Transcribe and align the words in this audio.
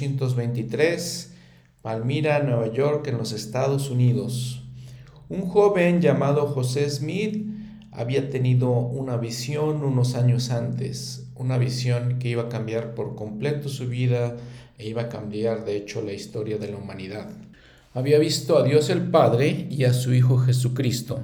1823, 0.00 1.32
Palmira, 1.82 2.42
Nueva 2.42 2.72
York, 2.72 3.06
en 3.08 3.18
los 3.18 3.32
Estados 3.32 3.90
Unidos. 3.90 4.62
Un 5.28 5.42
joven 5.42 6.00
llamado 6.00 6.46
José 6.46 6.88
Smith 6.88 7.46
había 7.92 8.30
tenido 8.30 8.70
una 8.70 9.16
visión 9.16 9.82
unos 9.82 10.14
años 10.14 10.50
antes, 10.50 11.26
una 11.34 11.58
visión 11.58 12.18
que 12.18 12.28
iba 12.28 12.44
a 12.44 12.48
cambiar 12.48 12.94
por 12.94 13.16
completo 13.16 13.68
su 13.68 13.88
vida 13.88 14.36
e 14.78 14.88
iba 14.88 15.02
a 15.02 15.08
cambiar 15.08 15.64
de 15.64 15.76
hecho 15.76 16.02
la 16.02 16.12
historia 16.12 16.58
de 16.58 16.68
la 16.68 16.76
humanidad. 16.76 17.28
Había 17.94 18.18
visto 18.18 18.56
a 18.56 18.62
Dios 18.62 18.90
el 18.90 19.10
Padre 19.10 19.66
y 19.70 19.84
a 19.84 19.92
su 19.92 20.14
Hijo 20.14 20.38
Jesucristo. 20.38 21.20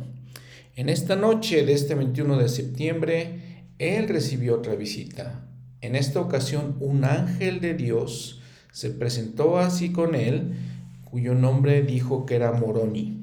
En 0.76 0.88
esta 0.88 1.14
noche 1.14 1.64
de 1.64 1.72
este 1.72 1.94
21 1.94 2.38
de 2.38 2.48
septiembre, 2.48 3.64
él 3.78 4.08
recibió 4.08 4.56
otra 4.56 4.74
visita. 4.74 5.46
En 5.80 5.94
esta 5.94 6.20
ocasión, 6.20 6.76
un 6.80 7.04
ángel 7.04 7.60
de 7.60 7.74
Dios 7.74 8.40
se 8.74 8.90
presentó 8.90 9.58
así 9.58 9.92
con 9.92 10.16
él, 10.16 10.56
cuyo 11.04 11.36
nombre 11.36 11.82
dijo 11.82 12.26
que 12.26 12.34
era 12.34 12.50
Moroni, 12.50 13.20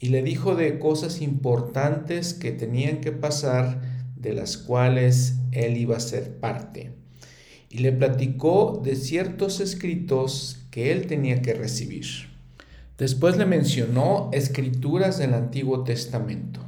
y 0.00 0.08
le 0.08 0.22
dijo 0.22 0.56
de 0.56 0.78
cosas 0.78 1.20
importantes 1.20 2.32
que 2.32 2.52
tenían 2.52 3.02
que 3.02 3.12
pasar, 3.12 3.82
de 4.16 4.32
las 4.32 4.56
cuales 4.56 5.34
él 5.50 5.76
iba 5.76 5.98
a 5.98 6.00
ser 6.00 6.38
parte. 6.38 6.90
Y 7.68 7.78
le 7.80 7.92
platicó 7.92 8.80
de 8.82 8.96
ciertos 8.96 9.60
escritos 9.60 10.64
que 10.70 10.90
él 10.90 11.06
tenía 11.06 11.42
que 11.42 11.52
recibir. 11.52 12.06
Después 12.96 13.36
le 13.36 13.44
mencionó 13.44 14.30
escrituras 14.32 15.18
del 15.18 15.34
Antiguo 15.34 15.84
Testamento. 15.84 16.60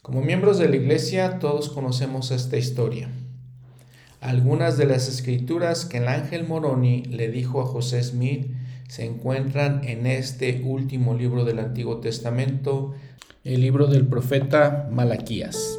Como 0.00 0.22
miembros 0.22 0.58
de 0.58 0.68
la 0.68 0.76
iglesia 0.76 1.40
todos 1.40 1.70
conocemos 1.70 2.30
esta 2.30 2.56
historia. 2.56 3.10
Algunas 4.22 4.76
de 4.76 4.86
las 4.86 5.08
escrituras 5.08 5.84
que 5.84 5.98
el 5.98 6.06
ángel 6.06 6.46
Moroni 6.46 7.02
le 7.06 7.28
dijo 7.28 7.60
a 7.60 7.66
José 7.66 8.00
Smith 8.04 8.52
se 8.88 9.04
encuentran 9.04 9.82
en 9.82 10.06
este 10.06 10.62
último 10.64 11.14
libro 11.14 11.44
del 11.44 11.58
Antiguo 11.58 11.98
Testamento, 11.98 12.94
el 13.42 13.62
libro 13.62 13.88
del 13.88 14.06
profeta 14.06 14.88
Malaquías. 14.92 15.76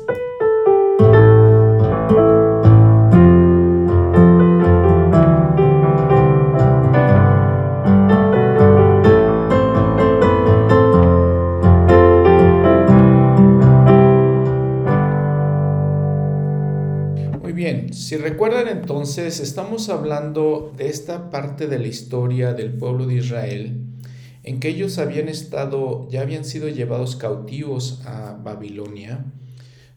Si 18.14 18.20
recuerdan 18.20 18.68
entonces, 18.68 19.40
estamos 19.40 19.90
hablando 19.90 20.72
de 20.78 20.88
esta 20.88 21.32
parte 21.32 21.66
de 21.66 21.80
la 21.80 21.88
historia 21.88 22.54
del 22.54 22.72
pueblo 22.72 23.08
de 23.08 23.16
Israel, 23.16 23.88
en 24.44 24.60
que 24.60 24.68
ellos 24.68 25.00
habían 25.00 25.30
estado, 25.30 26.08
ya 26.12 26.22
habían 26.22 26.46
sido 26.46 26.70
llevados 26.70 27.16
cautivos 27.16 28.04
a 28.06 28.34
Babilonia. 28.34 29.26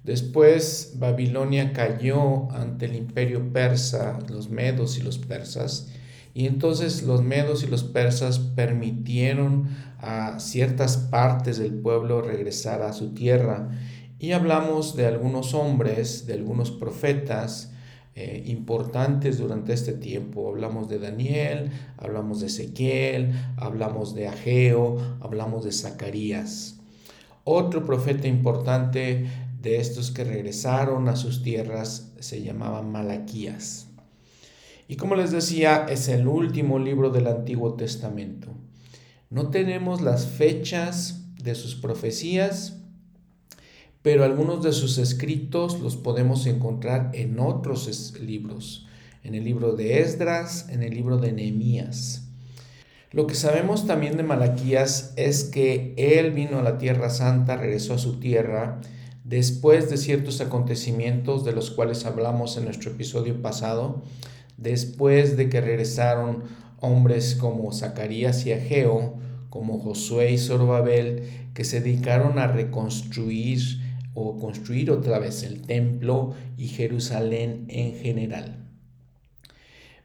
Después 0.03 0.94
Babilonia 0.97 1.75
cayó 1.75 2.50
ante 2.53 2.87
el 2.87 2.97
imperio 2.97 3.53
persa, 3.53 4.19
los 4.31 4.48
medos 4.48 4.97
y 4.97 5.03
los 5.03 5.19
persas, 5.19 5.92
y 6.33 6.47
entonces 6.47 7.03
los 7.03 7.22
medos 7.22 7.64
y 7.64 7.67
los 7.67 7.84
persas 7.84 8.39
permitieron 8.39 9.69
a 9.99 10.41
ciertas 10.41 10.97
partes 10.97 11.59
del 11.59 11.75
pueblo 11.75 12.22
regresar 12.22 12.81
a 12.81 12.94
su 12.94 13.12
tierra. 13.12 13.69
Y 14.19 14.32
hablamos 14.32 14.97
de 14.97 15.05
algunos 15.05 15.53
hombres, 15.53 16.26
de 16.26 16.32
algunos 16.32 16.71
profetas, 16.71 17.75
eh, 18.19 18.44
importantes 18.47 19.37
durante 19.37 19.75
este 19.75 19.93
tiempo. 19.93 20.49
Hablamos 20.49 20.88
de 20.88 20.99
Daniel, 20.99 21.71
hablamos 21.99 22.41
de 22.41 22.47
Ezequiel, 22.47 23.32
hablamos 23.59 24.15
de 24.15 24.27
Ageo, 24.27 24.97
hablamos 25.21 25.66
de 25.66 25.72
Zacarías. 25.72 26.81
Otro 27.44 27.84
profeta 27.84 28.26
importante 28.26 29.26
de 29.60 29.76
estos 29.76 30.10
que 30.12 30.25
regresaron 30.25 31.10
a 31.10 31.16
sus 31.16 31.43
tierras 31.43 32.15
se 32.19 32.43
llamaba 32.43 32.81
Malaquías. 32.81 33.88
Y 34.88 34.97
como 34.97 35.15
les 35.15 35.31
decía, 35.31 35.84
es 35.87 36.09
el 36.09 36.26
último 36.26 36.78
libro 36.78 37.10
del 37.10 37.26
Antiguo 37.26 37.75
Testamento. 37.75 38.49
No 39.28 39.50
tenemos 39.50 40.00
las 40.00 40.26
fechas 40.26 41.26
de 41.43 41.55
sus 41.55 41.75
profecías, 41.75 42.78
pero 44.06 44.22
algunos 44.22 44.62
de 44.62 44.72
sus 44.72 44.99
escritos 44.99 45.81
los 45.81 45.97
podemos 45.97 46.47
encontrar 46.47 47.11
en 47.12 47.41
otros 47.41 48.15
libros, 48.21 48.87
en 49.25 49.34
el 49.34 49.43
libro 49.43 49.72
de 49.72 49.99
Esdras, 50.00 50.69
en 50.69 50.84
el 50.84 50.94
libro 50.94 51.19
de 51.19 51.33
Nehemías. 51.33 52.28
Lo 53.11 53.27
que 53.27 53.34
sabemos 53.34 53.84
también 53.84 54.17
de 54.17 54.22
Malaquías 54.22 55.12
es 55.17 55.43
que 55.43 55.93
él 55.97 56.31
vino 56.31 56.61
a 56.61 56.62
la 56.62 56.78
Tierra 56.78 57.11
Santa, 57.11 57.56
regresó 57.56 57.94
a 57.94 57.99
su 57.99 58.21
tierra, 58.21 58.81
después 59.25 59.91
de 59.91 59.97
ciertos 59.97 60.41
acontecimientos 60.41 61.44
de 61.44 61.50
los 61.50 61.73
cuales 61.73 62.06
hablamos 62.06 62.56
en 62.56 62.67
nuestro 62.67 62.93
episodio 62.93 63.43
pasado, 63.43 64.05
después 64.56 65.37
de 65.37 65.49
que 65.49 65.61
regresaron 65.61 66.44
hombres 66.78 67.34
como 67.34 67.73
Zacarías 67.73 68.47
y 68.47 68.53
Ageo, 68.53 69.17
como 69.50 69.81
Josué 69.81 70.31
y 70.31 70.38
Zorobabel, 70.38 71.25
que 71.55 71.65
se 71.65 71.81
dedicaron 71.81 72.38
a 72.38 72.47
reconstruir 72.47 73.84
o 74.16 74.38
construir 74.38 74.91
otra 74.91 75.19
vez 75.19 75.43
el 75.43 75.60
templo 75.60 76.34
y 76.56 76.69
Jerusalén 76.69 77.66
en 77.69 77.94
general. 77.94 78.56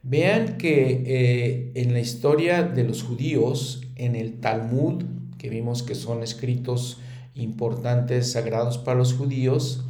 Vean 0.04 0.58
que 0.58 1.04
eh, 1.06 1.72
en 1.76 1.94
la 1.94 2.02
historia 2.02 2.64
de 2.64 2.84
los 2.84 3.04
judíos, 3.04 3.84
en 3.96 4.16
el 4.18 4.42
Talmud, 4.42 5.06
que 5.38 5.50
vimos 5.50 5.82
que 5.82 5.96
son 5.96 6.24
escritos 6.24 7.00
importantes, 7.36 8.34
sagrados 8.34 8.78
para 8.78 8.98
los 8.98 9.14
judíos, 9.14 9.86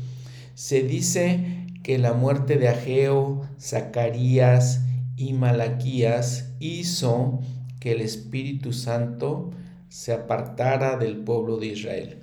se 0.53 0.83
dice 0.83 1.65
que 1.81 1.97
la 1.97 2.13
muerte 2.13 2.57
de 2.57 2.67
Ageo, 2.67 3.41
Zacarías 3.59 4.81
y 5.17 5.33
Malaquías 5.33 6.51
hizo 6.59 7.39
que 7.79 7.93
el 7.93 8.01
Espíritu 8.01 8.71
Santo 8.71 9.49
se 9.89 10.13
apartara 10.13 10.97
del 10.97 11.17
pueblo 11.17 11.57
de 11.57 11.67
Israel. 11.67 12.20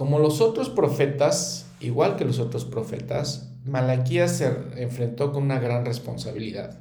Como 0.00 0.18
los 0.18 0.40
otros 0.40 0.70
profetas, 0.70 1.66
igual 1.78 2.16
que 2.16 2.24
los 2.24 2.38
otros 2.38 2.64
profetas, 2.64 3.52
Malaquías 3.66 4.34
se 4.34 4.50
enfrentó 4.78 5.30
con 5.30 5.42
una 5.42 5.60
gran 5.60 5.84
responsabilidad 5.84 6.78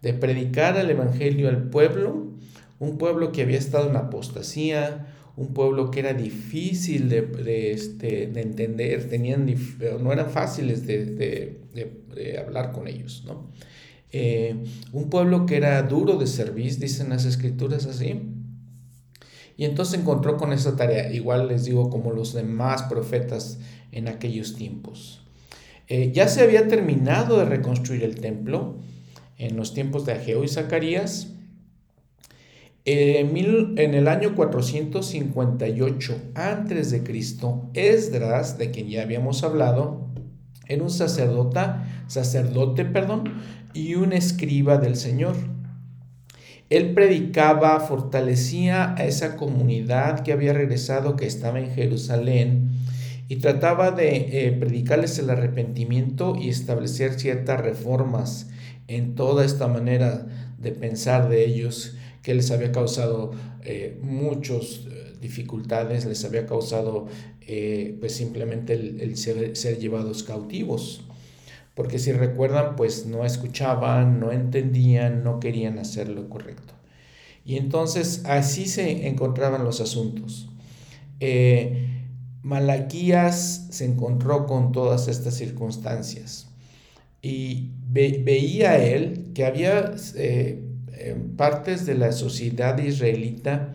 de 0.00 0.14
predicar 0.14 0.78
el 0.78 0.88
Evangelio 0.88 1.50
al 1.50 1.68
pueblo, 1.68 2.32
un 2.78 2.96
pueblo 2.96 3.32
que 3.32 3.42
había 3.42 3.58
estado 3.58 3.90
en 3.90 3.96
apostasía, 3.96 5.14
un 5.36 5.52
pueblo 5.52 5.90
que 5.90 6.00
era 6.00 6.14
difícil 6.14 7.10
de, 7.10 7.72
este, 7.72 8.28
de 8.28 8.40
entender, 8.40 9.10
tenían, 9.10 9.54
no 10.00 10.10
eran 10.10 10.30
fáciles 10.30 10.86
de, 10.86 11.60
hablar 12.42 12.72
con 12.72 12.88
ellos. 12.88 13.24
¿no? 13.26 13.50
Eh, 14.10 14.56
un 14.90 15.10
pueblo 15.10 15.44
que 15.44 15.58
era 15.58 15.82
duro 15.82 16.16
de 16.16 16.26
servir, 16.26 16.78
dicen 16.78 17.10
las 17.10 17.26
escrituras 17.26 17.84
así, 17.84 18.22
y 19.56 19.64
entonces 19.64 20.00
encontró 20.00 20.36
con 20.36 20.52
esa 20.52 20.76
tarea, 20.76 21.12
igual 21.12 21.48
les 21.48 21.64
digo 21.64 21.90
como 21.90 22.12
los 22.12 22.32
demás 22.32 22.84
profetas 22.84 23.58
en 23.92 24.08
aquellos 24.08 24.56
tiempos. 24.56 25.22
Eh, 25.86 26.12
ya 26.12 26.28
se 26.28 26.42
había 26.42 26.66
terminado 26.66 27.38
de 27.38 27.44
reconstruir 27.44 28.04
el 28.04 28.16
templo 28.16 28.76
en 29.36 29.56
los 29.56 29.74
tiempos 29.74 30.06
de 30.06 30.12
Ageo 30.12 30.42
y 30.44 30.48
Zacarías. 30.48 31.30
en 32.86 33.94
el 33.94 34.08
año 34.08 34.34
458 34.34 36.16
a.C., 36.34 37.02
Esdras, 37.74 38.58
de 38.58 38.70
quien 38.70 38.88
ya 38.88 39.02
habíamos 39.02 39.42
hablado, 39.42 40.08
era 40.68 40.82
un 40.82 40.90
sacerdote, 40.90 41.60
sacerdote 42.06 42.84
perdón, 42.84 43.24
y 43.72 43.94
un 43.94 44.12
escriba 44.12 44.78
del 44.78 44.96
Señor. 44.96 45.53
Él 46.70 46.94
predicaba, 46.94 47.78
fortalecía 47.80 48.94
a 48.94 49.04
esa 49.04 49.36
comunidad 49.36 50.20
que 50.20 50.32
había 50.32 50.52
regresado, 50.52 51.16
que 51.16 51.26
estaba 51.26 51.60
en 51.60 51.70
Jerusalén, 51.70 52.70
y 53.28 53.36
trataba 53.36 53.90
de 53.90 54.46
eh, 54.46 54.52
predicarles 54.52 55.18
el 55.18 55.30
arrepentimiento 55.30 56.36
y 56.36 56.48
establecer 56.48 57.18
ciertas 57.18 57.60
reformas 57.60 58.50
en 58.86 59.14
toda 59.14 59.44
esta 59.44 59.66
manera 59.66 60.26
de 60.58 60.72
pensar 60.72 61.28
de 61.28 61.44
ellos 61.44 61.96
que 62.22 62.34
les 62.34 62.50
había 62.50 62.72
causado 62.72 63.32
eh, 63.64 63.98
muchas 64.02 64.82
eh, 64.86 65.14
dificultades, 65.20 66.04
les 66.04 66.24
había 66.24 66.46
causado 66.46 67.06
pues 68.00 68.14
simplemente 68.14 68.72
el, 68.72 69.18
ser 69.18 69.78
llevados 69.78 70.22
cautivos 70.22 71.04
porque 71.74 71.98
si 71.98 72.12
recuerdan, 72.12 72.76
pues 72.76 73.06
no 73.06 73.24
escuchaban, 73.24 74.20
no 74.20 74.32
entendían, 74.32 75.24
no 75.24 75.40
querían 75.40 75.78
hacer 75.78 76.08
lo 76.08 76.28
correcto. 76.28 76.74
Y 77.44 77.56
entonces 77.56 78.22
así 78.26 78.66
se 78.66 79.08
encontraban 79.08 79.64
los 79.64 79.80
asuntos. 79.80 80.48
Eh, 81.20 81.90
Malaquías 82.42 83.68
se 83.70 83.86
encontró 83.86 84.46
con 84.46 84.72
todas 84.72 85.08
estas 85.08 85.34
circunstancias. 85.34 86.48
y 87.22 87.70
veía 87.88 88.76
él 88.76 89.30
que 89.34 89.46
había 89.46 89.94
eh, 90.16 90.62
partes 91.36 91.86
de 91.86 91.94
la 91.94 92.12
sociedad 92.12 92.76
israelita 92.78 93.74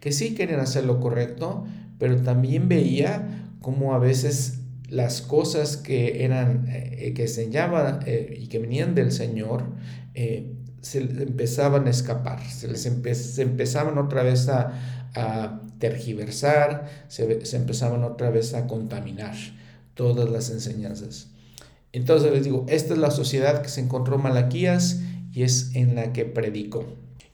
que 0.00 0.12
sí 0.12 0.34
querían 0.34 0.60
hacer 0.60 0.84
lo 0.84 1.00
correcto, 1.00 1.66
pero 1.98 2.22
también 2.22 2.68
veía 2.68 3.48
como 3.60 3.94
a 3.94 3.98
veces 3.98 4.60
las 4.88 5.22
cosas 5.22 5.76
que 5.76 6.24
eran, 6.24 6.66
eh, 6.68 7.12
que 7.14 7.22
enseñaban 7.22 8.00
eh, 8.06 8.38
y 8.40 8.46
que 8.48 8.58
venían 8.58 8.94
del 8.94 9.12
Señor, 9.12 9.64
eh, 10.14 10.52
se 10.80 11.00
empezaban 11.00 11.86
a 11.86 11.90
escapar, 11.90 12.42
se 12.48 12.68
les 12.68 12.86
empezaban 12.86 13.98
otra 13.98 14.22
vez 14.22 14.48
a, 14.48 14.72
tergiversar, 15.78 16.86
se, 17.08 17.44
se, 17.44 17.56
empezaban 17.56 18.04
otra 18.04 18.30
vez 18.30 18.54
a 18.54 18.66
contaminar 18.66 19.34
todas 19.94 20.28
las 20.28 20.50
enseñanzas. 20.50 21.28
Entonces 21.92 22.32
les 22.32 22.44
digo, 22.44 22.66
esta 22.68 22.94
es 22.94 22.98
la 22.98 23.10
sociedad 23.10 23.62
que 23.62 23.68
se 23.68 23.80
encontró 23.80 24.18
Malaquías 24.18 25.00
y 25.32 25.42
es 25.42 25.74
en 25.74 25.94
la 25.94 26.12
que 26.12 26.24
predicó. 26.24 26.84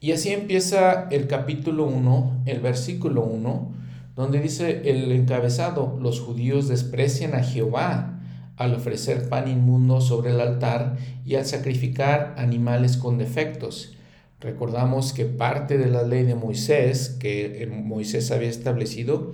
Y 0.00 0.10
así 0.10 0.30
empieza 0.30 1.08
el 1.10 1.28
capítulo 1.28 1.86
1, 1.86 2.42
el 2.46 2.60
versículo 2.60 3.24
1, 3.24 3.72
donde 4.14 4.40
dice 4.40 4.82
el 4.90 5.10
encabezado, 5.12 5.98
los 6.00 6.20
judíos 6.20 6.68
desprecian 6.68 7.34
a 7.34 7.42
Jehová 7.42 8.20
al 8.56 8.74
ofrecer 8.74 9.28
pan 9.28 9.48
inmundo 9.48 10.00
sobre 10.00 10.30
el 10.30 10.40
altar 10.40 10.96
y 11.24 11.36
al 11.36 11.46
sacrificar 11.46 12.34
animales 12.36 12.98
con 12.98 13.16
defectos. 13.16 13.94
Recordamos 14.40 15.12
que 15.12 15.24
parte 15.24 15.78
de 15.78 15.90
la 15.90 16.02
ley 16.02 16.24
de 16.24 16.34
Moisés, 16.34 17.16
que 17.20 17.66
Moisés 17.72 18.30
había 18.30 18.50
establecido, 18.50 19.32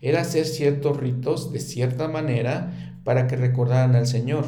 era 0.00 0.20
hacer 0.20 0.46
ciertos 0.46 0.96
ritos 0.96 1.52
de 1.52 1.60
cierta 1.60 2.08
manera 2.08 2.94
para 3.02 3.26
que 3.26 3.36
recordaran 3.36 3.96
al 3.96 4.06
Señor. 4.06 4.44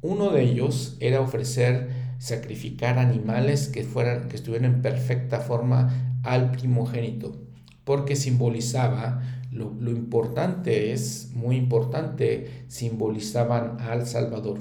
Uno 0.00 0.30
de 0.30 0.42
ellos 0.42 0.96
era 1.00 1.20
ofrecer, 1.20 1.88
sacrificar 2.18 2.98
animales 2.98 3.68
que, 3.68 3.82
fueran, 3.82 4.28
que 4.28 4.36
estuvieran 4.36 4.74
en 4.74 4.82
perfecta 4.82 5.40
forma 5.40 6.20
al 6.22 6.52
primogénito 6.52 7.44
porque 7.84 8.16
simbolizaba, 8.16 9.22
lo, 9.52 9.90
importante 9.90 10.92
es, 10.92 11.30
muy 11.34 11.56
importante, 11.56 12.64
simbolizaban 12.68 13.80
al 13.80 14.06
Salvador. 14.06 14.58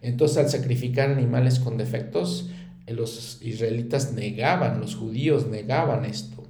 Entonces 0.00 0.38
al 0.38 0.48
sacrificar 0.48 1.10
animales 1.10 1.58
con 1.58 1.76
defectos, 1.76 2.50
los 2.86 3.38
israelitas 3.42 4.12
negaban, 4.12 4.80
los 4.80 4.96
judíos 4.96 5.46
negaban 5.48 6.04
esto. 6.04 6.44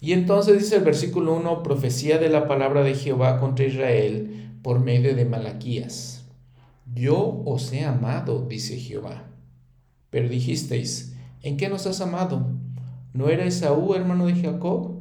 Y 0.00 0.12
entonces 0.12 0.58
dice 0.58 0.76
el 0.76 0.84
versículo 0.84 1.34
1, 1.34 1.62
profecía 1.62 2.18
de 2.18 2.28
la 2.28 2.46
palabra 2.46 2.82
de 2.82 2.94
Jehová 2.94 3.40
contra 3.40 3.64
Israel 3.64 4.58
por 4.62 4.80
medio 4.80 5.14
de 5.14 5.24
Malaquías. 5.24 6.24
Yo 6.94 7.42
os 7.46 7.72
he 7.72 7.84
amado, 7.84 8.46
dice 8.46 8.76
Jehová. 8.76 9.24
Pero 10.10 10.28
dijisteis, 10.28 11.14
¿en 11.42 11.56
qué 11.56 11.68
nos 11.68 11.86
has 11.86 12.00
amado? 12.00 12.46
¿No 13.12 13.28
era 13.28 13.44
Esaú 13.44 13.94
hermano 13.94 14.26
de 14.26 14.34
Jacob? 14.34 14.93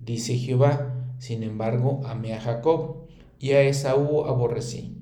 Dice 0.00 0.34
Jehová, 0.38 0.94
sin 1.18 1.42
embargo, 1.42 2.00
amé 2.06 2.32
a 2.32 2.40
Jacob 2.40 3.06
y 3.38 3.52
a 3.52 3.60
Esaú 3.60 4.24
aborrecí, 4.24 4.96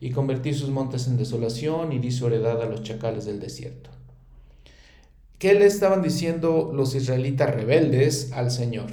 y 0.00 0.10
convertí 0.10 0.52
sus 0.52 0.68
montes 0.68 1.06
en 1.06 1.16
desolación 1.16 1.92
y 1.92 2.00
di 2.00 2.10
su 2.10 2.26
heredad 2.26 2.60
a 2.60 2.66
los 2.66 2.82
chacales 2.82 3.24
del 3.24 3.38
desierto. 3.38 3.90
¿Qué 5.38 5.54
le 5.54 5.66
estaban 5.66 6.02
diciendo 6.02 6.72
los 6.74 6.96
israelitas 6.96 7.54
rebeldes 7.54 8.32
al 8.32 8.50
Señor? 8.50 8.90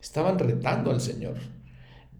Estaban 0.00 0.38
retando 0.38 0.90
al 0.90 1.00
Señor. 1.00 1.36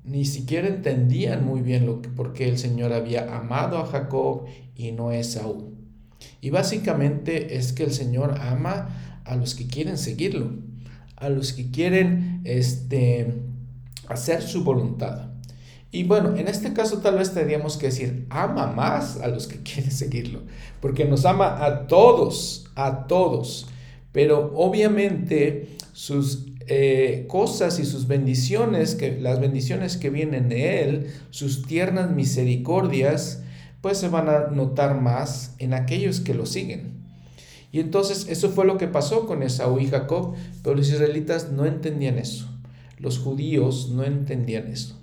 Ni 0.04 0.24
siquiera 0.24 0.66
entendían 0.66 1.44
muy 1.44 1.60
bien 1.60 1.84
lo 1.84 2.00
que, 2.00 2.08
por 2.08 2.32
qué 2.32 2.48
el 2.48 2.56
Señor 2.56 2.94
había 2.94 3.36
amado 3.36 3.76
a 3.78 3.86
Jacob 3.86 4.46
y 4.74 4.92
no 4.92 5.10
a 5.10 5.18
Esaú. 5.18 5.74
Y 6.40 6.48
básicamente 6.48 7.56
es 7.56 7.74
que 7.74 7.84
el 7.84 7.92
Señor 7.92 8.38
ama 8.40 9.20
a 9.24 9.36
los 9.36 9.54
que 9.54 9.66
quieren 9.66 9.98
seguirlo 9.98 10.52
a 11.16 11.30
los 11.30 11.52
que 11.52 11.70
quieren 11.70 12.35
este, 12.46 13.34
hacer 14.08 14.42
su 14.42 14.64
voluntad. 14.64 15.30
Y 15.90 16.04
bueno, 16.04 16.36
en 16.36 16.48
este 16.48 16.72
caso 16.72 16.98
tal 16.98 17.18
vez 17.18 17.32
tendríamos 17.32 17.76
que 17.76 17.86
decir, 17.86 18.26
ama 18.30 18.66
más 18.68 19.18
a 19.20 19.28
los 19.28 19.46
que 19.46 19.62
quieren 19.62 19.90
seguirlo, 19.90 20.42
porque 20.80 21.04
nos 21.04 21.24
ama 21.24 21.64
a 21.64 21.86
todos, 21.86 22.70
a 22.74 23.06
todos. 23.06 23.66
Pero 24.12 24.52
obviamente 24.54 25.76
sus 25.92 26.46
eh, 26.68 27.26
cosas 27.28 27.78
y 27.78 27.84
sus 27.84 28.08
bendiciones, 28.08 28.94
que, 28.94 29.20
las 29.20 29.40
bendiciones 29.40 29.96
que 29.96 30.10
vienen 30.10 30.48
de 30.48 30.82
Él, 30.82 31.06
sus 31.30 31.66
tiernas 31.66 32.10
misericordias, 32.10 33.42
pues 33.80 33.98
se 33.98 34.08
van 34.08 34.28
a 34.28 34.48
notar 34.48 35.00
más 35.00 35.54
en 35.58 35.74
aquellos 35.74 36.20
que 36.20 36.34
lo 36.34 36.44
siguen. 36.44 36.95
Y 37.76 37.80
entonces 37.80 38.26
eso 38.30 38.48
fue 38.48 38.64
lo 38.64 38.78
que 38.78 38.88
pasó 38.88 39.26
con 39.26 39.42
Esaú 39.42 39.78
y 39.78 39.88
Jacob, 39.88 40.34
pero 40.62 40.74
los 40.74 40.88
israelitas 40.88 41.52
no 41.52 41.66
entendían 41.66 42.16
eso. 42.16 42.48
Los 42.96 43.18
judíos 43.18 43.90
no 43.90 44.02
entendían 44.02 44.68
eso. 44.68 44.98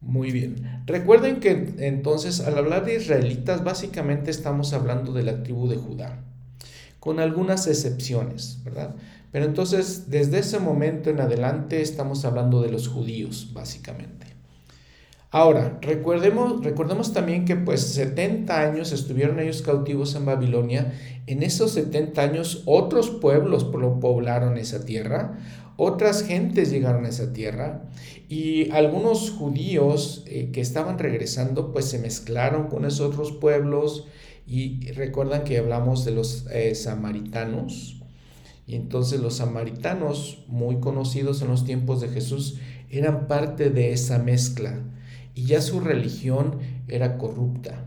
Muy 0.00 0.32
bien. 0.32 0.82
Recuerden 0.86 1.38
que 1.38 1.74
entonces 1.78 2.40
al 2.40 2.58
hablar 2.58 2.84
de 2.84 2.96
israelitas 2.96 3.62
básicamente 3.62 4.32
estamos 4.32 4.72
hablando 4.72 5.12
de 5.12 5.22
la 5.22 5.44
tribu 5.44 5.68
de 5.68 5.76
Judá, 5.76 6.24
con 6.98 7.20
algunas 7.20 7.68
excepciones, 7.68 8.58
¿verdad? 8.64 8.96
Pero 9.30 9.44
entonces 9.44 10.10
desde 10.10 10.40
ese 10.40 10.58
momento 10.58 11.08
en 11.08 11.20
adelante 11.20 11.82
estamos 11.82 12.24
hablando 12.24 12.62
de 12.62 12.72
los 12.72 12.88
judíos, 12.88 13.50
básicamente. 13.52 14.19
Ahora, 15.32 15.78
recordemos, 15.80 17.12
también 17.12 17.44
que 17.44 17.54
pues 17.54 17.82
70 17.82 18.60
años 18.60 18.90
estuvieron 18.90 19.38
ellos 19.38 19.62
cautivos 19.62 20.16
en 20.16 20.24
Babilonia. 20.24 20.92
En 21.28 21.44
esos 21.44 21.70
70 21.70 22.20
años 22.20 22.62
otros 22.66 23.10
pueblos 23.10 23.62
poblaron 23.62 24.58
esa 24.58 24.84
tierra, 24.84 25.38
otras 25.76 26.24
gentes 26.24 26.72
llegaron 26.72 27.04
a 27.04 27.10
esa 27.10 27.32
tierra 27.32 27.84
y 28.28 28.72
algunos 28.72 29.30
judíos 29.30 30.24
eh, 30.26 30.50
que 30.52 30.60
estaban 30.60 30.98
regresando 30.98 31.72
pues 31.72 31.84
se 31.84 32.00
mezclaron 32.00 32.66
con 32.66 32.84
esos 32.84 33.12
otros 33.12 33.30
pueblos 33.30 34.08
y 34.48 34.90
recuerdan 34.92 35.44
que 35.44 35.58
hablamos 35.58 36.04
de 36.04 36.10
los 36.10 36.46
eh, 36.50 36.74
samaritanos. 36.74 38.02
Y 38.66 38.74
entonces 38.74 39.20
los 39.20 39.34
samaritanos, 39.34 40.44
muy 40.48 40.80
conocidos 40.80 41.40
en 41.40 41.48
los 41.48 41.64
tiempos 41.64 42.00
de 42.00 42.08
Jesús, 42.08 42.58
eran 42.90 43.28
parte 43.28 43.70
de 43.70 43.92
esa 43.92 44.18
mezcla 44.18 44.80
y 45.40 45.46
ya 45.46 45.62
su 45.62 45.80
religión 45.80 46.58
era 46.86 47.16
corrupta. 47.16 47.86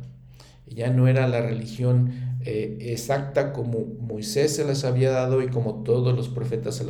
Ya 0.65 0.89
no 0.89 1.07
era 1.07 1.27
la 1.27 1.39
religión 1.39 2.39
eh, 2.43 2.79
exacta 2.81 3.53
como 3.53 3.85
Moisés 4.01 4.55
se 4.55 4.65
las 4.65 4.83
había 4.85 5.11
dado 5.11 5.43
y 5.43 5.49
como 5.49 5.83
todos 5.83 6.15
los 6.15 6.29
profetas 6.29 6.73
se, 6.75 6.83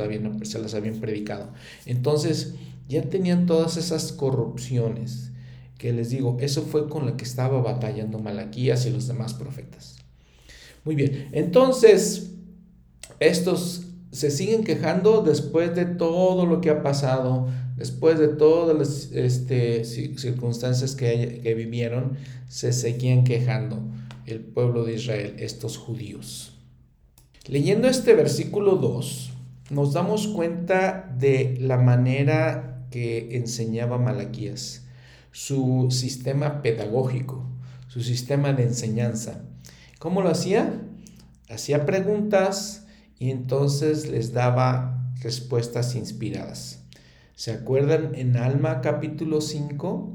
se 0.44 0.58
las 0.58 0.74
habían 0.74 1.00
predicado. 1.00 1.52
Entonces 1.84 2.54
ya 2.88 3.02
tenían 3.02 3.44
todas 3.44 3.76
esas 3.76 4.12
corrupciones 4.12 5.32
que 5.76 5.92
les 5.92 6.08
digo, 6.08 6.38
eso 6.40 6.62
fue 6.62 6.88
con 6.88 7.04
la 7.04 7.18
que 7.18 7.24
estaba 7.24 7.60
batallando 7.60 8.18
Malaquías 8.18 8.86
y 8.86 8.90
los 8.90 9.06
demás 9.06 9.34
profetas. 9.34 9.96
Muy 10.82 10.94
bien, 10.94 11.28
entonces 11.32 12.30
estos 13.20 13.83
se 14.14 14.30
siguen 14.30 14.64
quejando 14.64 15.22
después 15.22 15.74
de 15.74 15.84
todo 15.84 16.46
lo 16.46 16.60
que 16.60 16.70
ha 16.70 16.82
pasado, 16.82 17.48
Después 17.76 18.20
de 18.20 18.28
todas 18.28 18.76
las 18.76 19.10
este, 19.12 19.84
circunstancias 19.84 20.94
que, 20.94 21.40
que 21.42 21.54
vivieron, 21.54 22.16
se 22.48 22.72
seguían 22.72 23.24
quejando 23.24 23.82
el 24.26 24.40
pueblo 24.40 24.84
de 24.84 24.94
Israel, 24.94 25.34
estos 25.38 25.76
judíos. 25.76 26.56
Leyendo 27.46 27.88
este 27.88 28.14
versículo 28.14 28.76
2, 28.76 29.32
nos 29.70 29.92
damos 29.92 30.28
cuenta 30.28 31.12
de 31.18 31.58
la 31.60 31.76
manera 31.76 32.86
que 32.92 33.36
enseñaba 33.36 33.98
Malaquías, 33.98 34.84
su 35.32 35.88
sistema 35.90 36.62
pedagógico, 36.62 37.44
su 37.88 38.02
sistema 38.02 38.52
de 38.52 38.62
enseñanza. 38.62 39.42
¿Cómo 39.98 40.22
lo 40.22 40.30
hacía? 40.30 40.80
Hacía 41.50 41.84
preguntas 41.86 42.83
y 43.18 43.30
entonces 43.30 44.08
les 44.08 44.32
daba 44.32 45.12
respuestas 45.20 45.94
inspiradas. 45.94 46.84
¿Se 47.34 47.52
acuerdan 47.52 48.14
en 48.14 48.36
Alma 48.36 48.80
capítulo 48.80 49.40
5? 49.40 50.12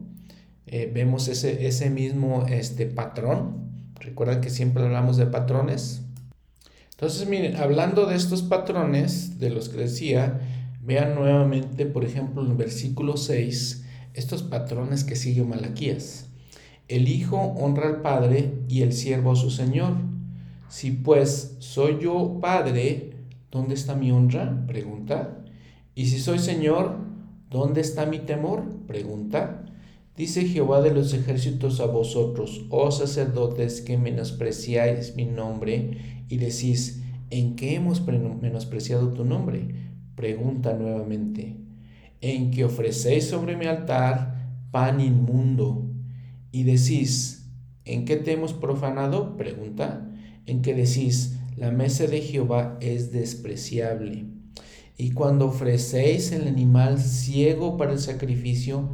Eh, 0.68 0.92
vemos 0.94 1.28
ese, 1.28 1.68
ese 1.68 1.90
mismo 1.90 2.46
este, 2.48 2.86
patrón. 2.86 3.70
Recuerdan 3.96 4.40
que 4.40 4.50
siempre 4.50 4.84
hablamos 4.84 5.18
de 5.18 5.26
patrones. 5.26 6.02
Entonces, 6.92 7.28
miren, 7.28 7.58
hablando 7.58 8.06
de 8.06 8.16
estos 8.16 8.42
patrones, 8.44 9.40
de 9.40 9.50
los 9.50 9.70
que 9.70 9.78
decía, 9.78 10.40
vean 10.82 11.16
nuevamente, 11.16 11.86
por 11.86 12.06
ejemplo, 12.06 12.46
en 12.46 12.58
versículo 12.58 13.18
6, 13.18 13.86
estos 14.14 14.44
patrones 14.44 15.04
que 15.04 15.16
sigue 15.16 15.44
Malaquías. 15.44 16.28
El 16.88 17.08
hijo 17.08 17.38
honra 17.38 17.88
al 17.88 18.02
padre 18.02 18.54
y 18.68 18.82
el 18.82 18.94
siervo 18.94 19.32
a 19.32 19.36
su 19.36 19.50
señor. 19.52 19.94
Si 20.70 20.92
pues 20.92 21.58
soy 21.60 22.00
yo 22.00 22.40
padre, 22.40 23.14
¿dónde 23.52 23.74
está 23.74 23.96
mi 23.96 24.12
honra? 24.12 24.66
Pregunta. 24.68 25.44
Y 25.96 26.06
si 26.06 26.20
soy 26.20 26.40
señor, 26.40 27.10
¿Dónde 27.50 27.82
está 27.82 28.06
mi 28.06 28.20
temor? 28.20 28.64
Pregunta. 28.86 29.66
Dice 30.16 30.46
Jehová 30.46 30.82
de 30.82 30.94
los 30.94 31.14
ejércitos 31.14 31.80
a 31.80 31.88
vosotros, 31.88 32.66
oh 32.70 32.92
sacerdotes 32.92 33.82
que 33.82 33.98
menospreciáis 33.98 35.16
mi 35.16 35.26
nombre 35.26 36.26
y 36.30 36.38
decís, 36.38 37.02
¿en 37.32 37.56
qué 37.56 37.76
hemos 37.76 38.06
menospreciado 38.06 39.14
tu 39.14 39.26
nombre? 39.26 39.68
Pregunta 40.16 40.74
nuevamente, 40.74 41.58
en 42.22 42.52
que 42.52 42.66
ofrecéis 42.66 43.26
sobre 43.28 43.58
mi 43.58 43.66
altar 43.66 44.52
pan 44.70 45.02
inmundo 45.02 45.90
y 46.52 46.64
decís, 46.64 47.50
¿en 47.84 48.06
qué 48.06 48.18
te 48.18 48.34
hemos 48.34 48.54
profanado? 48.54 49.38
Pregunta, 49.38 50.09
en 50.50 50.62
que 50.62 50.74
decís, 50.74 51.38
la 51.56 51.72
mesa 51.72 52.08
de 52.08 52.22
Jehová 52.22 52.78
es 52.82 53.12
despreciable. 53.12 54.26
Y 54.98 55.12
cuando 55.12 55.46
ofrecéis 55.46 56.32
el 56.32 56.48
animal 56.48 57.00
ciego 57.00 57.78
para 57.78 57.94
el 57.94 58.00
sacrificio, 58.00 58.90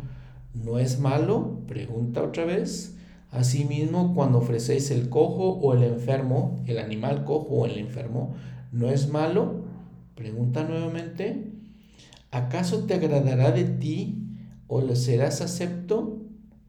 ¿no 0.53 0.79
es 0.79 0.99
malo? 0.99 1.61
Pregunta 1.67 2.23
otra 2.23 2.45
vez. 2.45 2.95
Asimismo, 3.31 4.13
cuando 4.13 4.37
ofrecéis 4.37 4.91
el 4.91 5.09
cojo 5.09 5.51
o 5.51 5.73
el 5.73 5.83
enfermo, 5.83 6.63
el 6.67 6.77
animal 6.77 7.23
cojo 7.23 7.47
o 7.47 7.65
el 7.65 7.77
enfermo, 7.77 8.35
¿no 8.71 8.89
es 8.89 9.09
malo? 9.09 9.63
Pregunta 10.15 10.63
nuevamente. 10.63 11.51
¿Acaso 12.31 12.85
te 12.85 12.93
agradará 12.93 13.51
de 13.51 13.63
ti 13.63 14.27
o 14.67 14.81
lo 14.81 14.95
serás 14.95 15.41
acepto? 15.41 16.21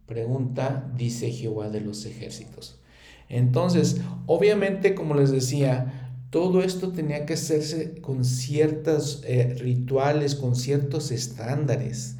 Pregunta, 0.06 0.92
dice 0.96 1.30
Jehová 1.30 1.68
de 1.68 1.80
los 1.80 2.06
ejércitos. 2.06 2.80
Entonces, 3.28 4.00
obviamente, 4.26 4.94
como 4.94 5.14
les 5.14 5.30
decía, 5.30 6.10
todo 6.30 6.62
esto 6.62 6.92
tenía 6.92 7.24
que 7.24 7.34
hacerse 7.34 8.00
con 8.00 8.24
ciertos 8.24 9.22
eh, 9.26 9.56
rituales, 9.58 10.34
con 10.34 10.56
ciertos 10.56 11.10
estándares, 11.10 12.16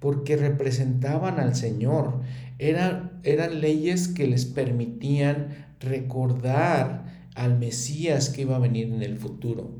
porque 0.00 0.36
representaban 0.36 1.40
al 1.40 1.54
Señor. 1.54 2.20
Eran, 2.58 3.20
eran 3.22 3.60
leyes 3.60 4.08
que 4.08 4.26
les 4.26 4.44
permitían 4.44 5.66
recordar 5.80 7.04
al 7.34 7.58
Mesías 7.58 8.28
que 8.28 8.42
iba 8.42 8.56
a 8.56 8.60
venir 8.60 8.92
en 8.92 9.02
el 9.02 9.16
futuro, 9.18 9.70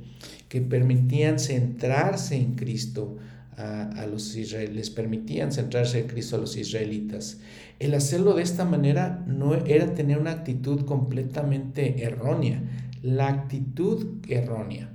que 0.49 0.61
permitían 0.61 1.39
centrarse 1.39 2.37
en 2.37 2.55
Cristo, 2.55 3.17
a, 3.57 4.07
los 4.07 4.35
israelíes, 4.37 4.75
les 4.75 4.91
permitían 4.91 5.53
centrarse 5.53 6.01
en 6.01 6.09
Cristo 6.09 6.37
a 6.37 6.41
los 6.41 6.57
israelitas. 6.57 7.41
El 7.79 7.95
hacerlo 7.95 8.35
de 8.35 8.43
esta 8.43 8.65
manera 8.65 9.25
no 9.27 9.55
era 9.55 9.95
tener 9.95 10.19
una 10.19 10.33
actitud 10.33 10.85
completamente 10.85 12.05
errónea, 12.05 12.63
la 13.03 13.29
actitud 13.29 14.25
errónea. 14.29 14.91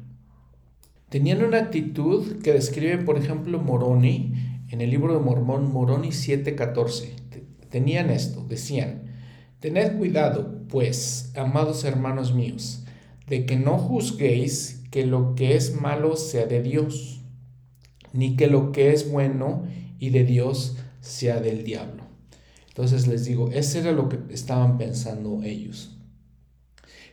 Tenían 1.09 1.43
una 1.43 1.57
actitud 1.57 2.41
que 2.43 2.53
describe, 2.53 2.99
por 2.99 3.17
ejemplo, 3.17 3.59
Moroni, 3.59 4.33
en 4.69 4.81
el 4.81 4.91
libro 4.91 5.13
de 5.13 5.19
Mormón, 5.19 5.71
Moroni 5.71 6.09
7:14. 6.11 7.15
Tenían 7.69 8.09
esto, 8.09 8.45
decían, 8.47 9.03
tened 9.59 9.97
cuidado, 9.97 10.63
pues, 10.69 11.31
amados 11.35 11.83
hermanos 11.83 12.33
míos, 12.33 12.85
de 13.27 13.45
que 13.45 13.57
no 13.57 13.77
juzguéis 13.77 14.83
que 14.91 15.05
lo 15.05 15.35
que 15.35 15.55
es 15.55 15.79
malo 15.79 16.15
sea 16.15 16.45
de 16.45 16.61
Dios, 16.61 17.18
ni 18.13 18.35
que 18.35 18.47
lo 18.47 18.71
que 18.71 18.91
es 18.93 19.09
bueno 19.11 19.63
y 19.99 20.09
de 20.09 20.23
Dios 20.23 20.77
sea 21.01 21.39
del 21.39 21.63
diablo. 21.63 22.03
Entonces 22.69 23.07
les 23.07 23.25
digo, 23.25 23.49
ese 23.51 23.79
era 23.79 23.91
lo 23.91 24.09
que 24.09 24.19
estaban 24.29 24.77
pensando 24.77 25.41
ellos. 25.43 25.97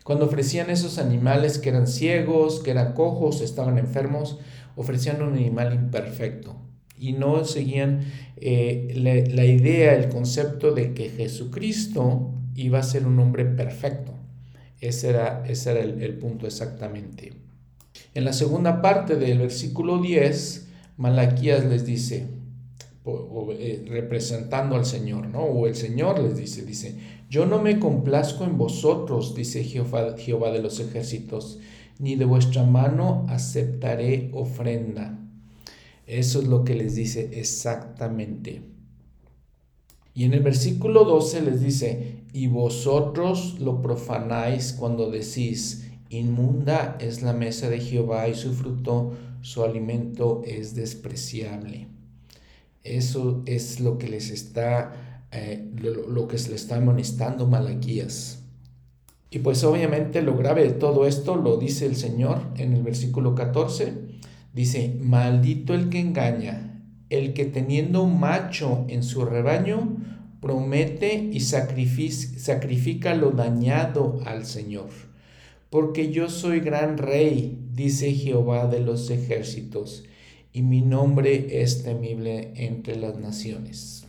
Cuando 0.04 0.26
ofrecían 0.26 0.70
esos 0.70 0.98
animales 0.98 1.58
que 1.58 1.70
eran 1.70 1.88
ciegos, 1.88 2.60
que 2.60 2.70
eran 2.70 2.92
cojos, 2.92 3.40
estaban 3.40 3.76
enfermos, 3.76 4.38
ofrecían 4.76 5.20
un 5.20 5.34
animal 5.34 5.74
imperfecto 5.74 6.54
y 6.98 7.12
no 7.12 7.44
seguían 7.44 8.02
eh, 8.36 8.92
la, 9.34 9.44
idea, 9.44 9.94
el 9.94 10.08
concepto 10.08 10.72
de 10.72 10.94
que 10.94 11.10
Jesucristo 11.10 12.32
iba 12.54 12.78
a 12.78 12.82
ser 12.82 13.06
un 13.06 13.18
hombre 13.18 13.44
perfecto. 13.44 14.12
Ese 14.80 15.10
era, 15.10 15.42
ese 15.46 15.72
era 15.72 15.80
el, 15.80 16.18
punto 16.18 16.46
exactamente. 16.46 17.32
En 18.14 18.24
la 18.24 18.32
segunda 18.32 18.82
parte 18.82 19.16
del 19.16 19.38
versículo 19.38 20.00
10, 20.00 20.65
Malaquías 20.96 21.64
les 21.64 21.84
dice, 21.84 22.26
eh, 23.06 23.84
representando 23.88 24.76
al 24.76 24.84
Señor, 24.84 25.28
¿no? 25.28 25.40
O 25.40 25.66
el 25.66 25.76
Señor 25.76 26.18
les 26.18 26.36
dice, 26.36 26.62
dice, 26.62 26.96
yo 27.28 27.46
no 27.46 27.60
me 27.60 27.78
complazco 27.78 28.44
en 28.44 28.58
vosotros, 28.58 29.34
dice 29.34 29.62
Jehová, 29.62 30.16
Jehová 30.16 30.50
de 30.50 30.62
los 30.62 30.80
ejércitos, 30.80 31.58
ni 31.98 32.16
de 32.16 32.24
vuestra 32.24 32.64
mano 32.64 33.26
aceptaré 33.28 34.30
ofrenda. 34.32 35.18
Eso 36.06 36.40
es 36.40 36.46
lo 36.46 36.64
que 36.64 36.74
les 36.74 36.94
dice 36.94 37.30
exactamente. 37.32 38.62
Y 40.14 40.24
en 40.24 40.32
el 40.32 40.40
versículo 40.40 41.04
12 41.04 41.42
les 41.42 41.60
dice, 41.60 42.24
y 42.32 42.46
vosotros 42.46 43.60
lo 43.60 43.82
profanáis 43.82 44.72
cuando 44.72 45.10
decís, 45.10 45.90
inmunda 46.10 46.96
es 47.00 47.22
la 47.22 47.32
mesa 47.32 47.68
de 47.68 47.80
Jehová 47.80 48.28
y 48.28 48.34
su 48.34 48.52
fruto, 48.52 49.12
su 49.46 49.62
alimento 49.62 50.42
es 50.44 50.74
despreciable. 50.74 51.86
Eso 52.82 53.44
es 53.46 53.78
lo 53.78 53.96
que 53.96 54.08
les 54.08 54.30
está 54.30 55.28
eh, 55.30 55.70
lo, 55.76 56.26
que 56.26 56.36
se 56.36 56.50
le 56.50 56.56
está 56.56 56.78
amonestando 56.78 57.46
Malaquías. 57.46 58.42
Y 59.30 59.38
pues 59.38 59.62
obviamente 59.62 60.20
lo 60.20 60.36
grave 60.36 60.64
de 60.64 60.72
todo 60.72 61.06
esto 61.06 61.36
lo 61.36 61.58
dice 61.58 61.86
el 61.86 61.94
Señor 61.94 62.42
en 62.56 62.72
el 62.72 62.82
versículo 62.82 63.36
14. 63.36 63.92
Dice, 64.52 64.96
maldito 65.00 65.74
el 65.74 65.90
que 65.90 66.00
engaña, 66.00 66.82
el 67.08 67.32
que 67.32 67.44
teniendo 67.44 68.02
un 68.02 68.18
macho 68.18 68.84
en 68.88 69.04
su 69.04 69.24
rebaño, 69.24 69.96
promete 70.40 71.30
y 71.32 71.38
sacrifica 71.38 73.14
lo 73.14 73.30
dañado 73.30 74.18
al 74.26 74.44
Señor. 74.44 74.88
Porque 75.70 76.10
yo 76.10 76.28
soy 76.30 76.58
gran 76.58 76.98
rey, 76.98 77.65
dice 77.76 78.10
Jehová 78.12 78.66
de 78.66 78.80
los 78.80 79.10
ejércitos, 79.10 80.04
y 80.50 80.62
mi 80.62 80.80
nombre 80.80 81.62
es 81.62 81.82
temible 81.82 82.52
entre 82.56 82.96
las 82.96 83.18
naciones. 83.18 84.06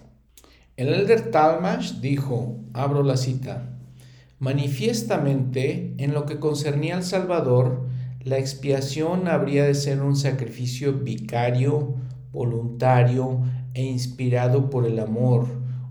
El 0.77 0.93
elder 0.93 1.31
Talmash 1.31 1.99
dijo, 1.99 2.61
abro 2.71 3.03
la 3.03 3.17
cita, 3.17 3.77
manifiestamente 4.39 5.93
en 5.97 6.13
lo 6.13 6.25
que 6.25 6.39
concernía 6.39 6.95
al 6.95 7.03
Salvador, 7.03 7.89
la 8.23 8.37
expiación 8.37 9.27
habría 9.27 9.65
de 9.65 9.75
ser 9.75 10.01
un 10.01 10.15
sacrificio 10.15 10.93
vicario, 10.93 11.95
voluntario 12.31 13.41
e 13.73 13.83
inspirado 13.83 14.69
por 14.69 14.85
el 14.85 14.99
amor, 14.99 15.45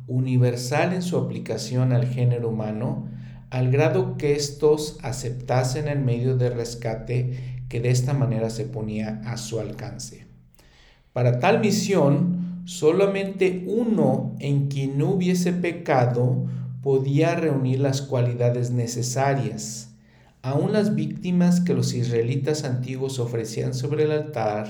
universal 0.06 0.94
en 0.94 1.02
su 1.02 1.18
aplicación 1.18 1.92
al 1.92 2.06
género 2.06 2.48
humano, 2.48 3.10
al 3.50 3.70
grado 3.70 4.16
que 4.16 4.32
éstos 4.34 4.98
aceptasen 5.02 5.88
el 5.88 6.00
medio 6.00 6.36
de 6.36 6.50
rescate 6.50 7.55
que 7.68 7.80
de 7.80 7.90
esta 7.90 8.14
manera 8.14 8.50
se 8.50 8.64
ponía 8.64 9.20
a 9.24 9.36
su 9.36 9.60
alcance. 9.60 10.26
Para 11.12 11.40
tal 11.40 11.60
misión, 11.60 12.46
Solamente 12.66 13.62
uno 13.68 14.34
en 14.40 14.66
quien 14.66 14.98
no 14.98 15.10
hubiese 15.10 15.52
pecado 15.52 16.46
podía 16.82 17.36
reunir 17.36 17.78
las 17.78 18.02
cualidades 18.02 18.72
necesarias. 18.72 19.94
Aún 20.42 20.72
las 20.72 20.96
víctimas 20.96 21.60
que 21.60 21.74
los 21.74 21.94
israelitas 21.94 22.64
antiguos 22.64 23.20
ofrecían 23.20 23.72
sobre 23.72 24.02
el 24.02 24.10
altar, 24.10 24.66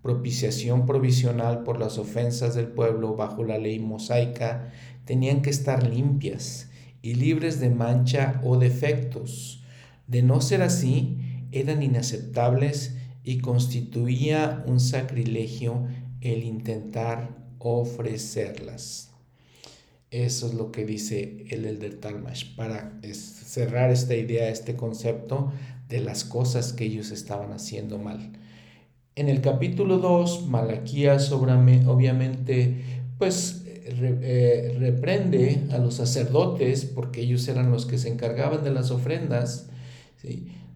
propiciación 0.00 0.86
provisional 0.86 1.64
por 1.64 1.80
las 1.80 1.98
ofensas 1.98 2.54
del 2.54 2.68
pueblo 2.68 3.16
bajo 3.16 3.42
la 3.42 3.58
ley 3.58 3.80
mosaica, 3.80 4.70
tenían 5.04 5.42
que 5.42 5.50
estar 5.50 5.82
limpias 5.84 6.70
y 7.02 7.14
libres 7.14 7.58
de 7.58 7.70
mancha 7.70 8.40
o 8.44 8.58
defectos. 8.58 9.64
De 10.06 10.22
no 10.22 10.40
ser 10.40 10.62
así, 10.62 11.18
eran 11.54 11.82
inaceptables 11.82 12.96
y 13.22 13.38
constituía 13.38 14.62
un 14.66 14.80
sacrilegio 14.80 15.86
el 16.20 16.44
intentar 16.44 17.36
ofrecerlas. 17.58 19.10
Eso 20.10 20.46
es 20.46 20.54
lo 20.54 20.70
que 20.70 20.84
dice 20.84 21.44
el 21.50 21.64
Elder 21.64 21.98
Talmash 21.98 22.54
para 22.54 23.00
cerrar 23.12 23.90
esta 23.90 24.14
idea, 24.14 24.48
este 24.48 24.76
concepto 24.76 25.52
de 25.88 26.00
las 26.00 26.24
cosas 26.24 26.72
que 26.72 26.84
ellos 26.84 27.10
estaban 27.10 27.52
haciendo 27.52 27.98
mal. 27.98 28.32
En 29.16 29.28
el 29.28 29.40
capítulo 29.40 29.98
2, 29.98 30.46
Malaquías 30.48 31.32
obviamente 31.32 33.02
pues 33.18 33.64
eh, 33.66 34.76
reprende 34.78 35.62
a 35.70 35.78
los 35.78 35.94
sacerdotes 35.94 36.84
porque 36.84 37.20
ellos 37.20 37.46
eran 37.48 37.70
los 37.70 37.86
que 37.86 37.98
se 37.98 38.08
encargaban 38.08 38.64
de 38.64 38.70
las 38.70 38.90
ofrendas. 38.90 39.68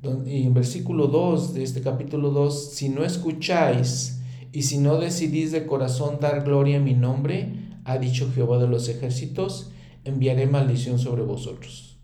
Y 0.01 0.45
en 0.45 0.55
versículo 0.55 1.09
2 1.09 1.55
de 1.55 1.65
este 1.65 1.81
capítulo 1.81 2.31
2, 2.31 2.71
si 2.73 2.89
no 2.89 3.05
escucháis 3.05 4.21
y 4.53 4.63
si 4.63 4.79
no 4.79 4.99
decidís 4.99 5.51
de 5.51 5.67
corazón 5.67 6.19
dar 6.21 6.45
gloria 6.45 6.79
a 6.79 6.81
mi 6.81 6.95
nombre, 6.95 7.55
ha 7.85 7.99
dicho 7.99 8.31
Jehová 8.33 8.59
de 8.59 8.69
los 8.69 8.89
ejércitos, 8.89 9.73
enviaré 10.05 10.47
maldición 10.47 11.01
sobre 11.01 11.23
vosotros. 11.23 11.99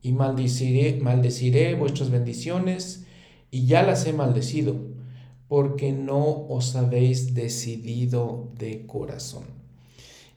Y 0.00 0.12
maldeciré, 0.12 1.00
maldeciré 1.00 1.74
vuestras 1.74 2.10
bendiciones, 2.10 3.04
y 3.50 3.66
ya 3.66 3.82
las 3.82 4.06
he 4.06 4.12
maldecido, 4.12 4.76
porque 5.48 5.90
no 5.90 6.46
os 6.46 6.76
habéis 6.76 7.34
decidido 7.34 8.52
de 8.58 8.86
corazón. 8.86 9.42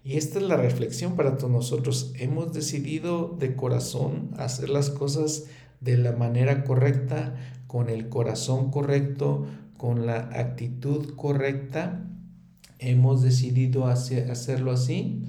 Y 0.04 0.18
esta 0.18 0.40
es 0.40 0.46
la 0.46 0.58
reflexión 0.58 1.16
para 1.16 1.38
todos 1.38 1.52
nosotros. 1.52 2.12
Hemos 2.18 2.52
decidido 2.52 3.38
de 3.40 3.56
corazón 3.56 4.32
hacer 4.38 4.70
las 4.70 4.90
cosas 4.90 5.46
de 5.84 5.98
la 5.98 6.14
manera 6.14 6.64
correcta, 6.64 7.36
con 7.68 7.90
el 7.90 8.08
corazón 8.10 8.72
correcto, 8.72 9.46
con 9.78 10.06
la 10.06 10.30
actitud 10.34 11.16
correcta. 11.16 12.06
Hemos 12.80 13.22
decidido 13.22 13.88
hacerlo 13.88 14.72
así. 14.72 15.24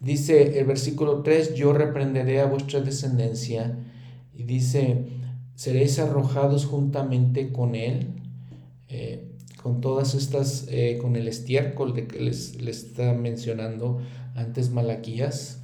Dice 0.00 0.58
el 0.58 0.66
versículo 0.66 1.22
3, 1.22 1.54
yo 1.54 1.72
reprenderé 1.72 2.40
a 2.40 2.46
vuestra 2.46 2.80
descendencia. 2.80 3.78
Y 4.34 4.44
dice, 4.44 5.04
seréis 5.54 5.98
arrojados 5.98 6.66
juntamente 6.66 7.52
con 7.52 7.74
él. 7.74 8.08
Eh, 8.88 9.26
con 9.62 9.80
todas 9.80 10.14
estas, 10.14 10.66
eh, 10.70 10.98
con 11.00 11.16
el 11.16 11.28
estiércol 11.28 11.94
de 11.94 12.06
que 12.06 12.18
les, 12.18 12.60
les 12.60 12.84
está 12.84 13.12
mencionando 13.12 14.00
antes 14.34 14.70
Malaquías. 14.70 15.59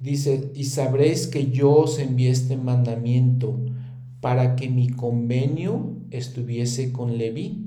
Dice, 0.00 0.52
y 0.54 0.64
sabréis 0.64 1.26
que 1.26 1.50
yo 1.50 1.72
os 1.72 1.98
envié 1.98 2.30
este 2.30 2.56
mandamiento 2.56 3.58
para 4.20 4.56
que 4.56 4.68
mi 4.68 4.88
convenio 4.88 5.96
estuviese 6.10 6.92
con 6.92 7.18
Leví, 7.18 7.64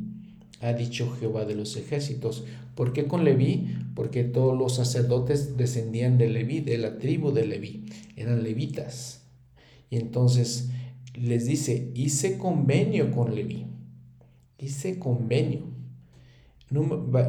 ha 0.62 0.74
dicho 0.74 1.12
Jehová 1.20 1.46
de 1.46 1.56
los 1.56 1.76
ejércitos. 1.78 2.44
¿Por 2.76 2.94
qué 2.94 3.08
con 3.08 3.24
Leví? 3.24 3.76
Porque 3.96 4.24
todos 4.24 4.58
los 4.58 4.76
sacerdotes 4.76 5.58
descendían 5.58 6.18
de 6.18 6.30
Leví, 6.30 6.60
de 6.60 6.78
la 6.78 6.98
tribu 6.98 7.32
de 7.32 7.46
Leví, 7.46 7.86
eran 8.16 8.44
levitas. 8.44 9.24
Y 9.90 9.98
entonces 9.98 10.70
les 11.16 11.46
dice, 11.46 11.92
hice 11.96 12.38
convenio 12.38 13.12
con 13.12 13.34
Leví 13.34 13.66
hice 14.60 15.00
convenio. 15.00 15.62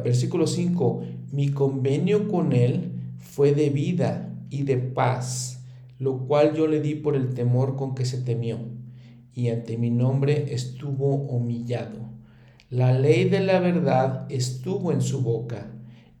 Versículo 0.03 0.45
5, 0.45 1.03
mi 1.31 1.49
convenio 1.49 2.27
con 2.27 2.53
él 2.53 2.91
fue 3.17 3.53
de 3.53 3.69
vida 3.69 4.30
y 4.51 4.61
de 4.61 4.77
paz, 4.77 5.65
lo 5.97 6.27
cual 6.27 6.53
yo 6.53 6.67
le 6.67 6.79
di 6.79 6.93
por 6.93 7.15
el 7.15 7.33
temor 7.33 7.75
con 7.75 7.95
que 7.95 8.05
se 8.05 8.21
temió, 8.21 8.59
y 9.33 9.49
ante 9.49 9.77
mi 9.77 9.89
nombre 9.89 10.53
estuvo 10.53 11.15
humillado. 11.15 12.11
La 12.69 12.93
ley 12.93 13.27
de 13.27 13.39
la 13.39 13.59
verdad 13.59 14.27
estuvo 14.29 14.91
en 14.91 15.01
su 15.01 15.23
boca, 15.23 15.71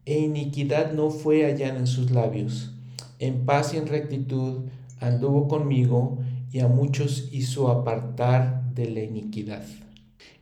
e 0.05 0.19
iniquidad 0.19 0.93
no 0.93 1.11
fue 1.11 1.43
hallada 1.43 1.77
en 1.77 1.87
sus 1.87 2.09
labios. 2.09 2.73
En 3.19 3.45
paz 3.45 3.75
y 3.75 3.77
en 3.77 3.85
rectitud 3.85 4.63
anduvo 4.99 5.47
conmigo, 5.47 6.17
y 6.51 6.59
a 6.59 6.67
muchos 6.67 7.29
hizo 7.31 7.69
apartar 7.69 8.73
de 8.73 8.89
la 8.89 9.03
iniquidad 9.03 9.63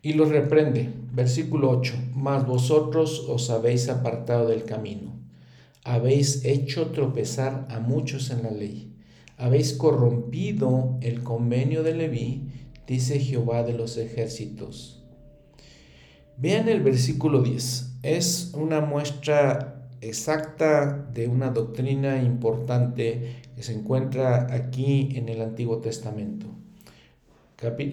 y 0.01 0.13
los 0.13 0.29
reprende. 0.29 0.89
Versículo 1.11 1.69
8, 1.71 1.93
mas 2.15 2.45
vosotros 2.47 3.25
os 3.27 3.49
habéis 3.49 3.89
apartado 3.89 4.47
del 4.47 4.63
camino, 4.63 5.08
habéis 5.89 6.45
hecho 6.45 6.91
tropezar 6.91 7.67
a 7.69 7.79
muchos 7.79 8.29
en 8.29 8.43
la 8.43 8.51
ley, 8.51 8.93
habéis 9.37 9.73
corrompido 9.73 10.97
el 11.01 11.23
convenio 11.23 11.81
de 11.81 11.95
Leví, 11.95 12.49
dice 12.85 13.19
Jehová 13.19 13.63
de 13.63 13.73
los 13.73 13.97
ejércitos. 13.97 15.03
Vean 16.37 16.69
el 16.69 16.81
versículo 16.81 17.41
10, 17.41 17.99
es 18.03 18.51
una 18.53 18.81
muestra 18.81 19.89
exacta 20.01 21.09
de 21.13 21.27
una 21.27 21.49
doctrina 21.49 22.21
importante 22.21 23.41
que 23.55 23.63
se 23.63 23.73
encuentra 23.73 24.53
aquí 24.53 25.09
en 25.15 25.27
el 25.27 25.41
Antiguo 25.41 25.79
Testamento 25.79 26.59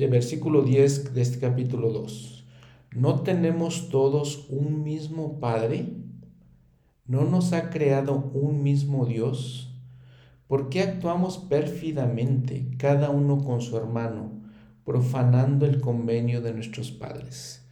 versículo 0.08 0.62
10 0.62 1.14
de 1.14 1.22
este 1.22 1.38
capítulo 1.40 1.90
2. 1.90 2.44
¿No 2.92 3.22
tenemos 3.22 3.88
todos 3.88 4.46
un 4.48 4.84
mismo 4.84 5.40
Padre? 5.40 6.05
¿No 7.08 7.22
nos 7.24 7.52
ha 7.52 7.70
creado 7.70 8.32
un 8.34 8.64
mismo 8.64 9.06
Dios? 9.06 9.72
¿Por 10.48 10.68
qué 10.70 10.82
actuamos 10.82 11.38
pérfidamente, 11.38 12.68
cada 12.78 13.10
uno 13.10 13.38
con 13.44 13.60
su 13.60 13.76
hermano, 13.76 14.42
profanando 14.84 15.66
el 15.66 15.80
convenio 15.80 16.40
de 16.40 16.52
nuestros 16.52 16.90
padres? 16.90 17.64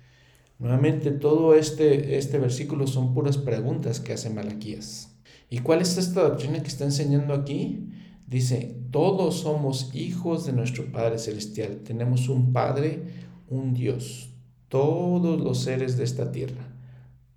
Nuevamente, 0.60 1.10
todo 1.10 1.54
este, 1.54 2.16
este 2.16 2.38
versículo 2.38 2.86
son 2.86 3.12
puras 3.12 3.36
preguntas 3.36 3.98
que 3.98 4.12
hace 4.12 4.30
Malaquías. 4.30 5.16
¿Y 5.50 5.58
cuál 5.58 5.80
es 5.80 5.98
esta 5.98 6.22
doctrina 6.22 6.62
que 6.62 6.68
está 6.68 6.84
enseñando 6.84 7.34
aquí? 7.34 7.90
Dice, 8.28 8.76
todos 8.92 9.40
somos 9.40 9.92
hijos 9.96 10.46
de 10.46 10.52
nuestro 10.52 10.92
Padre 10.92 11.18
Celestial. 11.18 11.80
Tenemos 11.84 12.28
un 12.28 12.52
Padre, 12.52 13.02
un 13.48 13.74
Dios. 13.74 14.30
Todos 14.68 15.40
los 15.40 15.58
seres 15.58 15.96
de 15.96 16.04
esta 16.04 16.30
tierra. 16.30 16.72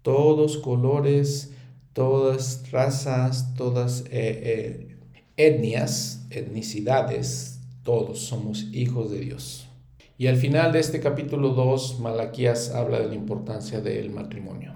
Todos 0.04 0.58
colores, 0.58 1.54
todas 1.98 2.70
razas, 2.72 3.56
todas 3.56 4.02
eh, 4.02 4.06
eh, 4.12 4.98
etnias, 5.36 6.28
etnicidades. 6.30 7.60
Todos 7.82 8.20
somos 8.20 8.68
hijos 8.72 9.10
de 9.10 9.22
Dios. 9.22 9.68
Y 10.16 10.28
al 10.28 10.36
final 10.36 10.72
de 10.74 10.80
este 10.80 11.00
capítulo 11.00 11.56
2, 11.56 12.00
Malaquías 12.00 12.70
habla 12.70 13.00
de 13.00 13.08
la 13.08 13.16
importancia 13.16 13.82
del 13.82 14.12
matrimonio. 14.12 14.74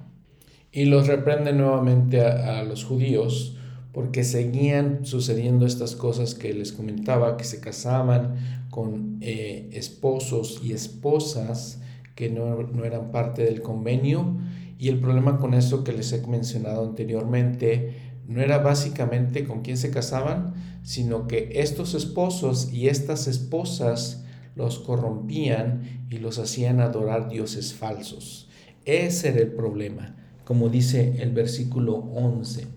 Y 0.71 0.85
los 0.85 1.05
reprende 1.05 1.53
nuevamente 1.53 2.21
a 2.21 2.63
los 2.63 2.85
judíos 2.85 3.55
porque 3.91 4.23
seguían 4.23 5.05
sucediendo 5.05 5.67
estas 5.67 5.95
cosas 5.95 6.33
que 6.33 6.51
les 6.55 6.71
comentaba, 6.71 7.37
que 7.37 7.43
se 7.43 7.59
casaban 7.59 8.65
con 8.71 9.19
eh, 9.21 9.69
esposos 9.73 10.59
y 10.63 10.73
esposas 10.73 11.81
que 12.15 12.31
no, 12.31 12.63
no, 12.63 12.83
eran 12.83 13.11
parte 13.11 13.43
del 13.43 13.61
convenio. 13.61 14.39
Y 14.81 14.89
el 14.89 14.99
problema 14.99 15.37
con 15.37 15.53
eso 15.53 15.83
que 15.83 15.93
les 15.93 16.11
he 16.11 16.25
mencionado 16.25 16.83
anteriormente 16.83 18.15
no 18.27 18.41
era 18.41 18.57
básicamente 18.57 19.45
con 19.45 19.61
quién 19.61 19.77
se 19.77 19.91
casaban, 19.91 20.55
sino 20.81 21.27
que 21.27 21.51
estos 21.61 21.93
esposos 21.93 22.73
y 22.73 22.87
estas 22.87 23.27
esposas 23.27 24.23
los 24.55 24.79
corrompían 24.79 26.07
y 26.09 26.17
los 26.17 26.39
hacían 26.39 26.79
adorar 26.79 27.29
dioses 27.29 27.75
falsos. 27.75 28.49
Ese 28.83 29.29
era 29.29 29.41
el 29.41 29.51
problema, 29.51 30.15
como 30.45 30.67
dice 30.69 31.21
el 31.21 31.31
versículo 31.31 31.97
11 31.97 32.67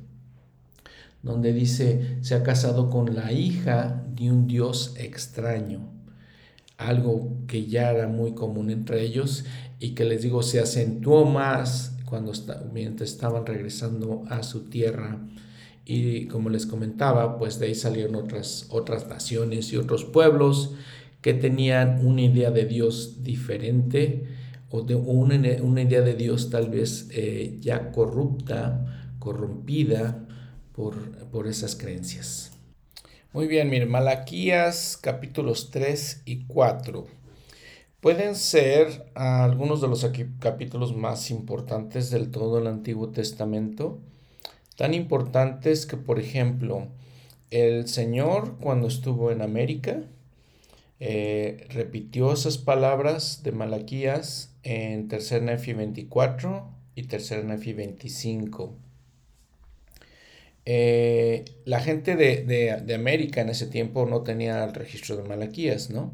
donde 1.22 1.54
dice, 1.54 2.18
se 2.20 2.34
ha 2.34 2.42
casado 2.42 2.90
con 2.90 3.14
la 3.14 3.32
hija 3.32 4.04
de 4.14 4.30
un 4.30 4.46
dios 4.46 4.94
extraño, 4.98 5.88
algo 6.76 7.30
que 7.46 7.64
ya 7.64 7.92
era 7.92 8.08
muy 8.08 8.34
común 8.34 8.68
entre 8.68 9.00
ellos 9.00 9.46
y 9.78 9.94
que 9.94 10.04
les 10.04 10.20
digo 10.20 10.42
se 10.42 10.60
acentuó 10.60 11.24
más 11.24 11.93
cuando 12.14 12.32
mientras 12.72 13.10
estaban 13.10 13.44
regresando 13.44 14.22
a 14.28 14.44
su 14.44 14.70
tierra. 14.70 15.18
Y 15.84 16.26
como 16.26 16.48
les 16.48 16.64
comentaba, 16.64 17.38
pues 17.38 17.58
de 17.58 17.66
ahí 17.66 17.74
salieron 17.74 18.14
otras, 18.14 18.66
otras 18.70 19.08
naciones 19.08 19.72
y 19.72 19.76
otros 19.76 20.04
pueblos 20.04 20.74
que 21.20 21.34
tenían 21.34 22.06
una 22.06 22.22
idea 22.22 22.52
de 22.52 22.66
Dios 22.66 23.24
diferente 23.24 24.28
o 24.70 24.82
de 24.82 24.94
una, 24.94 25.36
una 25.60 25.82
idea 25.82 26.02
de 26.02 26.14
Dios 26.14 26.50
tal 26.50 26.70
vez 26.70 27.08
eh, 27.10 27.58
ya 27.60 27.90
corrupta, 27.90 29.10
corrompida, 29.18 30.24
por, 30.72 31.46
esas 31.46 31.76
creencias. 31.76 32.52
Muy 33.32 33.46
bien, 33.48 33.70
miren, 33.70 33.90
Malaquías 33.90 34.98
capítulos 35.00 35.70
3 35.70 36.22
y 36.24 36.44
4 36.46 37.23
pueden 38.04 38.34
ser 38.34 39.06
algunos 39.14 39.80
de 39.80 39.88
los 39.88 40.06
capítulos 40.38 40.94
más 40.94 41.30
importantes 41.30 42.10
del 42.10 42.30
todo 42.30 42.58
el 42.58 42.66
Antiguo 42.66 43.08
Testamento, 43.08 43.98
tan 44.76 44.92
importantes 44.92 45.86
que, 45.86 45.96
por 45.96 46.20
ejemplo, 46.20 46.88
el 47.50 47.88
Señor 47.88 48.58
cuando 48.60 48.88
estuvo 48.88 49.30
en 49.30 49.40
América 49.40 50.02
eh, 51.00 51.66
repitió 51.70 52.30
esas 52.34 52.58
palabras 52.58 53.42
de 53.42 53.52
Malaquías 53.52 54.54
en 54.64 55.08
Tercer 55.08 55.40
Nefi 55.40 55.72
24 55.72 56.68
y 56.96 57.04
Tercer 57.04 57.42
Nefi 57.46 57.72
25. 57.72 58.76
Eh, 60.66 61.46
la 61.64 61.80
gente 61.80 62.16
de, 62.16 62.94
América 62.94 63.40
en 63.40 63.48
ese 63.48 63.66
tiempo 63.66 64.04
no 64.04 64.20
tenía 64.20 64.62
el 64.62 64.74
registro 64.74 65.16
de 65.16 65.22
Malaquías, 65.22 65.88
¿no? 65.88 66.12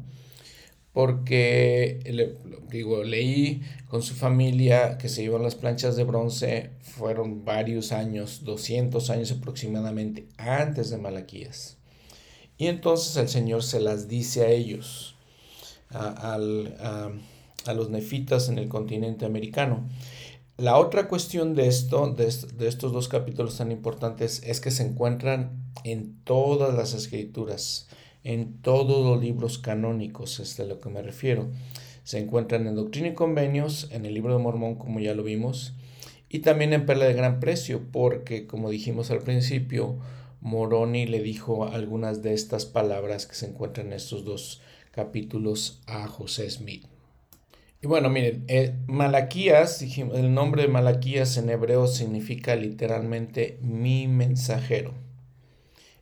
Porque, 0.93 2.29
digo, 2.69 3.03
leí 3.03 3.61
con 3.87 4.03
su 4.03 4.13
familia 4.13 4.97
que 4.97 5.07
se 5.07 5.23
iban 5.23 5.43
las 5.43 5.55
planchas 5.55 5.95
de 5.95 6.03
bronce, 6.03 6.71
fueron 6.81 7.45
varios 7.45 7.91
años, 7.91 8.43
200 8.43 9.09
años 9.09 9.31
aproximadamente, 9.31 10.27
antes 10.37 10.89
de 10.89 10.97
Malaquías. 10.97 11.77
Y 12.57 12.67
entonces 12.67 13.15
el 13.15 13.29
Señor 13.29 13.63
se 13.63 13.79
las 13.79 14.07
dice 14.07 14.43
a 14.43 14.49
ellos, 14.49 15.15
a 15.89 16.37
los 16.37 17.89
nefitas 17.89 18.49
en 18.49 18.57
el 18.57 18.67
continente 18.67 19.25
americano. 19.25 19.87
La 20.61 20.77
otra 20.77 21.07
cuestión 21.07 21.55
de 21.55 21.67
esto, 21.67 22.13
de, 22.13 22.27
estos 22.67 22.91
dos 22.93 23.07
capítulos 23.07 23.57
tan 23.57 23.71
importantes, 23.71 24.43
es 24.45 24.61
que 24.61 24.69
se 24.69 24.83
encuentran 24.83 25.73
en 25.83 26.21
todas 26.23 26.75
las 26.75 26.93
escrituras, 26.93 27.87
en 28.23 28.61
todos 28.61 29.05
los 29.05 29.21
libros 29.21 29.57
canónicos, 29.57 30.39
es 30.39 30.57
de 30.57 30.67
lo 30.67 30.79
que 30.79 30.89
me 30.89 31.01
refiero. 31.01 31.49
Se 32.03 32.19
encuentran 32.19 32.67
en 32.67 32.75
Doctrina 32.75 33.09
y 33.09 33.13
Convenios, 33.13 33.89
en 33.91 34.05
el 34.05 34.13
libro 34.13 34.35
de 34.35 34.43
Mormón, 34.43 34.75
como 34.75 34.99
ya 34.99 35.13
lo 35.13 35.23
vimos, 35.23 35.73
y 36.29 36.39
también 36.39 36.73
en 36.73 36.85
Perla 36.85 37.05
de 37.05 37.13
Gran 37.13 37.39
Precio, 37.39 37.81
porque 37.91 38.47
como 38.47 38.69
dijimos 38.69 39.11
al 39.11 39.19
principio, 39.19 39.97
Moroni 40.41 41.05
le 41.05 41.21
dijo 41.21 41.65
algunas 41.65 42.21
de 42.23 42.33
estas 42.33 42.65
palabras 42.65 43.27
que 43.27 43.35
se 43.35 43.47
encuentran 43.47 43.87
en 43.87 43.93
estos 43.93 44.25
dos 44.25 44.61
capítulos 44.91 45.81
a 45.87 46.07
José 46.07 46.49
Smith. 46.49 46.85
Y 47.83 47.87
bueno, 47.87 48.09
miren, 48.09 48.43
eh, 48.47 48.75
Malaquías, 48.87 49.81
el 49.81 50.33
nombre 50.33 50.63
de 50.63 50.67
Malaquías 50.67 51.37
en 51.37 51.49
hebreo 51.49 51.87
significa 51.87 52.55
literalmente 52.55 53.57
mi 53.61 54.07
mensajero. 54.07 54.93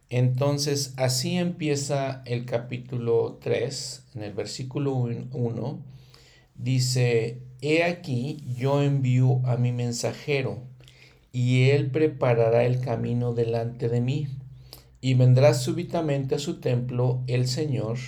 Entonces, 0.10 0.93
así 0.98 1.38
empieza 1.38 2.24
el 2.26 2.45
capítulo 2.45 3.38
3, 3.43 4.06
en 4.15 4.24
el 4.24 4.34
versículo 4.34 4.95
1, 4.95 5.86
dice, 6.56 7.43
He 7.62 7.84
aquí, 7.84 8.43
yo 8.58 8.82
envío 8.82 9.45
a 9.45 9.58
mi 9.58 9.72
mensajero, 9.72 10.63
y 11.32 11.69
él 11.69 11.91
preparará 11.91 12.65
el 12.65 12.80
camino 12.80 13.36
delante 13.36 13.88
de 13.88 14.02
mí, 14.02 14.28
y 15.00 15.13
vendrá 15.13 15.54
súbitamente 15.54 16.36
a 16.36 16.39
su 16.39 16.60
templo 16.60 17.22
el 17.28 17.48
Señor, 17.48 18.00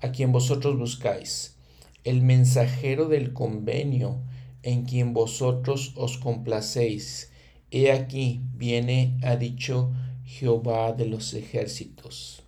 a 0.00 0.12
quien 0.12 0.30
vosotros 0.30 0.78
buscáis, 0.78 1.56
el 2.04 2.22
mensajero 2.22 3.08
del 3.08 3.32
convenio, 3.32 4.20
en 4.62 4.84
quien 4.84 5.12
vosotros 5.12 5.92
os 5.96 6.18
complacéis. 6.18 7.32
He 7.72 7.90
aquí, 7.90 8.42
viene, 8.54 9.18
ha 9.24 9.34
dicho 9.34 9.90
Jehová 10.28 10.92
de 10.92 11.06
los 11.06 11.32
ejércitos. 11.32 12.42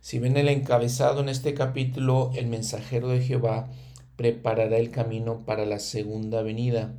Si 0.00 0.18
ven 0.18 0.38
el 0.38 0.48
encabezado 0.48 1.20
en 1.20 1.28
este 1.28 1.52
capítulo, 1.52 2.32
el 2.34 2.46
mensajero 2.46 3.08
de 3.08 3.20
Jehová 3.20 3.68
preparará 4.16 4.78
el 4.78 4.90
camino 4.90 5.44
para 5.44 5.66
la 5.66 5.78
segunda 5.78 6.42
venida. 6.42 6.94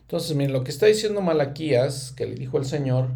Entonces, 0.00 0.34
miren, 0.34 0.54
lo 0.54 0.64
que 0.64 0.70
está 0.70 0.86
diciendo 0.86 1.20
Malaquías, 1.20 2.12
que 2.16 2.26
le 2.26 2.34
dijo 2.36 2.58
el 2.58 2.64
Señor, 2.64 3.10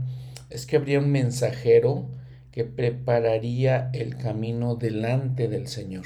es 0.50 0.66
que 0.66 0.76
habría 0.76 0.98
un 0.98 1.10
mensajero 1.10 2.06
que 2.52 2.64
prepararía 2.64 3.90
el 3.94 4.16
camino 4.16 4.76
delante 4.76 5.48
del 5.48 5.66
Señor. 5.66 6.04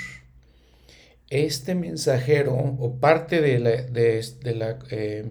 Este 1.31 1.75
mensajero, 1.75 2.55
o 2.55 2.95
parte 3.01 3.41
de 3.41 3.59
la, 3.59 4.79
eh, 4.91 5.31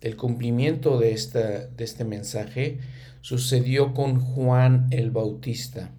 del 0.00 0.16
cumplimiento 0.16 0.98
de, 0.98 1.12
esta, 1.12 1.66
de 1.66 1.84
este 1.84 2.04
mensaje, 2.04 2.78
sucedió 3.22 3.94
con 3.94 4.20
Juan 4.20 4.88
el 4.90 5.12
Bautista. 5.12 5.92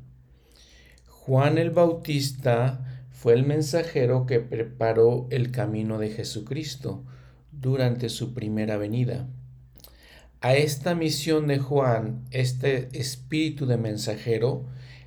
Juan 1.07 1.57
el 1.57 1.71
Bautista 1.71 3.07
fue 3.09 3.33
el 3.33 3.45
mensajero 3.45 4.25
que 4.25 4.41
preparó 4.41 5.27
el 5.31 5.49
camino 5.49 5.97
de 5.97 6.09
Jesucristo 6.09 7.05
durante 7.51 8.09
su 8.09 8.33
primera 8.33 8.75
venida. 8.75 9.25
A 10.41 10.55
esta 10.55 10.95
misión 10.95 11.47
de 11.47 11.59
Juan, 11.59 12.25
este 12.31 12.89
espíritu 12.91 13.65
de 13.67 13.77
mensajero, 13.77 14.65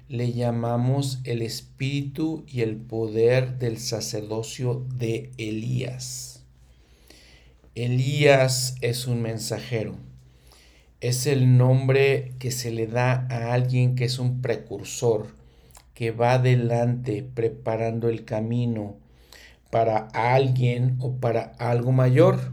le 0.09 0.33
llamamos 0.33 1.19
el 1.25 1.43
espíritu 1.43 2.47
y 2.49 2.63
el 2.63 2.77
poder 2.77 3.59
del 3.59 3.77
sacerdocio 3.77 4.87
de 4.95 5.33
Elías. 5.37 6.45
Elías 7.75 8.77
es 8.81 9.07
un 9.07 9.21
mensajero 9.21 10.06
es 11.01 11.27
el 11.27 11.59
nombre 11.59 12.33
que 12.39 12.51
se 12.51 12.71
le 12.71 12.87
da 12.87 13.27
a 13.31 13.53
alguien 13.53 13.95
que 13.95 14.05
es 14.05 14.19
un 14.19 14.41
precursor, 14.41 15.29
que 15.95 16.11
va 16.11 16.35
adelante 16.35 17.29
preparando 17.35 18.09
el 18.09 18.25
camino 18.25 18.97
para 19.71 20.09
alguien 20.15 20.97
o 21.01 21.17
para 21.17 21.55
algo 21.59 21.93
mayor. 21.93 22.53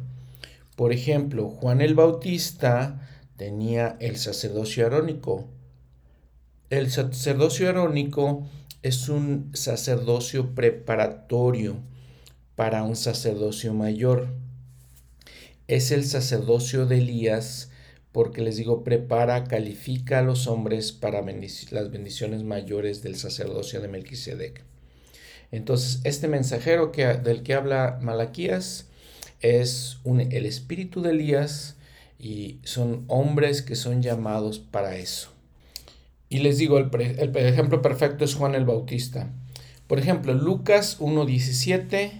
Por 0.75 0.91
ejemplo, 0.91 1.49
Juan 1.49 1.81
el 1.81 1.93
Bautista 1.93 3.07
tenía 3.37 3.97
el 3.99 4.17
sacerdocio 4.17 4.85
arónico. 4.85 5.47
El 6.69 6.91
sacerdocio 6.91 7.69
arónico 7.69 8.47
es 8.81 9.07
un 9.07 9.51
sacerdocio 9.53 10.55
preparatorio 10.55 11.77
para 12.55 12.83
un 12.83 12.95
sacerdocio 12.95 13.73
mayor. 13.73 14.27
Es 15.67 15.91
el 15.91 16.03
sacerdocio 16.03 16.85
de 16.85 16.97
Elías 16.97 17.69
porque 18.13 18.41
les 18.41 18.57
digo, 18.57 18.83
prepara, 18.83 19.43
califica 19.45 20.19
a 20.19 20.21
los 20.21 20.45
hombres 20.47 20.91
para 20.91 21.21
las 21.21 21.91
bendiciones 21.91 22.43
mayores 22.43 23.01
del 23.01 23.15
sacerdocio 23.15 23.81
de 23.81 23.87
Melquisedec. 23.87 24.63
Entonces, 25.51 25.99
este 26.03 26.27
mensajero 26.27 26.91
que, 26.91 27.05
del 27.05 27.41
que 27.41 27.55
habla 27.55 27.97
Malaquías 28.01 28.87
es 29.41 29.97
el 30.05 30.45
espíritu 30.45 31.01
de 31.01 31.09
Elías 31.09 31.75
y 32.19 32.59
son 32.63 33.03
hombres 33.07 33.63
que 33.63 33.75
son 33.75 34.03
llamados 34.03 34.59
para 34.59 34.95
eso. 34.95 35.29
Y 36.29 36.39
les 36.39 36.59
digo, 36.59 36.77
el, 36.77 36.89
el 36.93 37.35
ejemplo 37.35 37.81
perfecto 37.81 38.25
es 38.25 38.35
Juan 38.35 38.53
el 38.53 38.65
Bautista. 38.65 39.31
Por 39.87 39.97
ejemplo, 39.97 40.35
Lucas 40.35 40.99
1.17, 40.99 42.11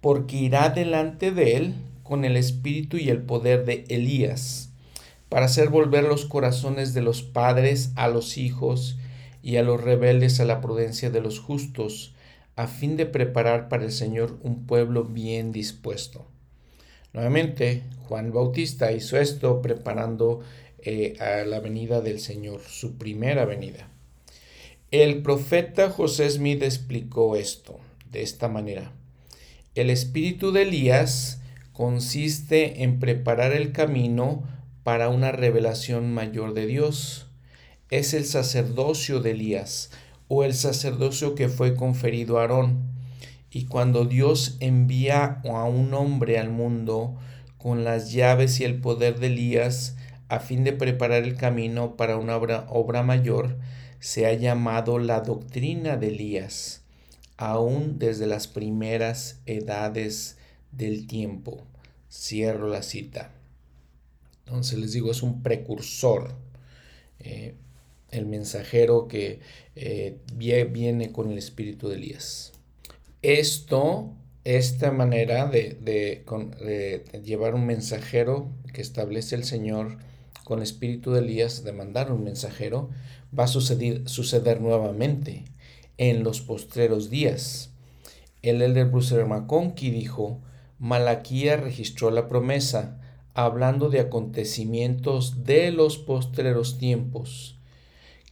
porque 0.00 0.36
irá 0.36 0.70
delante 0.70 1.32
de 1.32 1.56
él 1.56 1.74
con 2.04 2.24
el 2.24 2.36
espíritu 2.36 2.98
y 2.98 3.08
el 3.08 3.22
poder 3.22 3.64
de 3.64 3.84
Elías 3.88 4.69
para 5.30 5.46
hacer 5.46 5.70
volver 5.70 6.04
los 6.04 6.26
corazones 6.26 6.92
de 6.92 7.00
los 7.00 7.22
padres 7.22 7.92
a 7.94 8.08
los 8.08 8.36
hijos 8.36 8.98
y 9.42 9.56
a 9.56 9.62
los 9.62 9.82
rebeldes 9.82 10.40
a 10.40 10.44
la 10.44 10.60
prudencia 10.60 11.08
de 11.08 11.22
los 11.22 11.38
justos, 11.38 12.14
a 12.56 12.66
fin 12.66 12.98
de 12.98 13.06
preparar 13.06 13.68
para 13.68 13.84
el 13.84 13.92
Señor 13.92 14.38
un 14.42 14.66
pueblo 14.66 15.04
bien 15.04 15.52
dispuesto. 15.52 16.26
Nuevamente, 17.12 17.84
Juan 18.06 18.32
Bautista 18.32 18.92
hizo 18.92 19.18
esto 19.18 19.62
preparando 19.62 20.40
eh, 20.82 21.16
a 21.20 21.46
la 21.46 21.60
venida 21.60 22.00
del 22.00 22.20
Señor, 22.20 22.60
su 22.60 22.98
primera 22.98 23.44
venida. 23.44 23.88
El 24.90 25.22
profeta 25.22 25.90
José 25.90 26.28
Smith 26.28 26.62
explicó 26.62 27.36
esto 27.36 27.78
de 28.10 28.22
esta 28.22 28.48
manera. 28.48 28.92
El 29.76 29.90
espíritu 29.90 30.50
de 30.50 30.62
Elías 30.62 31.40
consiste 31.72 32.82
en 32.82 32.98
preparar 32.98 33.52
el 33.52 33.70
camino 33.70 34.42
para 34.90 35.08
una 35.08 35.30
revelación 35.30 36.12
mayor 36.12 36.52
de 36.52 36.66
Dios. 36.66 37.28
Es 37.90 38.12
el 38.12 38.24
sacerdocio 38.24 39.20
de 39.20 39.30
Elías 39.30 39.92
o 40.26 40.42
el 40.42 40.52
sacerdocio 40.52 41.36
que 41.36 41.48
fue 41.48 41.76
conferido 41.76 42.38
a 42.38 42.40
Aarón. 42.40 42.90
Y 43.52 43.66
cuando 43.66 44.04
Dios 44.04 44.56
envía 44.58 45.42
a 45.44 45.62
un 45.62 45.94
hombre 45.94 46.40
al 46.40 46.50
mundo 46.50 47.16
con 47.56 47.84
las 47.84 48.10
llaves 48.10 48.58
y 48.58 48.64
el 48.64 48.80
poder 48.80 49.20
de 49.20 49.28
Elías 49.28 49.94
a 50.28 50.40
fin 50.40 50.64
de 50.64 50.72
preparar 50.72 51.22
el 51.22 51.36
camino 51.36 51.96
para 51.96 52.16
una 52.16 52.36
obra, 52.36 53.02
mayor, 53.04 53.58
se 54.00 54.26
ha 54.26 54.32
llamado 54.32 54.98
la 54.98 55.20
doctrina 55.20 55.98
de 55.98 56.08
Elías, 56.08 56.82
aún 57.36 58.00
desde 58.00 58.26
las 58.26 58.48
primeras 58.48 59.40
edades 59.46 60.36
del 60.72 61.06
tiempo. 61.06 61.64
Cierro 62.10 62.66
la 62.66 62.82
cita. 62.82 63.30
Entonces 64.50 64.80
les 64.80 64.92
digo, 64.92 65.12
es 65.12 65.22
un 65.22 65.44
precursor, 65.44 66.34
eh, 67.20 67.54
el 68.10 68.26
mensajero 68.26 69.06
que 69.06 69.38
eh, 69.76 70.18
viene 70.34 71.12
con 71.12 71.30
el 71.30 71.38
espíritu 71.38 71.88
de 71.88 71.94
Elías. 71.94 72.50
Esto, 73.22 74.10
esta 74.42 74.90
manera 74.90 75.46
de, 75.46 76.24
llevar 77.22 77.54
un 77.54 77.64
mensajero 77.64 78.50
que 78.72 78.82
establece 78.82 79.36
el 79.36 79.44
Señor 79.44 79.98
con 80.42 80.58
el 80.58 80.64
espíritu 80.64 81.12
de 81.12 81.20
Elías, 81.20 81.62
de 81.62 81.70
mandar 81.70 82.10
un 82.10 82.24
mensajero, 82.24 82.90
va 83.38 83.44
a 83.44 83.46
suceder, 83.46 84.08
suceder 84.08 84.60
nuevamente 84.60 85.44
en 85.96 86.24
los 86.24 86.40
postreros 86.40 87.08
días. 87.08 87.70
El 88.42 88.62
elder 88.62 88.86
Bruce 88.86 89.24
McConkie 89.24 89.92
dijo, 89.92 90.40
Malaquía 90.80 91.56
registró 91.56 92.10
la 92.10 92.26
promesa, 92.26 92.99
hablando 93.44 93.88
de 93.88 94.00
acontecimientos 94.00 95.44
de 95.44 95.70
los 95.72 95.98
postreros 95.98 96.78
tiempos, 96.78 97.58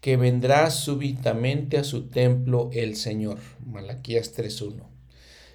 que 0.00 0.16
vendrá 0.16 0.70
súbitamente 0.70 1.78
a 1.78 1.84
su 1.84 2.08
templo 2.08 2.70
el 2.72 2.96
Señor. 2.96 3.38
Malaquías 3.66 4.36
3.1. 4.36 4.82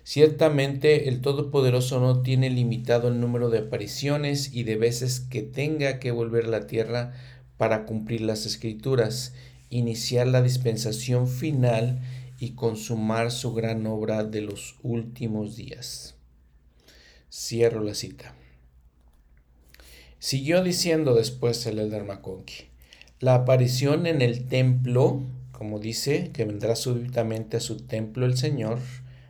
Ciertamente 0.04 1.08
el 1.08 1.22
Todopoderoso 1.22 2.00
no 2.02 2.22
tiene 2.22 2.50
limitado 2.50 3.08
el 3.08 3.22
número 3.22 3.50
de 3.50 3.60
apariciones 3.60 4.54
y 4.54 4.64
de 4.64 4.76
veces 4.76 5.22
que 5.22 5.44
tenga 5.44 6.00
que 6.00 6.12
volver 6.12 6.46
a 6.46 6.50
la 6.50 6.68
tierra 6.68 7.14
para 7.58 7.86
cumplir 7.86 8.22
las 8.22 8.46
escrituras, 8.46 9.34
iniciar 9.70 10.28
la 10.28 10.42
dispensación 10.42 11.30
final 11.30 12.02
y 12.38 12.52
consumar 12.52 13.32
su 13.32 13.54
gran 13.54 13.88
obra 13.88 14.26
de 14.26 14.42
los 14.42 14.76
últimos 14.84 15.56
días. 15.56 16.16
Cierro 17.32 17.82
la 17.82 17.94
cita. 17.94 18.36
Siguió 20.24 20.64
diciendo 20.64 21.16
después 21.16 21.66
el 21.66 21.80
Elder 21.80 22.06
McConkie, 22.06 22.70
la 23.20 23.36
aparición 23.36 24.08
en 24.08 24.22
el 24.22 24.46
templo, 24.46 25.22
como 25.52 25.80
dice, 25.80 26.30
que 26.32 26.46
vendrá 26.46 26.78
súbitamente 26.78 27.58
a 27.58 27.60
su 27.60 27.82
templo 27.82 28.26
el 28.26 28.38
Señor, 28.38 28.80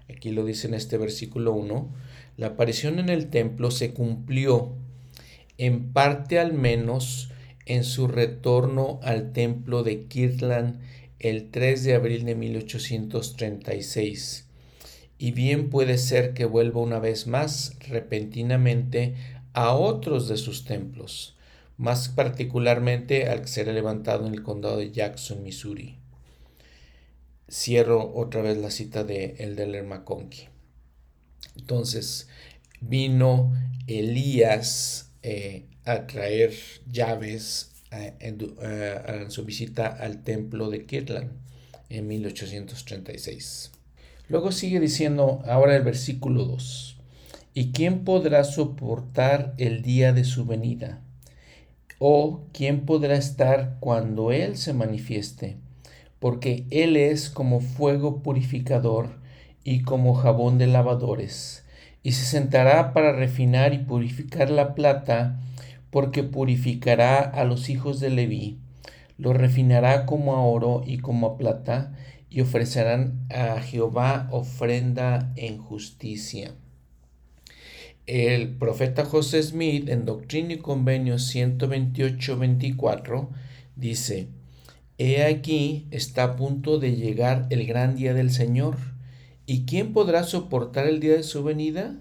aquí 0.08 0.30
lo 0.30 0.46
dice 0.46 0.68
en 0.68 0.76
este 0.76 1.00
versículo 1.00 1.54
1, 1.54 1.90
la 2.38 2.46
aparición 2.46 3.00
en 3.00 3.10
el 3.10 3.32
templo 3.32 3.72
se 3.72 3.92
cumplió 3.92 4.76
en 5.58 5.92
parte 5.94 6.38
al 6.38 6.54
menos 6.54 7.32
en 7.66 7.86
su 7.86 8.08
retorno 8.08 9.00
al 9.02 9.34
templo 9.34 9.82
de 9.82 10.04
Kirtland 10.04 10.80
el 11.18 11.50
3 11.50 11.86
de 11.86 11.96
abril 11.96 12.24
de 12.24 12.36
1836, 12.36 14.46
y 15.18 15.32
bien 15.32 15.72
puede 15.72 15.98
ser 15.98 16.36
que 16.36 16.46
vuelva 16.46 16.82
una 16.82 17.00
vez 17.00 17.26
más 17.26 17.76
repentinamente 17.90 19.16
a 19.54 19.74
otros 19.74 20.28
de 20.28 20.38
sus 20.38 20.66
templos, 20.66 21.36
más 21.78 22.10
particularmente 22.10 23.30
al 23.30 23.42
que 23.42 23.48
será 23.48 23.74
levantado 23.74 24.28
en 24.28 24.34
el 24.34 24.44
condado 24.44 24.78
de 24.78 24.92
Jackson, 24.92 25.44
Missouri. 25.44 25.98
Cierro 27.50 28.14
otra 28.16 28.42
vez 28.42 28.58
la 28.58 28.72
cita 28.72 29.04
de 29.04 29.36
Elder 29.38 29.84
McConkie. 29.84 30.50
Entonces, 31.56 32.28
vino 32.82 33.54
Elías 33.88 35.12
eh, 35.22 35.66
a 35.86 36.08
traer 36.08 36.54
llaves 36.92 37.72
eh, 37.92 38.14
eh, 38.20 39.02
en, 39.08 39.32
su 39.32 39.46
visita 39.46 39.88
al 39.88 40.24
templo 40.24 40.70
de 40.70 40.86
Kirtland 40.86 41.32
en 41.90 42.08
1836. 42.08 43.72
Luego 44.30 44.52
sigue 44.52 44.80
diciendo 44.80 45.44
ahora 45.46 45.76
el 45.76 45.84
versículo 45.84 46.46
2. 46.46 46.93
¿Y 47.56 47.72
quién 47.72 48.04
podrá 48.04 48.44
soportar 48.46 49.54
el 49.60 49.84
día 49.84 50.12
de 50.12 50.24
su 50.24 50.46
venida? 50.46 51.02
¿O 52.00 52.46
quién 52.52 52.84
podrá 52.88 53.14
estar 53.14 53.78
cuando 53.80 54.32
Él 54.32 54.58
se 54.58 54.74
manifieste? 54.74 55.58
Porque 56.18 56.66
Él 56.72 56.98
es 56.98 57.30
como 57.30 57.60
fuego 57.60 58.24
purificador 58.24 59.20
y 59.64 59.84
como 59.84 60.16
jabón 60.16 60.58
de 60.58 60.66
lavadores, 60.66 61.64
y 62.02 62.14
se 62.14 62.26
sentará 62.26 62.92
para 62.92 63.12
refinar 63.12 63.76
y 63.76 63.78
purificar 63.78 64.50
la 64.50 64.74
plata, 64.74 65.40
porque 65.92 66.24
purificará 66.24 67.20
a 67.20 67.44
los 67.44 67.70
hijos 67.70 68.00
de 68.00 68.10
Leví, 68.10 68.58
los 69.20 69.36
refinará 69.36 70.08
como 70.08 70.34
a 70.34 70.42
oro 70.42 70.82
y 70.88 70.98
como 70.98 71.28
a 71.28 71.38
plata, 71.38 71.94
y 72.32 72.42
ofrecerán 72.42 73.28
a 73.30 73.62
Jehová 73.62 74.28
ofrenda 74.32 75.32
en 75.36 75.60
justicia. 75.60 76.56
El 78.06 78.58
profeta 78.58 79.06
José 79.06 79.42
Smith 79.42 79.88
en 79.88 80.04
Doctrina 80.04 80.52
y 80.52 80.58
Convenio 80.58 81.16
128-24 81.16 83.30
dice, 83.78 84.28
He 84.98 85.24
aquí 85.24 85.88
está 85.90 86.26
a 86.26 86.36
punto 86.36 86.80
de 86.80 86.98
llegar 86.98 87.48
el 87.50 87.66
gran 87.66 87.96
día 87.96 88.14
del 88.14 88.30
Señor, 88.30 88.76
¿y 89.46 89.64
quién 89.64 89.94
podrá 89.94 90.26
soportar 90.26 90.86
el 90.86 91.00
día 91.00 91.14
de 91.14 91.24
su 91.24 91.46
venida? 91.46 91.96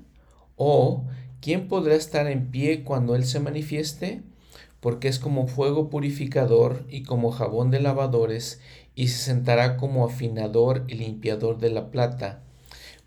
¿O 0.57 1.05
quién 1.41 1.69
podrá 1.69 1.95
estar 1.95 2.27
en 2.27 2.51
pie 2.51 2.83
cuando 2.83 3.15
Él 3.15 3.25
se 3.25 3.39
manifieste? 3.39 4.23
Porque 4.81 5.07
es 5.07 5.21
como 5.21 5.47
fuego 5.47 5.89
purificador 5.89 6.85
y 6.91 7.05
como 7.05 7.31
jabón 7.31 7.71
de 7.71 7.79
lavadores, 7.79 8.61
y 8.97 9.07
se 9.07 9.19
sentará 9.19 9.77
como 9.77 10.05
afinador 10.05 10.85
y 10.89 10.95
limpiador 10.95 11.61
de 11.61 11.71
la 11.71 11.93
plata, 11.93 12.43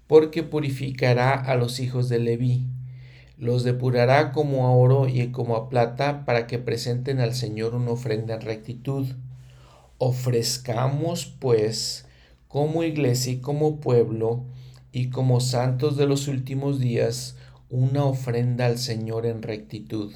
porque 0.07 0.43
purificará 0.43 1.33
a 1.33 1.55
los 1.55 1.81
hijos 1.81 2.07
de 2.07 2.19
Leví 2.19 2.69
los 3.37 3.63
depurará 3.63 4.31
como 4.31 4.65
a 4.65 4.71
oro 4.71 5.07
y 5.07 5.27
como 5.31 5.55
a 5.55 5.69
plata 5.69 6.25
para 6.25 6.47
que 6.47 6.57
presenten 6.57 7.19
al 7.19 7.33
Señor 7.33 7.75
una 7.75 7.91
ofrenda 7.91 8.35
en 8.35 8.41
rectitud. 8.41 9.07
Ofrezcamos, 9.97 11.25
pues, 11.25 12.05
como 12.47 12.83
iglesia 12.83 13.33
y 13.33 13.37
como 13.37 13.81
pueblo 13.81 14.43
y 14.91 15.09
como 15.09 15.41
santos 15.41 15.97
de 15.97 16.05
los 16.05 16.27
últimos 16.29 16.79
días, 16.79 17.35
una 17.69 18.05
ofrenda 18.05 18.67
al 18.67 18.77
Señor 18.77 19.25
en 19.25 19.41
rectitud. 19.41 20.13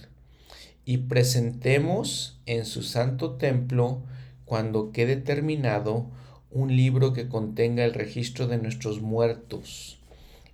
Y 0.85 0.97
presentemos 0.99 2.39
en 2.45 2.65
su 2.65 2.83
santo 2.83 3.31
templo, 3.33 4.01
cuando 4.45 4.91
quede 4.91 5.17
terminado, 5.17 6.07
un 6.51 6.75
libro 6.75 7.13
que 7.13 7.27
contenga 7.27 7.83
el 7.83 7.93
registro 7.93 8.47
de 8.47 8.57
nuestros 8.57 9.01
muertos 9.01 9.98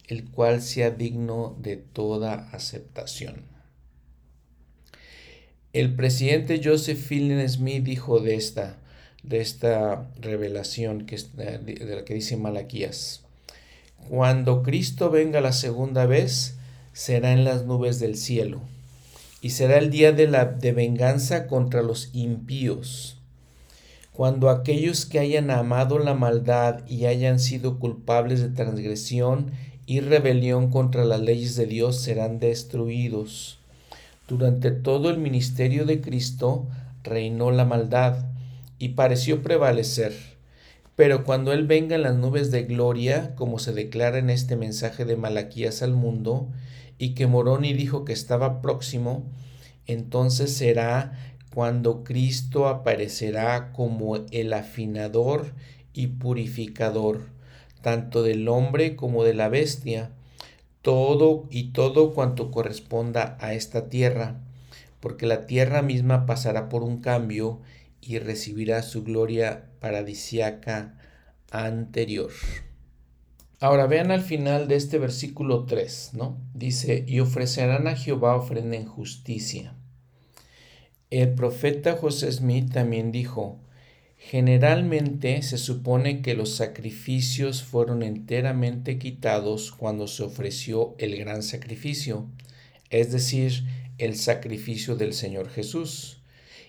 el 0.08 0.30
cual 0.30 0.62
sea 0.62 0.92
digno 0.92 1.56
de 1.60 1.78
toda 1.78 2.50
aceptación. 2.52 3.44
El 5.74 5.94
presidente 5.94 6.62
Joseph 6.64 6.98
Fielding 6.98 7.48
Smith 7.50 7.84
dijo 7.84 8.20
de 8.20 8.36
esta, 8.36 8.78
de 9.24 9.42
esta 9.42 10.10
revelación 10.22 11.06
que, 11.06 11.18
de 11.18 11.96
la 11.96 12.06
que 12.06 12.14
dice 12.14 12.38
Malaquías, 12.38 13.26
cuando 14.08 14.62
Cristo 14.64 15.10
venga 15.10 15.42
la 15.42 15.52
segunda 15.52 16.06
vez, 16.06 16.56
será 16.94 17.34
en 17.34 17.44
las 17.44 17.66
nubes 17.66 18.00
del 18.00 18.16
cielo, 18.16 18.62
y 19.42 19.50
será 19.50 19.78
el 19.78 19.90
día 19.90 20.12
de 20.12 20.28
la 20.28 20.46
de 20.46 20.72
venganza 20.72 21.48
contra 21.48 21.82
los 21.82 22.10
impíos, 22.14 23.18
cuando 24.14 24.50
aquellos 24.50 25.06
que 25.06 25.20
hayan 25.20 25.52
amado 25.52 26.00
la 26.00 26.14
maldad 26.14 26.88
y 26.88 27.06
hayan 27.06 27.40
sido 27.40 27.80
culpables 27.80 28.40
de 28.40 28.48
transgresión 28.48 29.52
y 29.86 30.00
rebelión 30.00 30.72
contra 30.72 31.06
las 31.06 31.22
leyes 31.22 31.56
de 31.56 31.66
Dios 31.66 32.00
serán 32.00 32.40
destruidos. 32.40 33.60
Durante 34.28 34.72
todo 34.72 35.10
el 35.10 35.18
ministerio 35.18 35.86
de 35.86 36.02
Cristo 36.02 36.68
reinó 37.04 37.52
la 37.52 37.66
maldad 37.66 38.26
y 38.80 38.90
pareció 38.90 39.44
prevalecer. 39.44 40.14
Pero 40.96 41.24
cuando 41.24 41.54
Él 41.54 41.68
venga 41.68 41.96
en 41.96 42.04
las 42.04 42.16
nubes 42.16 42.52
de 42.52 42.64
gloria, 42.64 43.36
como 43.36 43.60
se 43.60 43.74
declara 43.74 44.18
en 44.18 44.30
este 44.30 44.56
mensaje 44.56 45.06
de 45.06 45.18
Malaquías 45.18 45.82
al 45.84 45.94
mundo, 45.94 46.50
y 46.98 47.14
que 47.14 47.28
Moroni 47.28 47.74
dijo 47.74 48.06
que 48.06 48.14
estaba 48.14 48.62
próximo, 48.62 49.24
entonces 49.86 50.54
será 50.54 51.14
cuando 51.54 52.04
Cristo 52.04 52.68
aparecerá 52.68 53.72
como 53.74 54.18
el 54.32 54.54
afinador 54.54 55.54
y 55.94 56.08
purificador 56.08 57.35
tanto 57.86 58.24
del 58.24 58.48
hombre 58.48 58.96
como 58.96 59.24
de 59.24 59.36
la 59.36 59.48
bestia, 59.48 60.10
todo 60.82 61.46
y 61.52 61.66
todo 61.72 62.16
cuanto 62.16 62.50
corresponda 62.50 63.38
a 63.40 63.54
esta 63.54 63.90
tierra, 63.90 64.42
porque 65.00 65.28
la 65.28 65.46
tierra 65.46 65.84
misma 65.84 66.26
pasará 66.26 66.68
por 66.68 66.82
un 66.82 67.00
cambio 67.00 67.62
y 68.02 68.18
recibirá 68.18 68.82
su 68.82 69.04
gloria 69.04 69.70
paradisiaca 69.80 70.98
anterior. 71.52 72.32
Ahora 73.60 73.86
vean 73.86 74.10
al 74.10 74.22
final 74.22 74.68
de 74.68 74.78
este 74.78 74.98
versículo 74.98 75.66
3, 75.66 76.14
¿no? 76.14 76.40
Dice, 76.56 77.06
y 77.08 77.20
ofrecerán 77.20 77.88
a 77.88 77.96
Jehová 77.96 78.36
ofrenda 78.36 78.78
en 78.78 78.88
justicia. 78.88 79.76
El 81.12 81.36
profeta 81.36 81.98
José 81.98 82.32
Smith 82.32 82.74
también 82.74 83.12
dijo, 83.12 83.60
Generalmente 84.28 85.44
se 85.44 85.60
supone 85.60 86.24
que 86.24 86.34
los 86.34 86.56
sacrificios 86.56 87.62
fueron 87.62 88.02
enteramente 88.02 88.98
quitados 88.98 89.72
cuando 89.72 90.08
se 90.08 90.24
ofreció 90.24 90.96
el 90.98 91.16
gran 91.16 91.44
sacrificio, 91.44 92.26
es 92.90 93.12
decir, 93.12 93.66
el 94.00 94.16
sacrificio 94.16 94.96
del 94.96 95.14
Señor 95.14 95.50
Jesús, 95.50 96.24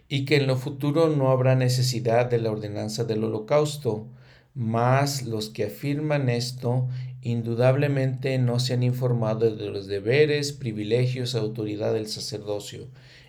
y 0.07 0.27
que 0.27 0.37
en 0.37 0.49
lo 0.49 0.57
futuro 0.57 1.09
no 1.09 1.31
habrá 1.31 1.55
necesidad 1.55 2.27
de 2.27 2.41
la 2.41 2.51
ordenanza 2.51 3.05
del 3.05 3.25
holocausto, 3.25 4.07
mas 4.55 5.23
los 5.23 5.49
que 5.49 5.65
afirman 5.65 6.29
esto 6.29 6.89
indudablemente 7.23 8.37
no 8.37 8.61
se 8.61 8.75
han 8.75 8.83
informado 8.83 9.57
de 9.57 9.71
los 9.71 9.87
deberes, 9.87 10.53
privilegios, 10.53 11.35
autoridad 11.35 11.95
del 11.95 12.07
sacerdocio, 12.07 12.89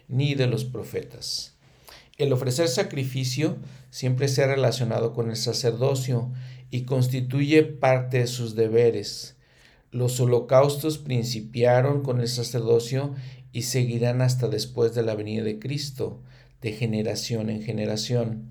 ni 0.10 0.36
de 0.36 0.48
los 0.48 0.66
profetas. 0.66 1.57
El 2.18 2.34
ofrecer 2.34 2.68
sacrificio 2.68 3.58
siempre 3.92 4.28
se 4.28 4.44
ha 4.44 4.48
relacionado 4.48 5.14
con 5.14 5.30
el 5.30 5.36
sacerdocio 5.36 6.32
y 6.72 6.82
constituye 6.82 7.64
parte 7.64 8.20
de 8.20 8.28
sus 8.28 8.56
deberes. 8.56 9.36
Los 9.92 10.20
holocaustos 10.20 10.98
principiaron 10.98 12.02
con 12.02 12.20
el 12.20 12.28
sacerdocio 12.28 13.14
y 13.52 13.62
seguirán 13.62 14.22
hasta 14.22 14.48
después 14.48 14.96
de 14.96 15.04
la 15.04 15.14
venida 15.14 15.44
de 15.44 15.60
Cristo, 15.60 16.22
de 16.62 16.74
generación 16.74 17.52
en 17.52 17.62
generación. 17.62 18.50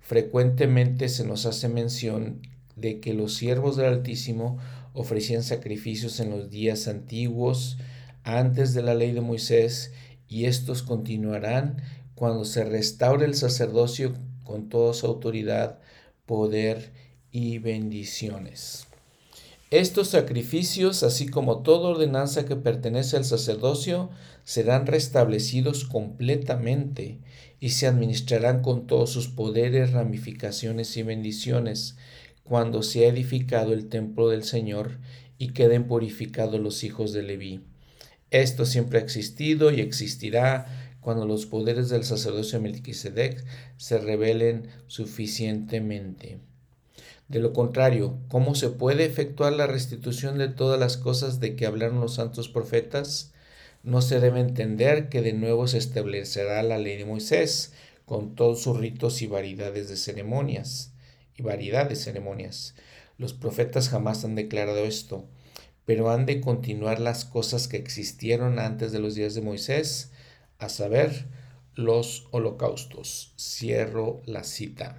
Frecuentemente 0.00 1.08
se 1.08 1.26
nos 1.26 1.44
hace 1.44 1.68
mención 1.68 2.40
de 2.76 3.00
que 3.00 3.14
los 3.14 3.34
siervos 3.34 3.76
del 3.76 3.86
Altísimo 3.86 4.58
ofrecían 4.94 5.42
sacrificios 5.42 6.20
en 6.20 6.30
los 6.30 6.50
días 6.50 6.86
antiguos, 6.86 7.78
antes 8.22 8.74
de 8.74 8.82
la 8.82 8.94
ley 8.94 9.12
de 9.12 9.20
Moisés, 9.20 9.92
y 10.28 10.44
estos 10.44 10.82
continuarán 10.82 11.82
cuando 12.18 12.44
se 12.44 12.64
restaure 12.64 13.24
el 13.24 13.34
sacerdocio 13.34 14.14
con 14.44 14.68
toda 14.68 14.92
su 14.92 15.06
autoridad, 15.06 15.78
poder 16.26 16.90
y 17.30 17.58
bendiciones. 17.58 18.86
Estos 19.70 20.08
sacrificios, 20.08 21.02
así 21.02 21.28
como 21.28 21.62
toda 21.62 21.90
ordenanza 21.90 22.46
que 22.46 22.56
pertenece 22.56 23.16
al 23.16 23.24
sacerdocio, 23.24 24.10
serán 24.44 24.86
restablecidos 24.86 25.84
completamente 25.84 27.18
y 27.60 27.70
se 27.70 27.86
administrarán 27.86 28.62
con 28.62 28.86
todos 28.86 29.10
sus 29.10 29.28
poderes, 29.28 29.92
ramificaciones 29.92 30.96
y 30.96 31.02
bendiciones 31.02 31.96
cuando 32.44 32.82
se 32.82 33.04
ha 33.04 33.08
edificado 33.08 33.74
el 33.74 33.88
templo 33.88 34.30
del 34.30 34.42
Señor 34.42 34.98
y 35.36 35.48
queden 35.48 35.86
purificados 35.86 36.58
los 36.58 36.82
hijos 36.82 37.12
de 37.12 37.22
Leví. 37.22 37.60
Esto 38.30 38.64
siempre 38.64 38.98
ha 38.98 39.02
existido 39.02 39.70
y 39.70 39.80
existirá 39.80 40.87
cuando 41.08 41.24
los 41.24 41.46
poderes 41.46 41.88
del 41.88 42.04
sacerdocio 42.04 42.60
Melquisedec 42.60 43.42
se 43.78 43.96
revelen 43.96 44.68
suficientemente. 44.88 46.38
De 47.28 47.38
lo 47.38 47.54
contrario, 47.54 48.18
¿cómo 48.28 48.54
se 48.54 48.68
puede 48.68 49.06
efectuar 49.06 49.54
la 49.54 49.66
restitución 49.66 50.36
de 50.36 50.48
todas 50.48 50.78
las 50.78 50.98
cosas 50.98 51.40
de 51.40 51.56
que 51.56 51.64
hablaron 51.64 52.02
los 52.02 52.16
santos 52.16 52.50
profetas? 52.50 53.32
No 53.82 54.02
se 54.02 54.20
debe 54.20 54.40
entender 54.40 55.08
que 55.08 55.22
de 55.22 55.32
nuevo 55.32 55.66
se 55.66 55.78
establecerá 55.78 56.62
la 56.62 56.76
ley 56.76 56.98
de 56.98 57.06
Moisés, 57.06 57.72
con 58.04 58.34
todos 58.34 58.60
sus 58.60 58.76
ritos 58.76 59.22
y 59.22 59.28
variedades 59.28 59.88
de 59.88 59.96
ceremonias, 59.96 60.92
y 61.38 61.42
variedades 61.42 61.88
de 61.88 62.04
ceremonias. 62.04 62.74
Los 63.16 63.32
profetas 63.32 63.88
jamás 63.88 64.26
han 64.26 64.34
declarado 64.34 64.84
esto, 64.84 65.24
pero 65.86 66.10
han 66.10 66.26
de 66.26 66.42
continuar 66.42 67.00
las 67.00 67.24
cosas 67.24 67.66
que 67.66 67.78
existieron 67.78 68.58
antes 68.58 68.92
de 68.92 68.98
los 68.98 69.14
días 69.14 69.32
de 69.32 69.40
Moisés, 69.40 70.10
a 70.58 70.68
saber, 70.68 71.26
los 71.74 72.26
holocaustos. 72.32 73.32
Cierro 73.38 74.22
la 74.26 74.42
cita. 74.42 74.98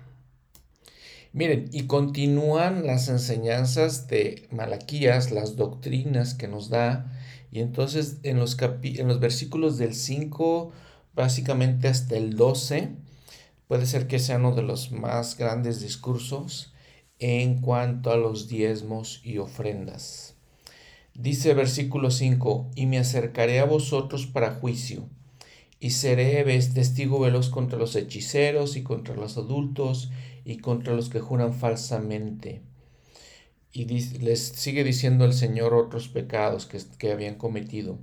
Miren, 1.34 1.70
y 1.72 1.84
continúan 1.84 2.88
las 2.88 3.10
enseñanzas 3.10 4.08
de 4.08 4.48
Malaquías, 4.52 5.32
las 5.32 5.58
doctrinas 5.58 6.34
que 6.34 6.48
nos 6.48 6.70
da, 6.70 7.12
y 7.52 7.60
entonces 7.60 8.18
en 8.24 8.40
los, 8.40 8.58
en 8.60 9.08
los 9.08 9.20
versículos 9.20 9.78
del 9.78 9.94
5 9.94 10.72
básicamente 11.14 11.88
hasta 11.88 12.16
el 12.16 12.36
12, 12.36 12.96
puede 13.68 13.86
ser 13.86 14.08
que 14.08 14.20
sea 14.20 14.38
uno 14.38 14.56
de 14.56 14.64
los 14.64 14.92
más 14.92 15.38
grandes 15.38 15.82
discursos 15.82 16.74
en 17.20 17.62
cuanto 17.62 18.12
a 18.12 18.18
los 18.18 18.48
diezmos 18.48 19.22
y 19.24 19.38
ofrendas. 19.38 20.36
Dice 21.14 21.54
versículo 21.54 22.12
5, 22.12 22.72
y 22.76 22.86
me 22.86 22.98
acercaré 22.98 23.60
a 23.60 23.66
vosotros 23.66 24.26
para 24.26 24.56
juicio, 24.56 25.10
y 25.80 25.92
seré 25.92 26.44
testigo 26.44 27.20
veloz 27.20 27.50
contra 27.50 27.80
los 27.80 27.96
hechiceros 27.96 28.76
y 28.76 28.84
contra 28.84 29.16
los 29.16 29.38
adultos 29.38 30.12
y 30.44 30.58
contra 30.58 30.94
los 30.94 31.10
que 31.10 31.20
juran 31.20 31.54
falsamente. 31.54 32.62
Y 33.72 33.86
les 33.86 34.40
sigue 34.40 34.84
diciendo 34.84 35.26
el 35.26 35.34
Señor 35.34 35.74
otros 35.74 36.10
pecados 36.10 36.66
que, 36.66 36.80
que 36.98 37.12
habían 37.12 37.36
cometido. 37.36 37.98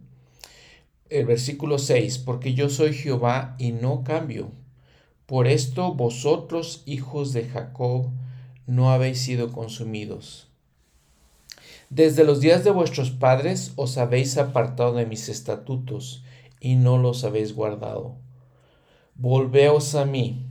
El 1.11 1.27
versículo 1.27 1.79
6, 1.79 2.19
porque 2.19 2.55
yo 2.55 2.69
soy 2.69 2.95
Jehová 2.95 3.57
y 3.59 3.73
no 3.73 4.05
cambio. 4.05 4.51
Por 5.27 5.47
esto 5.47 5.95
vosotros, 5.95 6.83
hijos 6.87 7.33
de 7.33 7.45
Jacob, 7.45 8.11
no 8.67 8.91
habéis 8.91 9.19
sido 9.19 9.53
consumidos. 9.53 10.49
Desde 11.91 12.25
los 12.25 12.41
días 12.41 12.65
de 12.65 12.71
vuestros 12.71 13.11
padres 13.11 13.73
os 13.77 13.97
habéis 13.99 14.39
apartado 14.39 14.95
de 14.95 15.07
mis 15.07 15.29
estatutos 15.29 16.25
y 16.67 16.75
no 16.75 16.99
los 16.99 17.23
habéis 17.23 17.55
guardado. 17.55 18.17
Volveos 19.15 19.95
a 19.95 20.05
mí, 20.05 20.47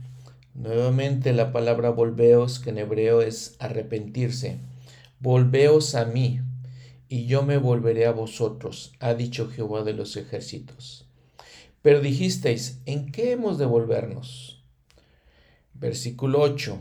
Nuevamente 0.54 1.34
la 1.34 1.52
palabra 1.52 1.90
volveos, 1.90 2.58
que 2.60 2.70
en 2.70 2.78
hebreo 2.78 3.20
es 3.20 3.56
arrepentirse. 3.58 4.56
Volveos 5.20 5.94
a 5.94 6.06
mí, 6.06 6.40
y 7.10 7.26
yo 7.26 7.42
me 7.42 7.58
volveré 7.58 8.06
a 8.06 8.12
vosotros, 8.12 8.94
ha 8.98 9.12
dicho 9.12 9.50
Jehová 9.50 9.84
de 9.84 9.92
los 9.92 10.16
ejércitos. 10.16 11.06
Pero 11.82 12.00
dijisteis, 12.00 12.80
¿en 12.86 13.12
qué 13.12 13.32
hemos 13.32 13.58
de 13.58 13.66
volvernos? 13.66 14.64
Versículo 15.74 16.40
8. 16.40 16.78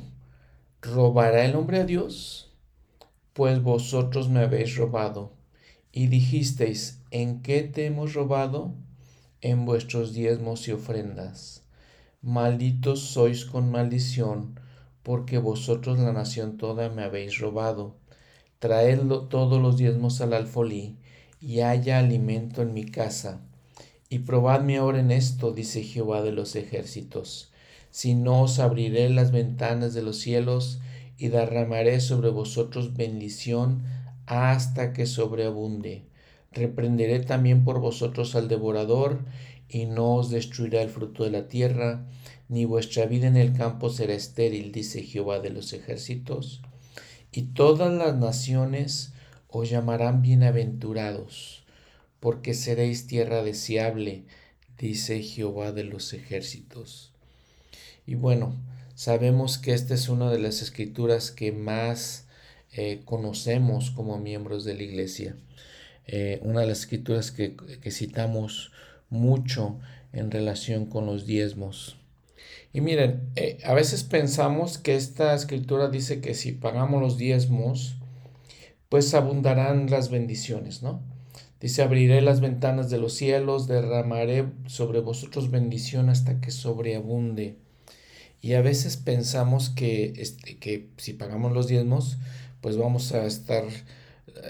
¿Robará 0.81 1.43
el 1.43 1.57
hombre 1.57 1.79
a 1.79 1.85
Dios? 1.85 2.53
Pues 3.33 3.61
vosotros 3.61 4.29
me 4.29 4.39
habéis 4.39 4.77
robado. 4.77 5.33
Y 5.91 6.07
dijisteis, 6.07 7.01
¿en 7.11 7.41
qué 7.41 7.63
te 7.63 7.87
hemos 7.87 8.13
robado? 8.13 8.73
En 9.47 9.63
vuestros 9.63 10.11
diezmos 10.11 10.67
y 10.67 10.71
ofrendas. 10.71 11.61
Malditos 12.23 13.01
sois 13.01 13.45
con 13.45 13.69
maldición, 13.69 14.59
porque 15.03 15.37
vosotros 15.37 15.99
la 15.99 16.13
nación 16.13 16.57
toda 16.57 16.89
me 16.89 17.03
habéis 17.03 17.37
robado. 17.37 17.95
Traedlo 18.57 19.27
todos 19.27 19.61
los 19.61 19.77
diezmos 19.77 20.19
al 20.19 20.33
alfolí, 20.33 20.97
y 21.39 21.59
haya 21.59 21.99
alimento 21.99 22.63
en 22.63 22.73
mi 22.73 22.85
casa. 22.85 23.39
Y 24.09 24.17
probadme 24.25 24.77
ahora 24.77 24.99
en 24.99 25.11
esto, 25.11 25.51
dice 25.51 25.83
Jehová 25.83 26.23
de 26.23 26.31
los 26.31 26.55
ejércitos, 26.55 27.51
si 27.91 28.15
no 28.15 28.41
os 28.41 28.57
abriré 28.57 29.11
las 29.11 29.31
ventanas 29.31 29.93
de 29.93 30.01
los 30.01 30.17
cielos, 30.17 30.79
y 31.19 31.27
derramaré 31.27 31.99
sobre 31.99 32.31
vosotros 32.31 32.95
bendición 32.95 33.83
hasta 34.25 34.91
que 34.91 35.05
sobreabunde. 35.05 36.14
Reprenderé 36.55 37.19
también 37.19 37.63
por 37.63 37.79
vosotros 37.79 38.35
al 38.35 38.47
devorador, 38.47 39.19
y 39.69 39.85
no 39.85 40.15
os 40.15 40.29
destruirá 40.29 40.81
el 40.81 40.89
fruto 40.89 41.23
de 41.23 41.31
la 41.31 41.47
tierra, 41.47 42.05
ni 42.47 42.65
vuestra 42.65 43.05
vida 43.05 43.27
en 43.27 43.37
el 43.37 43.53
campo 43.53 43.89
será 43.89 44.13
estéril, 44.13 44.71
dice 44.71 45.03
Jehová 45.03 45.39
de 45.39 45.49
los 45.49 45.73
ejércitos, 45.73 46.61
y 47.31 47.43
todas 47.43 47.93
las 47.93 48.15
naciones 48.15 49.13
os 49.49 49.69
llamarán 49.69 50.21
bienaventurados, 50.21 51.65
porque 52.19 52.53
seréis 52.53 53.07
tierra 53.07 53.43
deseable, 53.43 54.23
dice 54.77 55.21
Jehová 55.21 55.71
de 55.71 55.83
los 55.83 56.13
ejércitos. 56.13 57.11
Y 58.07 58.15
bueno, 58.15 58.55
sabemos 58.93 59.57
que 59.57 59.73
esta 59.73 59.93
es 59.93 60.07
una 60.09 60.31
de 60.31 60.39
las 60.39 60.61
escrituras 60.61 61.31
que 61.31 61.51
más 61.51 62.27
eh, 62.71 63.01
conocemos 63.05 63.91
como 63.91 64.19
miembros 64.19 64.63
de 64.63 64.75
la 64.75 64.83
iglesia. 64.83 65.35
Eh, 66.07 66.39
una 66.43 66.61
de 66.61 66.67
las 66.67 66.81
escrituras 66.81 67.31
que, 67.31 67.55
que 67.55 67.91
citamos 67.91 68.71
mucho 69.09 69.79
en 70.13 70.31
relación 70.31 70.85
con 70.85 71.05
los 71.05 71.25
diezmos. 71.25 71.97
Y 72.73 72.81
miren, 72.81 73.29
eh, 73.35 73.59
a 73.63 73.73
veces 73.73 74.03
pensamos 74.03 74.77
que 74.77 74.95
esta 74.95 75.33
escritura 75.33 75.89
dice 75.89 76.21
que 76.21 76.33
si 76.33 76.51
pagamos 76.51 77.01
los 77.01 77.17
diezmos, 77.17 77.95
pues 78.89 79.13
abundarán 79.13 79.89
las 79.89 80.09
bendiciones, 80.09 80.83
¿no? 80.83 81.01
Dice, 81.59 81.81
abriré 81.81 82.21
las 82.21 82.41
ventanas 82.41 82.89
de 82.89 82.97
los 82.97 83.13
cielos, 83.13 83.67
derramaré 83.67 84.45
sobre 84.67 84.99
vosotros 84.99 85.51
bendición 85.51 86.09
hasta 86.09 86.39
que 86.41 86.51
sobreabunde. 86.51 87.55
Y 88.41 88.53
a 88.53 88.61
veces 88.61 88.97
pensamos 88.97 89.69
que, 89.69 90.13
este, 90.17 90.57
que 90.57 90.89
si 90.97 91.13
pagamos 91.13 91.53
los 91.53 91.67
diezmos, 91.67 92.17
pues 92.61 92.77
vamos 92.77 93.13
a 93.13 93.25
estar 93.25 93.63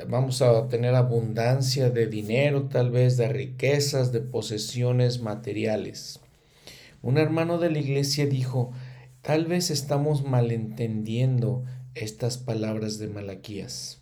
vamos 0.07 0.41
a 0.41 0.67
tener 0.67 0.95
abundancia 0.95 1.89
de 1.89 2.07
dinero, 2.07 2.67
tal 2.67 2.91
vez 2.91 3.17
de 3.17 3.27
riquezas, 3.27 4.11
de 4.11 4.21
posesiones 4.21 5.21
materiales. 5.21 6.19
Un 7.01 7.17
hermano 7.17 7.59
de 7.59 7.69
la 7.69 7.79
iglesia 7.79 8.25
dijo, 8.25 8.71
tal 9.21 9.45
vez 9.45 9.71
estamos 9.71 10.23
malentendiendo 10.23 11.63
estas 11.93 12.37
palabras 12.37 12.97
de 12.97 13.07
Malaquías, 13.07 14.01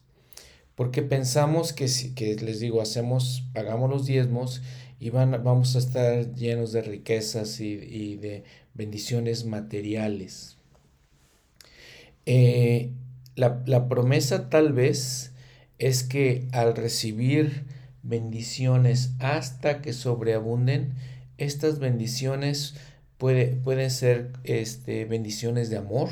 porque 0.76 1.02
pensamos 1.02 1.74
que, 1.74 1.88
si, 1.88 2.13
que 2.15 2.36
les 2.36 2.60
digo, 2.60 2.82
hacemos, 2.82 3.43
pagamos 3.54 3.89
los 3.89 4.06
diezmos 4.06 4.62
y 5.00 5.10
van, 5.10 5.43
vamos 5.43 5.76
a 5.76 5.80
estar 5.80 6.34
llenos 6.34 6.72
de 6.72 6.82
riquezas 6.82 7.60
y, 7.60 8.15
de 8.15 8.43
bendiciones 8.74 9.46
materiales. 9.46 10.58
Eh, 12.26 12.89
la, 13.36 13.62
la 13.65 13.89
promesa 13.89 14.50
tal 14.50 14.72
vez 14.72 15.33
es 15.84 16.04
que 16.04 16.48
al 16.54 16.76
recibir 16.76 17.65
bendiciones 18.04 19.12
hasta 19.19 19.82
que 19.82 19.91
sobreabunden, 19.91 20.93
estas 21.38 21.80
bendiciones 21.80 22.75
puede, 23.17 23.48
pueden 23.48 23.92
ser 23.92 24.31
este, 24.46 25.04
bendiciones 25.04 25.69
de 25.69 25.77
amor, 25.77 26.10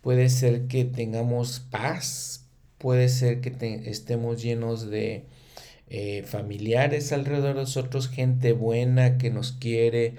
puede 0.00 0.28
ser 0.30 0.66
que 0.66 0.84
tengamos 0.84 1.60
paz, 1.60 2.46
puede 2.78 3.08
ser 3.08 3.40
que 3.40 3.82
estemos 3.86 4.42
llenos 4.42 4.90
de 4.90 5.26
eh, 5.88 6.24
familiares 6.26 7.12
alrededor 7.12 7.54
de 7.54 7.60
nosotros, 7.60 8.08
gente 8.08 8.52
buena 8.52 9.16
que 9.16 9.30
nos 9.30 9.52
quiere, 9.52 10.14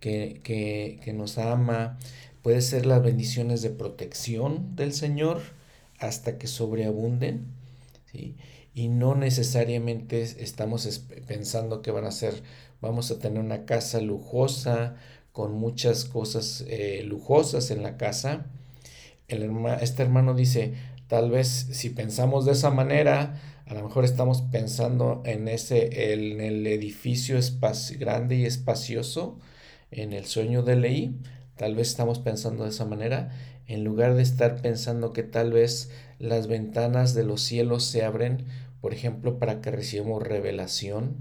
que, 0.00 0.40
que 0.42 1.12
nos 1.12 1.36
ama, 1.36 1.98
puede 2.40 2.62
ser 2.62 2.86
las 2.86 3.02
bendiciones 3.02 3.60
de 3.60 3.68
protección 3.68 4.74
del 4.74 4.94
Señor 4.94 5.42
hasta 5.98 6.38
que 6.38 6.46
sobreabunden 6.46 7.59
y 8.12 8.88
no 8.88 9.14
necesariamente 9.14 10.22
estamos 10.22 11.02
pensando 11.26 11.82
que 11.82 11.90
van 11.90 12.04
a 12.04 12.12
ser, 12.12 12.42
vamos 12.80 13.10
a 13.10 13.18
tener 13.18 13.42
una 13.42 13.64
casa 13.64 14.00
lujosa, 14.00 14.96
con 15.32 15.54
muchas 15.54 16.04
cosas 16.04 16.64
eh, 16.68 17.02
lujosas 17.06 17.70
en 17.70 17.82
la 17.82 17.96
casa. 17.96 18.46
El 19.28 19.50
este 19.80 20.02
hermano 20.02 20.34
dice, 20.34 20.74
tal 21.06 21.30
vez 21.30 21.68
si 21.70 21.90
pensamos 21.90 22.44
de 22.44 22.52
esa 22.52 22.70
manera, 22.70 23.40
a 23.66 23.74
lo 23.74 23.84
mejor 23.84 24.04
estamos 24.04 24.42
pensando 24.42 25.22
en 25.24 25.46
ese, 25.48 26.12
en 26.12 26.40
el 26.40 26.66
edificio 26.66 27.38
grande 27.98 28.36
y 28.36 28.44
espacioso, 28.44 29.38
en 29.92 30.12
el 30.12 30.24
sueño 30.26 30.62
de 30.62 30.76
ley, 30.76 31.16
tal 31.56 31.76
vez 31.76 31.88
estamos 31.88 32.18
pensando 32.18 32.64
de 32.64 32.70
esa 32.70 32.84
manera, 32.84 33.30
en 33.70 33.84
lugar 33.84 34.16
de 34.16 34.22
estar 34.22 34.60
pensando 34.60 35.12
que 35.12 35.22
tal 35.22 35.52
vez 35.52 35.90
las 36.18 36.48
ventanas 36.48 37.14
de 37.14 37.22
los 37.22 37.40
cielos 37.40 37.84
se 37.84 38.02
abren, 38.02 38.46
por 38.80 38.92
ejemplo, 38.92 39.38
para 39.38 39.60
que 39.60 39.70
recibamos 39.70 40.24
revelación, 40.24 41.18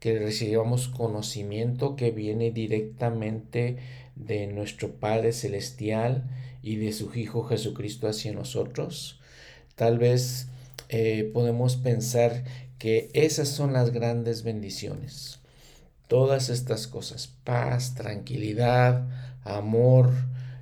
que 0.00 0.18
recibamos 0.18 0.88
conocimiento 0.88 1.94
que 1.94 2.12
viene 2.12 2.50
directamente 2.50 3.76
de 4.14 4.46
nuestro 4.46 4.94
Padre 4.94 5.32
Celestial 5.32 6.24
y 6.62 6.76
de 6.76 6.94
su 6.94 7.14
Hijo 7.14 7.44
Jesucristo 7.44 8.08
hacia 8.08 8.32
nosotros. 8.32 9.20
Tal 9.74 9.98
vez 9.98 10.48
eh, 10.88 11.30
podemos 11.34 11.76
pensar 11.76 12.44
que 12.78 13.10
esas 13.12 13.48
son 13.48 13.74
las 13.74 13.90
grandes 13.90 14.44
bendiciones. 14.44 15.40
Todas 16.08 16.48
estas 16.48 16.86
cosas, 16.86 17.34
paz, 17.44 17.94
tranquilidad, 17.94 19.06
amor, 19.44 20.10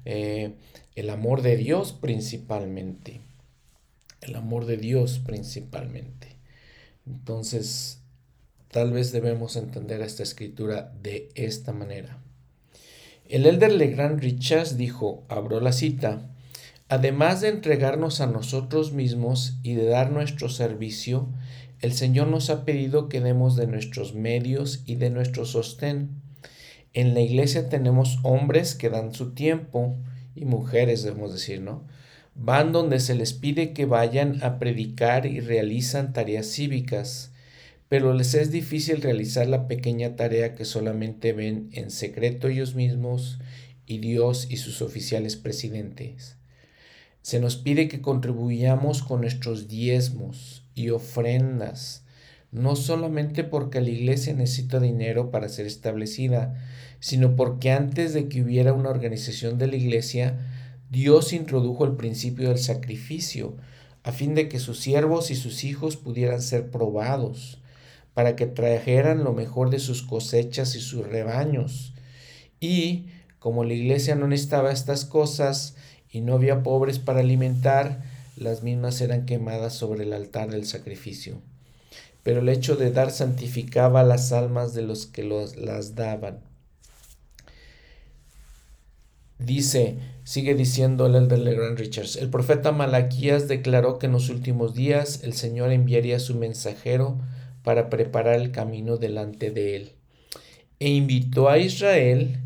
eh, 0.05 0.55
el 0.95 1.11
amor 1.11 1.43
de 1.43 1.57
Dios 1.57 1.93
principalmente. 1.93 3.21
El 4.21 4.37
amor 4.37 4.65
de 4.65 4.77
Dios 4.77 5.21
principalmente. 5.25 6.37
Entonces, 7.07 8.01
tal 8.71 8.93
vez 8.93 9.13
debemos 9.13 9.57
entender 9.57 10.01
esta 10.01 10.23
escritura 10.23 10.93
de 11.03 11.31
esta 11.35 11.73
manera. 11.73 12.19
El 13.29 13.47
elder 13.47 13.73
Legrand 13.73 14.21
Richards 14.21 14.77
dijo, 14.77 15.25
abro 15.29 15.61
la 15.61 15.73
cita, 15.73 16.31
además 16.89 17.41
de 17.41 17.49
entregarnos 17.49 18.21
a 18.21 18.27
nosotros 18.27 18.93
mismos 18.93 19.59
y 19.63 19.75
de 19.75 19.87
dar 19.87 20.13
nuestro 20.13 20.49
servicio, 20.49 21.29
el 21.81 21.93
Señor 21.93 22.29
nos 22.29 22.51
ha 22.51 22.65
pedido 22.65 23.09
que 23.09 23.21
demos 23.21 23.57
de 23.57 23.67
nuestros 23.67 24.15
medios 24.15 24.83
y 24.87 24.95
de 24.95 25.11
nuestro 25.11 25.45
sostén. 25.45 26.23
En 26.93 27.15
la 27.15 27.21
iglesia 27.21 27.69
tenemos 27.69 28.21
hombres 28.23 28.75
que 28.75 28.91
dan 28.91 29.13
su 29.13 29.35
tiempo, 29.35 29.97
y 30.35 30.45
mujeres 30.45 31.03
debemos 31.03 31.33
decir, 31.33 31.61
¿no? 31.61 31.85
Van 32.35 32.73
donde 32.73 32.99
se 33.01 33.15
les 33.15 33.33
pide 33.33 33.73
que 33.73 33.87
vayan 33.87 34.43
a 34.43 34.59
predicar 34.59 35.27
y 35.27 35.41
realizan 35.41 36.13
tareas 36.13 36.47
cívicas, 36.47 37.31
pero 37.89 38.13
les 38.13 38.35
es 38.35 38.51
difícil 38.51 39.03
realizar 39.03 39.47
la 39.47 39.69
pequeña 39.69 40.17
tarea 40.17 40.55
que 40.55 40.65
solamente 40.65 41.33
ven 41.33 41.69
en 41.73 41.91
secreto 41.91 42.49
ellos 42.49 42.75
mismos 42.75 43.39
y 43.87 43.99
Dios 43.99 44.47
y 44.51 44.57
sus 44.57 44.83
oficiales 44.83 45.37
presidentes. 45.37 46.37
Se 47.23 47.41
nos 47.41 47.57
pide 47.57 47.89
que 47.89 48.01
contribuyamos 48.01 49.03
con 49.03 49.21
nuestros 49.21 49.69
diezmos 49.69 50.65
y 50.75 50.91
ofrendas, 50.91 52.04
no 52.55 52.77
solamente 52.77 53.43
porque 53.43 53.81
la 53.81 53.91
iglesia 53.91 54.33
necesita 54.33 54.79
dinero 54.79 55.33
para 55.33 55.49
ser 55.49 55.67
establecida, 55.67 56.55
sino 57.01 57.35
porque 57.35 57.73
antes 57.73 58.15
de 58.15 58.29
que 58.29 58.43
hubiera 58.43 58.73
una 58.73 58.91
organización 58.91 59.59
de 59.59 59.67
la 59.67 59.75
iglesia, 59.75 60.39
Dios 60.89 61.33
introdujo 61.33 61.85
el 61.85 61.97
principio 61.97 62.51
del 62.51 62.59
sacrificio, 62.59 63.57
a 64.05 64.13
fin 64.13 64.37
de 64.37 64.49
que 64.49 64.61
sus 64.61 64.79
siervos 64.79 65.33
y 65.33 65.35
sus 65.35 65.65
hijos 65.65 65.97
pudieran 65.97 66.41
ser 66.41 66.71
probados, 66.71 67.61
para 68.15 68.37
que 68.37 68.47
trajeran 68.47 69.25
lo 69.25 69.33
mejor 69.33 69.71
de 69.71 69.81
sus 69.81 70.03
cosechas 70.03 70.77
y 70.77 70.81
sus 70.81 71.05
rebaños. 71.05 71.93
Y, 72.61 73.07
como 73.41 73.65
la 73.65 73.75
iglesia 73.75 74.15
no 74.15 74.29
necesitaba 74.29 74.71
estas 74.71 75.05
cosas 75.05 75.75
y 76.09 76.21
no 76.21 76.35
había 76.35 76.63
pobres 76.63 77.01
para 77.01 77.19
alimentar, 77.19 78.05
las 78.37 78.63
mismas 78.63 79.01
eran 79.01 79.27
quemadas 79.27 79.73
sobre 79.73 80.05
el 80.05 80.13
altar 80.13 80.53
del 80.53 80.67
sacrificio. 80.67 81.43
Pero 82.25 82.41
el 82.41 82.49
hecho 82.49 82.75
de 82.75 82.91
dar 82.91 83.13
santificaba 83.13 84.03
las 84.03 84.33
almas 84.33 84.75
de 84.75 84.83
los 84.83 85.07
que 85.07 85.23
las 85.23 85.95
daban. 85.95 86.41
Dice, 89.39 89.99
sigue 90.23 90.55
diciendo 90.55 91.07
el 91.07 91.17
elder 91.17 91.41
Legrand 91.41 91.79
Richards, 91.79 92.17
el 92.17 92.31
profeta 92.31 92.73
Malaquías 92.73 93.47
declaró 93.47 93.99
que 93.99 94.07
en 94.07 94.13
los 94.13 94.31
últimos 94.31 94.75
días 94.75 95.23
el 95.23 95.35
Señor 95.35 95.71
enviaría 95.71 96.19
su 96.19 96.35
mensajero 96.35 97.19
para 97.63 97.91
preparar 97.91 98.37
el 98.37 98.53
camino 98.53 98.97
delante 98.97 99.51
de 99.51 99.77
él. 99.77 99.93
E 100.79 100.89
invitó 100.91 101.49
a 101.49 101.59
Israel, 101.59 102.39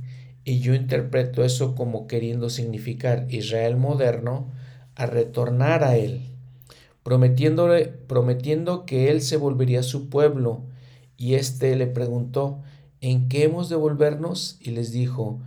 y 0.44 0.60
yo 0.60 0.74
interpreto 0.74 1.44
eso 1.44 1.74
como 1.74 2.06
queriendo 2.06 2.50
significar 2.50 3.26
Israel 3.28 3.76
moderno, 3.76 4.50
a 4.94 5.06
retornar 5.06 5.84
a 5.84 5.96
él, 5.96 6.22
prometiéndole, 7.08 7.86
prometiendo 7.86 8.84
que 8.84 9.10
él 9.10 9.22
se 9.22 9.38
volvería 9.38 9.82
su 9.82 10.10
pueblo. 10.10 10.64
Y 11.16 11.36
éste 11.36 11.74
le 11.74 11.86
preguntó, 11.86 12.60
¿en 13.00 13.30
qué 13.30 13.44
hemos 13.44 13.70
de 13.70 13.76
volvernos? 13.76 14.58
Y 14.60 14.72
les 14.72 14.92
dijo, 14.92 15.40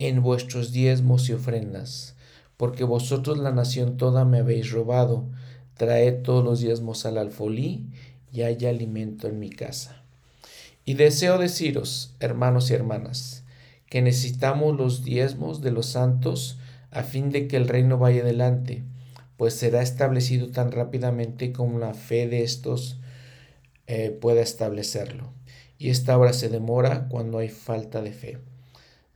en 0.00 0.22
vuestros 0.22 0.72
diezmos 0.72 1.28
y 1.28 1.34
ofrendas, 1.34 2.16
porque 2.56 2.82
vosotros 2.82 3.38
la 3.38 3.52
nación 3.52 3.96
toda 3.96 4.24
me 4.24 4.38
habéis 4.38 4.72
robado. 4.72 5.24
Traed 5.76 6.22
todos 6.22 6.44
los 6.44 6.58
diezmos 6.58 7.06
al 7.06 7.18
alfolí 7.18 7.86
y 8.32 8.42
haya 8.42 8.70
alimento 8.70 9.28
en 9.28 9.38
mi 9.38 9.50
casa. 9.50 10.02
Y 10.84 10.94
deseo 10.94 11.38
deciros, 11.38 12.12
hermanos 12.18 12.72
y 12.72 12.74
hermanas, 12.74 13.44
que 13.88 14.02
necesitamos 14.02 14.76
los 14.76 15.04
diezmos 15.04 15.60
de 15.60 15.70
los 15.70 15.86
santos 15.86 16.58
a 16.90 17.04
fin 17.04 17.30
de 17.30 17.46
que 17.46 17.56
el 17.56 17.68
reino 17.68 17.98
vaya 17.98 18.22
adelante, 18.22 18.82
pues 19.36 19.54
será 19.54 19.82
establecido 19.82 20.50
tan 20.50 20.72
rápidamente 20.72 21.52
como 21.52 21.78
la 21.78 21.94
fe 21.94 22.28
de 22.28 22.42
estos 22.42 22.98
eh, 23.86 24.10
pueda 24.10 24.40
establecerlo. 24.42 25.32
Y 25.78 25.90
esta 25.90 26.16
obra 26.16 26.32
se 26.32 26.48
demora 26.48 27.08
cuando 27.08 27.38
hay 27.38 27.48
falta 27.48 28.00
de 28.00 28.12
fe. 28.12 28.38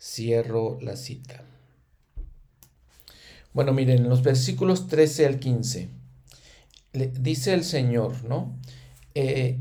Cierro 0.00 0.78
la 0.80 0.96
cita. 0.96 1.44
Bueno, 3.54 3.72
miren, 3.72 3.98
en 3.98 4.08
los 4.08 4.22
versículos 4.22 4.88
13 4.88 5.26
al 5.26 5.38
15, 5.38 5.88
dice 6.92 7.54
el 7.54 7.64
Señor, 7.64 8.24
¿no? 8.24 8.56
Eh, 9.14 9.58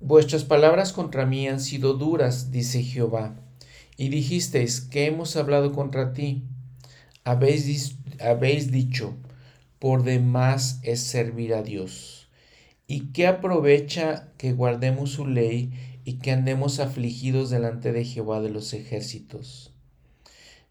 vuestras 0.00 0.44
palabras 0.44 0.92
contra 0.92 1.26
mí 1.26 1.48
han 1.48 1.60
sido 1.60 1.94
duras, 1.94 2.50
dice 2.50 2.82
Jehová, 2.82 3.36
y 3.96 4.10
dijisteis 4.10 4.80
que 4.80 5.06
hemos 5.06 5.36
hablado 5.36 5.72
contra 5.72 6.12
ti. 6.12 6.44
Habéis, 7.24 7.96
habéis 8.20 8.70
dicho, 8.70 9.16
por 9.84 10.02
demás 10.02 10.80
es 10.82 11.02
servir 11.02 11.52
a 11.52 11.62
Dios. 11.62 12.28
¿Y 12.86 13.12
qué 13.12 13.26
aprovecha 13.26 14.32
que 14.38 14.54
guardemos 14.54 15.10
su 15.10 15.26
ley 15.26 15.74
y 16.06 16.14
que 16.20 16.30
andemos 16.30 16.80
afligidos 16.80 17.50
delante 17.50 17.92
de 17.92 18.06
Jehová 18.06 18.40
de 18.40 18.48
los 18.48 18.72
ejércitos. 18.72 19.74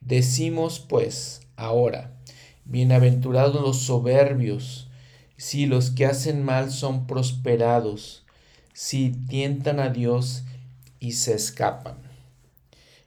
Decimos 0.02 0.80
pues 0.80 1.42
ahora, 1.58 2.16
bienaventurados 2.66 3.62
los 3.62 3.82
soberbios, 3.82 4.90
si 5.38 5.68
los 5.68 5.92
que 5.92 6.08
hacen 6.08 6.42
mal 6.42 6.72
son 6.72 7.06
prosperados, 7.06 8.26
si 8.74 9.12
tientan 9.12 9.80
a 9.80 9.90
Dios 9.90 10.44
y 11.00 11.12
se 11.12 11.36
escapan. 11.36 11.98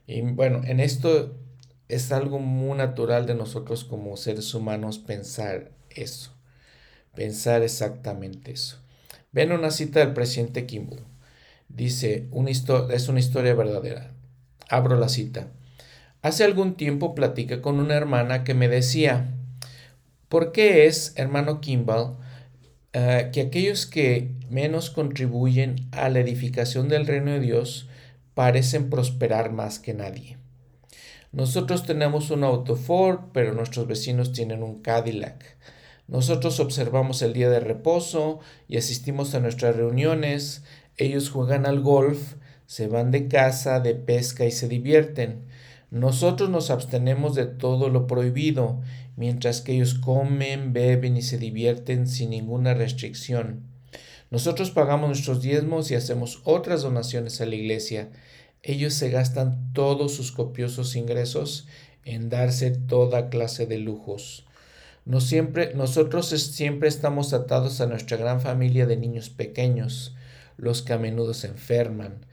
Y 0.07 0.21
bueno, 0.21 0.61
en 0.63 0.79
esto 0.79 1.35
es 1.89 2.13
algo 2.13 2.39
muy 2.39 2.77
natural 2.77 3.25
de 3.25 3.35
nosotros 3.35 3.83
como 3.83 4.15
seres 4.15 4.53
humanos 4.53 4.99
pensar 4.99 5.75
eso, 5.89 6.31
pensar 7.15 7.63
exactamente 7.63 8.51
eso. 8.51 8.77
Ven 9.31 9.51
una 9.51 9.71
cita 9.71 9.99
del 9.99 10.13
presidente 10.13 10.65
Kimball. 10.65 11.03
Dice, 11.69 12.27
una 12.31 12.49
es 12.49 13.07
una 13.07 13.19
historia 13.19 13.53
verdadera. 13.53 14.11
Abro 14.69 14.97
la 14.97 15.09
cita. 15.09 15.47
Hace 16.21 16.43
algún 16.43 16.75
tiempo 16.75 17.13
platiqué 17.13 17.61
con 17.61 17.79
una 17.79 17.95
hermana 17.95 18.43
que 18.43 18.53
me 18.53 18.67
decía, 18.67 19.33
¿por 20.29 20.51
qué 20.51 20.87
es, 20.87 21.13
hermano 21.15 21.61
Kimball, 21.61 22.17
eh, 22.93 23.29
que 23.31 23.41
aquellos 23.41 23.85
que 23.85 24.31
menos 24.49 24.89
contribuyen 24.89 25.87
a 25.91 26.09
la 26.09 26.19
edificación 26.19 26.89
del 26.89 27.05
reino 27.05 27.31
de 27.31 27.39
Dios 27.39 27.87
parecen 28.33 28.89
prosperar 28.89 29.51
más 29.51 29.79
que 29.79 29.93
nadie? 29.93 30.37
Nosotros 31.31 31.85
tenemos 31.85 32.31
un 32.31 32.43
auto 32.43 32.75
Ford, 32.75 33.19
pero 33.33 33.53
nuestros 33.53 33.85
vecinos 33.87 34.31
tienen 34.31 34.63
un 34.63 34.81
Cadillac. 34.81 35.57
Nosotros 36.07 36.61
observamos 36.61 37.21
el 37.21 37.33
día 37.33 37.49
de 37.49 37.59
reposo 37.59 38.39
y 38.67 38.77
asistimos 38.77 39.35
a 39.35 39.41
nuestras 39.41 39.75
reuniones. 39.75 40.63
Ellos 40.95 41.29
juegan 41.29 41.65
al 41.65 41.81
golf, 41.81 42.35
se 42.65 42.87
van 42.87 43.11
de 43.11 43.27
casa, 43.27 43.81
de 43.81 43.93
pesca 43.93 44.45
y 44.45 44.51
se 44.51 44.69
divierten. 44.69 45.45
Nosotros 45.91 46.49
nos 46.49 46.69
abstenemos 46.69 47.35
de 47.35 47.45
todo 47.45 47.89
lo 47.89 48.07
prohibido, 48.07 48.81
mientras 49.17 49.61
que 49.61 49.73
ellos 49.73 49.95
comen, 49.95 50.73
beben 50.73 51.17
y 51.17 51.21
se 51.21 51.37
divierten 51.37 52.07
sin 52.07 52.29
ninguna 52.29 52.73
restricción. 52.73 53.63
Nosotros 54.29 54.71
pagamos 54.71 55.09
nuestros 55.09 55.41
diezmos 55.41 55.91
y 55.91 55.95
hacemos 55.95 56.41
otras 56.45 56.83
donaciones 56.83 57.39
a 57.41 57.45
la 57.45 57.55
iglesia. 57.55 58.09
Ellos 58.63 58.93
se 58.93 59.09
gastan 59.09 59.71
todos 59.73 60.13
sus 60.13 60.31
copiosos 60.31 60.95
ingresos 60.95 61.67
en 62.03 62.29
darse 62.29 62.71
toda 62.71 63.29
clase 63.29 63.65
de 63.65 63.77
lujos. 63.77 64.46
Siempre, 65.21 65.73
nosotros 65.73 66.27
siempre 66.27 66.89
estamos 66.89 67.33
atados 67.33 67.79
a 67.81 67.87
nuestra 67.87 68.17
gran 68.17 68.41
familia 68.41 68.85
de 68.85 68.97
niños 68.97 69.29
pequeños 69.29 70.15
los 70.57 70.81
que 70.81 70.93
a 70.93 70.97
menudo 70.97 71.33
se 71.33 71.47
enferman. 71.47 72.25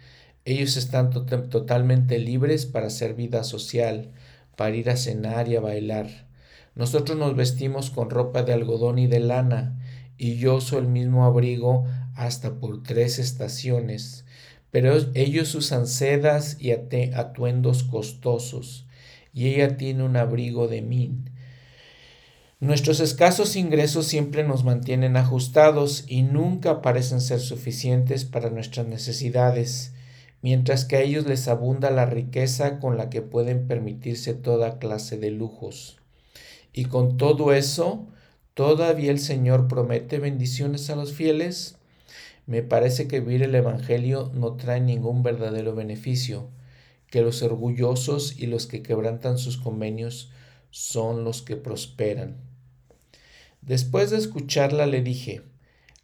Ellos 0.44 0.76
están 0.76 1.10
totalmente 1.10 2.18
libres 2.18 2.66
para 2.66 2.88
hacer 2.88 3.14
vida 3.14 3.44
social, 3.44 4.10
para 4.56 4.74
ir 4.74 4.90
a 4.90 4.96
cenar 4.96 5.48
y 5.48 5.56
a 5.56 5.60
bailar. 5.60 6.26
Nosotros 6.74 7.16
nos 7.16 7.36
vestimos 7.36 7.90
con 7.90 8.10
ropa 8.10 8.42
de 8.42 8.52
algodón 8.52 8.98
y 8.98 9.06
de 9.06 9.20
lana, 9.20 9.78
y 10.18 10.36
yo 10.36 10.56
uso 10.56 10.78
el 10.78 10.88
mismo 10.88 11.24
abrigo 11.24 11.86
hasta 12.14 12.54
por 12.58 12.82
tres 12.82 13.18
estaciones. 13.18 14.24
pero 14.70 14.96
ellos 15.14 15.54
usan 15.54 15.86
sedas 15.86 16.56
y 16.58 16.72
atuendos 16.72 17.84
costosos, 17.84 18.86
y 19.32 19.46
ella 19.46 19.76
tiene 19.76 20.02
un 20.02 20.16
abrigo 20.16 20.66
de 20.66 20.82
min. 20.82 21.30
Nuestros 22.60 23.00
escasos 23.00 23.56
ingresos 23.56 24.06
siempre 24.06 24.44
nos 24.44 24.62
mantienen 24.62 25.16
ajustados 25.16 26.04
y 26.06 26.22
nunca 26.22 26.82
parecen 26.82 27.20
ser 27.20 27.40
suficientes 27.40 28.24
para 28.24 28.48
nuestras 28.48 28.86
necesidades, 28.86 29.92
mientras 30.40 30.84
que 30.84 30.96
a 30.96 31.00
ellos 31.00 31.26
les 31.26 31.48
abunda 31.48 31.90
la 31.90 32.06
riqueza 32.06 32.78
con 32.78 32.96
la 32.96 33.10
que 33.10 33.22
pueden 33.22 33.66
permitirse 33.66 34.34
toda 34.34 34.78
clase 34.78 35.18
de 35.18 35.32
lujos. 35.32 35.98
Y 36.72 36.84
con 36.84 37.16
todo 37.16 37.52
eso, 37.52 38.06
¿todavía 38.54 39.10
el 39.10 39.18
Señor 39.18 39.66
promete 39.66 40.18
bendiciones 40.20 40.88
a 40.90 40.96
los 40.96 41.12
fieles? 41.12 41.76
Me 42.46 42.62
parece 42.62 43.08
que 43.08 43.18
vivir 43.18 43.42
el 43.42 43.54
Evangelio 43.56 44.30
no 44.32 44.54
trae 44.54 44.80
ningún 44.80 45.24
verdadero 45.24 45.74
beneficio, 45.74 46.50
que 47.10 47.22
los 47.22 47.42
orgullosos 47.42 48.38
y 48.38 48.46
los 48.46 48.66
que 48.66 48.82
quebrantan 48.82 49.38
sus 49.38 49.56
convenios 49.56 50.30
son 50.74 51.22
los 51.22 51.40
que 51.40 51.54
prosperan. 51.54 52.34
Después 53.62 54.10
de 54.10 54.18
escucharla 54.18 54.86
le 54.86 55.02
dije, 55.02 55.42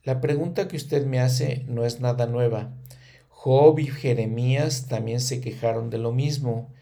la 0.05 0.21
pregunta 0.21 0.69
que 0.69 0.77
usted 0.77 1.05
me 1.07 1.19
hace 1.19 1.65
no 1.67 1.85
es 1.85 1.99
nada 1.99 2.27
nueva. 2.27 2.71
Job 3.31 3.81
y 3.81 3.89
Jeremías 3.89 4.87
también 4.87 5.19
se 5.19 5.41
quejaron 5.41 5.91
de 5.91 5.99
lo 5.99 6.13
mismo. 6.13 6.73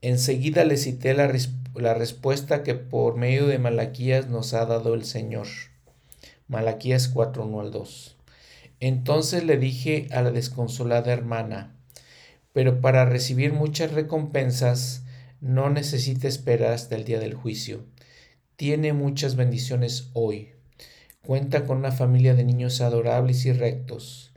Enseguida 0.00 0.64
le 0.64 0.78
cité 0.78 1.12
la, 1.12 1.30
la 1.74 1.92
respuesta 1.92 2.62
que 2.62 2.76
por 2.76 3.16
medio 3.16 3.46
de 3.46 3.58
Malaquías 3.58 4.26
nos 4.28 4.54
ha 4.54 4.64
dado 4.64 4.94
el 4.94 5.04
Señor. 5.04 5.46
Malaquías 6.48 7.08
4, 7.08 7.44
1 7.44 7.60
al 7.60 7.70
2. 7.72 8.16
Entonces 8.80 9.44
le 9.44 9.58
dije 9.58 10.08
a 10.12 10.22
la 10.22 10.30
desconsolada 10.30 11.12
hermana, 11.12 11.76
pero 12.54 12.80
para 12.80 13.04
recibir 13.04 13.52
muchas 13.52 13.92
recompensas 13.92 15.03
no 15.44 15.68
necesita 15.68 16.26
esperar 16.26 16.72
hasta 16.72 16.94
el 16.94 17.04
día 17.04 17.20
del 17.20 17.34
juicio. 17.34 17.84
Tiene 18.56 18.94
muchas 18.94 19.36
bendiciones 19.36 20.08
hoy. 20.14 20.52
Cuenta 21.20 21.66
con 21.66 21.76
una 21.76 21.92
familia 21.92 22.34
de 22.34 22.44
niños 22.44 22.80
adorables 22.80 23.44
y 23.44 23.52
rectos. 23.52 24.32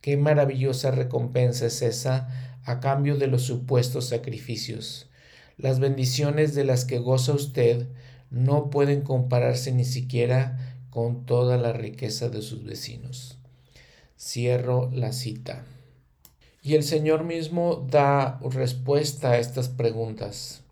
Qué 0.00 0.16
maravillosa 0.16 0.92
recompensa 0.92 1.66
es 1.66 1.82
esa 1.82 2.60
a 2.62 2.78
cambio 2.78 3.16
de 3.16 3.26
los 3.26 3.42
supuestos 3.42 4.08
sacrificios. 4.08 5.10
Las 5.56 5.80
bendiciones 5.80 6.54
de 6.54 6.62
las 6.62 6.84
que 6.84 7.00
goza 7.00 7.32
usted 7.32 7.88
no 8.30 8.70
pueden 8.70 9.02
compararse 9.02 9.72
ni 9.72 9.84
siquiera 9.84 10.78
con 10.88 11.26
toda 11.26 11.56
la 11.56 11.72
riqueza 11.72 12.28
de 12.28 12.42
sus 12.42 12.64
vecinos. 12.64 13.38
Cierro 14.16 14.88
la 14.92 15.12
cita. 15.12 15.64
Y 16.64 16.76
el 16.76 16.82
Señor 16.82 17.24
mismo 17.24 17.86
da 17.90 18.40
respuesta 18.40 19.32
a 19.32 19.38
estas 19.38 19.68
preguntas 19.68 20.62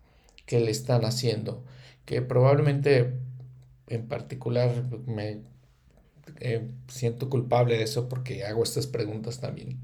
que 0.47 0.59
le 0.59 0.71
están 0.71 1.05
haciendo, 1.05 1.63
que 2.05 2.23
probablemente 2.23 3.13
en 3.87 4.07
particular 4.07 4.71
me 5.05 5.41
eh, 6.39 6.67
siento 6.87 7.29
culpable 7.29 7.77
de 7.77 7.83
eso 7.83 8.09
porque 8.09 8.43
hago 8.43 8.63
estas 8.63 8.87
preguntas 8.87 9.39
también. 9.39 9.77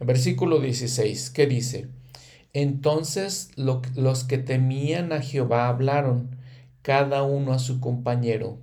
En 0.00 0.06
versículo 0.06 0.60
16, 0.60 1.30
¿qué 1.30 1.46
dice? 1.46 1.88
Entonces 2.52 3.48
los 3.56 4.24
que 4.24 4.36
temían 4.36 5.14
a 5.14 5.22
Jehová 5.22 5.68
hablaron, 5.68 6.36
cada 6.82 7.22
uno 7.22 7.54
a 7.54 7.58
su 7.58 7.80
compañero, 7.80 8.58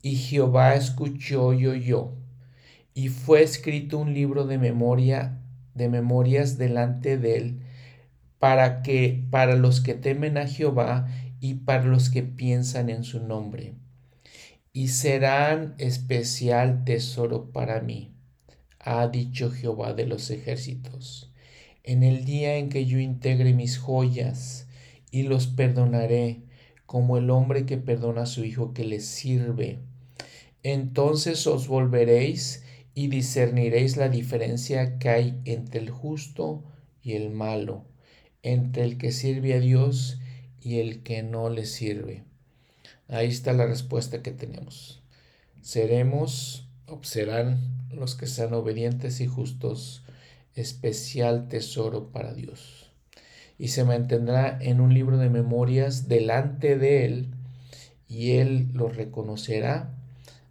y 0.00 0.16
Jehová 0.16 0.76
escuchó 0.76 1.52
y 1.52 1.66
oyó 1.66 2.12
y 2.94 3.10
fue 3.10 3.42
escrito 3.42 3.98
un 3.98 4.14
libro 4.14 4.46
de 4.46 4.56
memoria 4.56 5.38
de 5.78 5.88
memorias 5.88 6.58
delante 6.58 7.16
de 7.16 7.36
él 7.36 7.60
para 8.38 8.82
que 8.82 9.24
para 9.30 9.56
los 9.56 9.80
que 9.80 9.94
temen 9.94 10.36
a 10.36 10.46
Jehová 10.46 11.08
y 11.40 11.54
para 11.54 11.84
los 11.84 12.10
que 12.10 12.22
piensan 12.22 12.90
en 12.90 13.04
su 13.04 13.20
nombre. 13.20 13.74
Y 14.72 14.88
serán 14.88 15.74
especial 15.78 16.84
tesoro 16.84 17.50
para 17.50 17.80
mí 17.80 18.12
ha 18.80 19.08
dicho 19.08 19.50
Jehová 19.50 19.94
de 19.94 20.06
los 20.06 20.30
ejércitos. 20.30 21.32
En 21.82 22.02
el 22.02 22.24
día 22.24 22.56
en 22.56 22.68
que 22.68 22.84
yo 22.84 22.98
integre 22.98 23.54
mis 23.54 23.78
joyas 23.78 24.68
y 25.10 25.22
los 25.22 25.46
perdonaré 25.46 26.42
como 26.84 27.16
el 27.16 27.30
hombre 27.30 27.64
que 27.64 27.78
perdona 27.78 28.22
a 28.22 28.26
su 28.26 28.44
hijo 28.44 28.74
que 28.74 28.84
le 28.84 29.00
sirve 29.00 29.80
entonces 30.62 31.46
os 31.46 31.68
volveréis 31.68 32.64
y 32.98 33.06
discerniréis 33.06 33.96
la 33.96 34.08
diferencia 34.08 34.98
que 34.98 35.08
hay 35.08 35.40
entre 35.44 35.78
el 35.78 35.88
justo 35.88 36.64
y 37.00 37.12
el 37.12 37.30
malo, 37.30 37.84
entre 38.42 38.82
el 38.82 38.98
que 38.98 39.12
sirve 39.12 39.54
a 39.54 39.60
Dios 39.60 40.18
y 40.60 40.80
el 40.80 41.04
que 41.04 41.22
no 41.22 41.48
le 41.48 41.64
sirve. 41.64 42.24
Ahí 43.06 43.28
está 43.28 43.52
la 43.52 43.66
respuesta 43.66 44.20
que 44.20 44.32
tenemos. 44.32 45.00
Seremos, 45.62 46.66
o 46.88 46.98
serán 47.04 47.60
los 47.92 48.16
que 48.16 48.26
sean 48.26 48.52
obedientes 48.52 49.20
y 49.20 49.28
justos, 49.28 50.02
especial 50.56 51.46
tesoro 51.46 52.10
para 52.10 52.34
Dios. 52.34 52.90
Y 53.60 53.68
se 53.68 53.84
mantendrá 53.84 54.58
en 54.60 54.80
un 54.80 54.92
libro 54.92 55.18
de 55.18 55.30
memorias 55.30 56.08
delante 56.08 56.76
de 56.76 57.04
Él, 57.04 57.28
y 58.08 58.32
Él 58.32 58.70
lo 58.72 58.88
reconocerá 58.88 59.94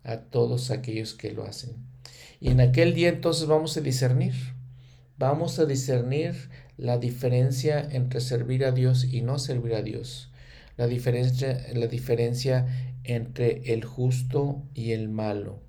a 0.06 0.20
todos 0.22 0.72
aquellos 0.72 1.14
que 1.14 1.34
lo 1.34 1.44
hacen. 1.44 1.87
Y 2.40 2.50
en 2.50 2.62
aquel 2.62 2.94
día 2.94 3.10
entonces 3.10 3.48
vamos 3.48 3.76
a 3.78 3.82
discernir. 3.82 4.34
Vamos 5.18 5.58
a 5.58 5.66
discernir 5.66 6.50
la 6.78 7.00
diferencia 7.00 7.88
entre 7.92 8.22
servir 8.22 8.64
a 8.66 8.72
Dios 8.72 9.06
y 9.06 9.22
no 9.22 9.40
servir 9.40 9.74
a 9.74 9.82
Dios. 9.82 10.32
La 10.76 10.86
diferencia, 10.86 11.66
la 11.74 11.88
diferencia 11.88 12.68
entre 13.04 13.74
el 13.74 13.84
justo 13.84 14.62
y 14.76 14.92
el 14.92 15.10
malo. 15.10 15.60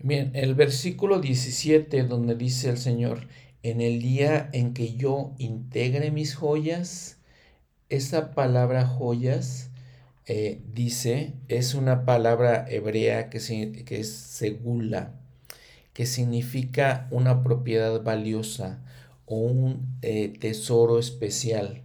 Bien, 0.00 0.32
el 0.34 0.54
versículo 0.54 1.20
17 1.20 2.02
donde 2.04 2.34
dice 2.34 2.68
el 2.68 2.78
Señor, 2.78 3.28
en 3.62 3.80
el 3.80 4.00
día 4.00 4.48
en 4.52 4.74
que 4.74 4.96
yo 4.96 5.34
integre 5.38 6.10
mis 6.10 6.34
joyas, 6.34 7.18
esa 7.88 8.34
palabra 8.34 8.86
joyas 8.86 9.70
eh, 10.26 10.60
dice, 10.72 11.34
es 11.46 11.74
una 11.74 12.04
palabra 12.04 12.66
hebrea 12.68 13.30
que, 13.30 13.38
que 13.84 14.00
es 14.00 14.12
segula 14.12 15.14
que 15.98 16.06
significa 16.06 17.08
una 17.10 17.42
propiedad 17.42 18.04
valiosa 18.04 18.78
o 19.26 19.38
un 19.38 19.98
eh, 20.00 20.32
tesoro 20.38 21.00
especial. 21.00 21.82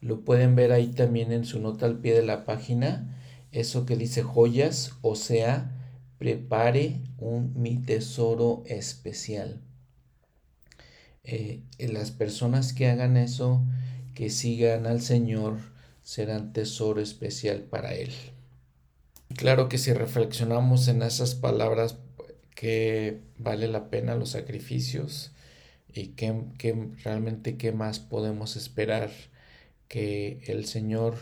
Lo 0.00 0.24
pueden 0.24 0.56
ver 0.56 0.72
ahí 0.72 0.86
también 0.86 1.30
en 1.30 1.44
su 1.44 1.60
nota 1.60 1.84
al 1.84 1.98
pie 1.98 2.14
de 2.14 2.22
la 2.22 2.46
página, 2.46 3.20
eso 3.52 3.84
que 3.84 3.98
dice 3.98 4.22
joyas, 4.22 4.92
o 5.02 5.14
sea, 5.14 5.76
prepare 6.16 7.02
un 7.18 7.52
mi 7.54 7.76
tesoro 7.76 8.62
especial. 8.64 9.60
Eh, 11.22 11.62
las 11.80 12.12
personas 12.12 12.72
que 12.72 12.88
hagan 12.88 13.18
eso, 13.18 13.62
que 14.14 14.30
sigan 14.30 14.86
al 14.86 15.02
Señor, 15.02 15.58
serán 16.02 16.54
tesoro 16.54 17.02
especial 17.02 17.64
para 17.64 17.92
Él. 17.92 18.14
Claro 19.36 19.68
que 19.68 19.76
si 19.76 19.92
reflexionamos 19.92 20.88
en 20.88 21.02
esas 21.02 21.34
palabras, 21.34 21.98
que 22.54 23.20
vale 23.38 23.68
la 23.68 23.90
pena 23.90 24.14
los 24.14 24.30
sacrificios 24.30 25.32
y 25.92 26.08
que, 26.08 26.90
realmente 27.02 27.56
qué 27.56 27.72
más 27.72 27.98
podemos 27.98 28.56
esperar 28.56 29.10
que 29.88 30.40
el 30.46 30.66
Señor 30.66 31.16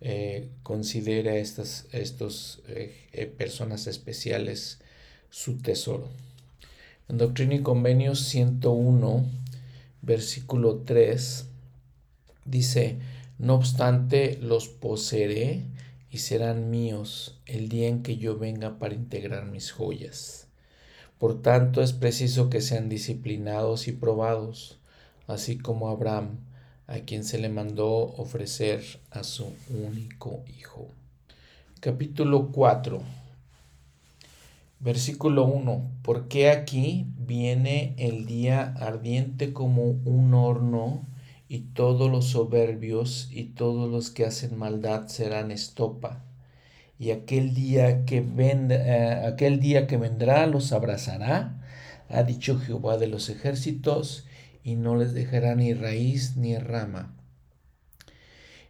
eh, 0.00 0.48
considere 0.62 1.30
a 1.30 1.36
estas 1.36 1.86
estos, 1.92 2.62
eh, 2.68 3.08
eh, 3.12 3.26
personas 3.26 3.86
especiales 3.86 4.78
su 5.30 5.58
tesoro. 5.58 6.08
En 7.08 7.18
Doctrina 7.18 7.54
y 7.54 7.62
Convenios 7.62 8.20
101, 8.20 9.24
versículo 10.02 10.82
3, 10.84 11.46
dice, 12.44 12.98
no 13.38 13.54
obstante 13.54 14.38
los 14.40 14.68
poseeré 14.68 15.62
y 16.10 16.18
serán 16.18 16.70
míos 16.70 17.38
el 17.46 17.68
día 17.68 17.88
en 17.88 18.02
que 18.02 18.16
yo 18.16 18.38
venga 18.38 18.78
para 18.78 18.94
integrar 18.94 19.46
mis 19.46 19.70
joyas. 19.70 20.47
Por 21.18 21.42
tanto, 21.42 21.82
es 21.82 21.92
preciso 21.92 22.48
que 22.48 22.60
sean 22.60 22.88
disciplinados 22.88 23.88
y 23.88 23.92
probados, 23.92 24.78
así 25.26 25.58
como 25.58 25.88
Abraham, 25.88 26.38
a 26.86 27.00
quien 27.00 27.24
se 27.24 27.38
le 27.38 27.48
mandó 27.48 27.90
ofrecer 27.90 28.84
a 29.10 29.24
su 29.24 29.52
único 29.68 30.44
hijo. 30.46 30.88
Capítulo 31.80 32.52
4, 32.52 33.02
versículo 34.78 35.44
1. 35.44 35.90
Porque 36.02 36.50
aquí 36.50 37.06
viene 37.18 37.94
el 37.98 38.24
día 38.24 38.74
ardiente 38.78 39.52
como 39.52 39.82
un 39.82 40.34
horno, 40.34 41.04
y 41.48 41.60
todos 41.60 42.10
los 42.10 42.26
soberbios 42.26 43.28
y 43.32 43.44
todos 43.44 43.90
los 43.90 44.10
que 44.10 44.26
hacen 44.26 44.56
maldad 44.56 45.08
serán 45.08 45.50
estopa 45.50 46.27
y 46.98 47.12
aquel 47.12 47.54
día 47.54 48.04
que 48.04 48.24
eh, 48.38 49.22
aquel 49.26 49.60
día 49.60 49.86
que 49.86 49.96
vendrá 49.96 50.46
los 50.46 50.72
abrazará, 50.72 51.60
ha 52.08 52.22
dicho 52.24 52.58
Jehová 52.58 52.96
de 52.98 53.06
los 53.06 53.28
ejércitos, 53.28 54.26
y 54.64 54.74
no 54.74 54.96
les 54.96 55.14
dejará 55.14 55.54
ni 55.54 55.72
raíz 55.74 56.36
ni 56.36 56.56
rama. 56.58 57.14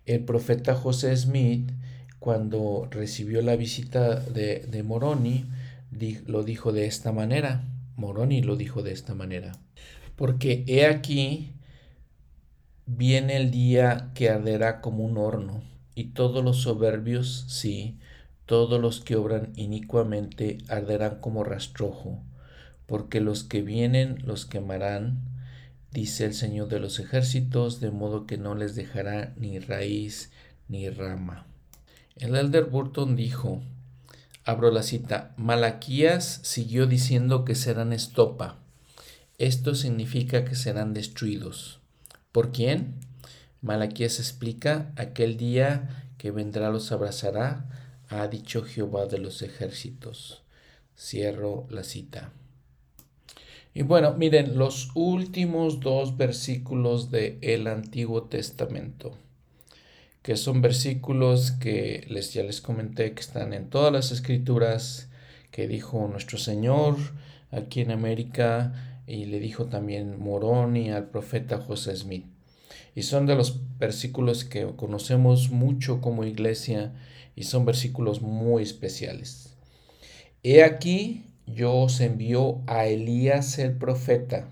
El 0.04 0.24
profeta 0.24 0.74
José 0.74 1.16
Smith, 1.16 1.72
cuando 2.18 2.88
recibió 2.90 3.42
la 3.42 3.56
visita 3.56 4.16
de, 4.20 4.82
Moroni, 4.84 5.46
lo 6.26 6.44
dijo 6.44 6.72
de 6.72 6.86
esta 6.86 7.12
manera. 7.12 7.64
Moroni 7.96 8.42
lo 8.42 8.56
dijo 8.56 8.82
de 8.82 8.92
esta 8.92 9.14
manera. 9.14 9.52
Porque 10.14 10.64
he 10.66 10.86
aquí, 10.86 11.52
viene 12.86 13.36
el 13.36 13.50
día 13.50 14.10
que 14.14 14.28
arderá 14.28 14.80
como 14.80 15.04
un 15.04 15.16
horno, 15.16 15.62
y 15.94 16.12
todos 16.12 16.44
los 16.44 16.58
soberbios, 16.58 17.44
sí, 17.48 17.98
todos 18.48 18.80
los 18.80 19.00
que 19.00 19.14
obran 19.14 19.52
inicuamente 19.56 20.56
arderán 20.68 21.20
como 21.20 21.44
rastrojo, 21.44 22.22
porque 22.86 23.20
los 23.20 23.44
que 23.44 23.60
vienen 23.60 24.22
los 24.24 24.46
quemarán, 24.46 25.20
dice 25.92 26.24
el 26.24 26.32
Señor 26.32 26.68
de 26.68 26.80
los 26.80 26.98
ejércitos, 26.98 27.78
de 27.78 27.90
modo 27.90 28.26
que 28.26 28.38
no 28.38 28.54
les 28.54 28.74
dejará 28.74 29.34
ni 29.36 29.58
raíz 29.58 30.32
ni 30.66 30.88
rama. 30.88 31.44
El 32.16 32.34
elder 32.36 32.64
Burton 32.64 33.16
dijo, 33.16 33.60
abro 34.44 34.70
la 34.70 34.82
cita, 34.82 35.34
Malaquías 35.36 36.40
siguió 36.42 36.86
diciendo 36.86 37.44
que 37.44 37.54
serán 37.54 37.92
estopa. 37.92 38.56
Esto 39.36 39.74
significa 39.74 40.46
que 40.46 40.54
serán 40.54 40.94
destruidos. 40.94 41.80
¿Por 42.32 42.50
quién? 42.52 42.94
Malaquías 43.60 44.18
explica, 44.20 44.90
aquel 44.96 45.36
día 45.36 46.06
que 46.16 46.30
vendrá 46.30 46.70
los 46.70 46.92
abrazará, 46.92 47.66
ha 48.08 48.28
dicho 48.28 48.62
Jehová 48.62 49.06
de 49.06 49.18
los 49.18 49.42
ejércitos. 49.42 50.42
Cierro 50.96 51.66
la 51.70 51.84
cita. 51.84 52.32
Y 53.74 53.82
bueno, 53.82 54.14
miren 54.14 54.58
los 54.58 54.90
últimos 54.94 55.80
dos 55.80 56.16
versículos 56.16 57.10
del 57.10 57.38
el 57.42 57.66
Antiguo 57.68 58.24
Testamento, 58.24 59.16
que 60.22 60.36
son 60.36 60.62
versículos 60.62 61.52
que 61.52 62.04
les, 62.08 62.32
ya 62.32 62.42
les 62.42 62.60
comenté 62.60 63.12
que 63.12 63.20
están 63.20 63.52
en 63.52 63.70
todas 63.70 63.92
las 63.92 64.10
escrituras, 64.10 65.08
que 65.50 65.68
dijo 65.68 66.08
nuestro 66.08 66.38
Señor 66.38 66.96
aquí 67.50 67.80
en 67.80 67.90
América 67.90 69.00
y 69.06 69.26
le 69.26 69.38
dijo 69.38 69.66
también 69.66 70.18
Moroni 70.18 70.90
al 70.90 71.08
profeta 71.08 71.58
José 71.58 71.96
Smith. 71.96 72.26
Y 72.94 73.02
son 73.02 73.26
de 73.26 73.36
los 73.36 73.60
versículos 73.78 74.44
que 74.44 74.66
conocemos 74.76 75.50
mucho 75.50 76.00
como 76.00 76.24
iglesia 76.24 76.92
y 77.38 77.44
son 77.44 77.64
versículos 77.64 78.20
muy 78.20 78.64
especiales. 78.64 79.54
He 80.42 80.64
aquí, 80.64 81.24
yo 81.46 81.72
os 81.72 82.00
envío 82.00 82.62
a 82.66 82.86
Elías 82.86 83.60
el 83.60 83.78
profeta, 83.78 84.48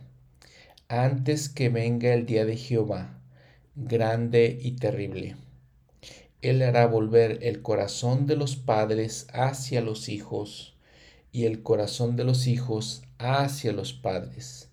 antes 0.87 1.49
que 1.49 1.69
venga 1.69 2.15
el 2.15 2.27
día 2.27 2.45
de 2.45 2.57
Jehová, 2.57 3.19
grande 3.75 4.57
y 4.63 4.77
terrible. 4.77 5.35
Él 6.43 6.63
hará 6.63 6.87
volver 6.87 7.41
el 7.43 7.61
corazón 7.61 8.29
de 8.29 8.37
los 8.37 8.55
padres 8.55 9.27
hacia 9.33 9.81
los 9.81 10.09
hijos 10.09 10.77
y 11.33 11.47
el 11.47 11.65
corazón 11.65 12.15
de 12.15 12.23
los 12.23 12.47
hijos 12.47 13.03
hacia 13.19 13.73
los 13.73 13.95
padres, 13.95 14.71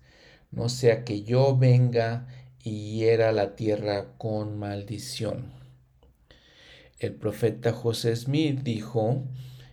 no 0.52 0.68
sea 0.68 1.04
que 1.04 1.24
yo 1.24 1.56
venga 1.56 2.28
y 2.62 2.92
hiera 2.92 3.32
la 3.32 3.56
tierra 3.56 4.16
con 4.18 4.56
maldición. 4.56 5.53
El 7.04 7.12
profeta 7.12 7.74
José 7.74 8.16
Smith 8.16 8.60
dijo 8.62 9.24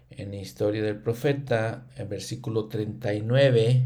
en 0.10 0.32
la 0.32 0.38
historia 0.38 0.84
del 0.84 0.98
profeta, 0.98 1.88
en 1.96 2.10
versículo 2.10 2.68
39, 2.68 3.86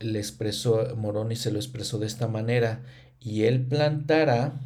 le 0.00 0.18
expresó, 0.18 0.96
Moroni 0.96 1.36
se 1.36 1.52
lo 1.52 1.58
expresó 1.58 1.98
de 1.98 2.06
esta 2.06 2.26
manera, 2.26 2.82
y 3.20 3.42
él 3.42 3.60
plantará 3.66 4.58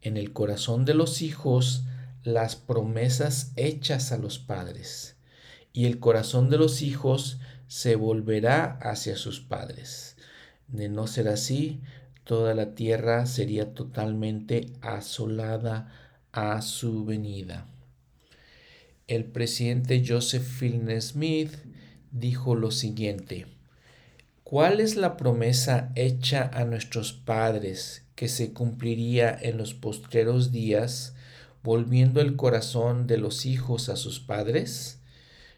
en 0.00 0.16
el 0.16 0.32
corazón 0.32 0.84
de 0.84 0.94
los 0.94 1.22
hijos 1.22 1.82
las 2.22 2.54
promesas 2.54 3.50
hechas 3.56 4.12
a 4.12 4.18
los 4.18 4.38
padres, 4.38 5.16
y 5.72 5.86
el 5.86 5.98
corazón 5.98 6.50
de 6.50 6.58
los 6.58 6.82
hijos 6.82 7.40
se 7.66 7.96
volverá 7.96 8.78
hacia 8.80 9.16
sus 9.16 9.40
padres. 9.40 10.16
De 10.68 10.88
no 10.88 11.08
ser 11.08 11.26
así, 11.26 11.80
toda 12.22 12.54
la 12.54 12.76
tierra 12.76 13.26
sería 13.26 13.74
totalmente 13.74 14.72
asolada 14.82 15.92
a 16.32 16.62
su 16.62 17.04
venida. 17.04 17.66
El 19.06 19.26
presidente 19.26 20.02
Joseph 20.06 20.42
Fielding 20.42 21.00
Smith 21.02 21.52
dijo 22.10 22.54
lo 22.54 22.70
siguiente, 22.70 23.46
¿cuál 24.42 24.80
es 24.80 24.96
la 24.96 25.18
promesa 25.18 25.92
hecha 25.94 26.50
a 26.54 26.64
nuestros 26.64 27.12
padres 27.12 28.06
que 28.14 28.28
se 28.28 28.54
cumpliría 28.54 29.36
en 29.40 29.58
los 29.58 29.74
postreros 29.74 30.52
días, 30.52 31.14
volviendo 31.62 32.22
el 32.22 32.36
corazón 32.36 33.06
de 33.06 33.18
los 33.18 33.44
hijos 33.44 33.90
a 33.90 33.96
sus 33.96 34.18
padres? 34.18 35.00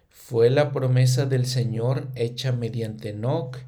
Fue 0.09 0.51
la 0.51 0.73
promesa 0.73 1.27
del 1.27 1.47
Señor 1.47 2.09
hecha 2.17 2.51
mediante 2.51 3.11
Enoch, 3.11 3.59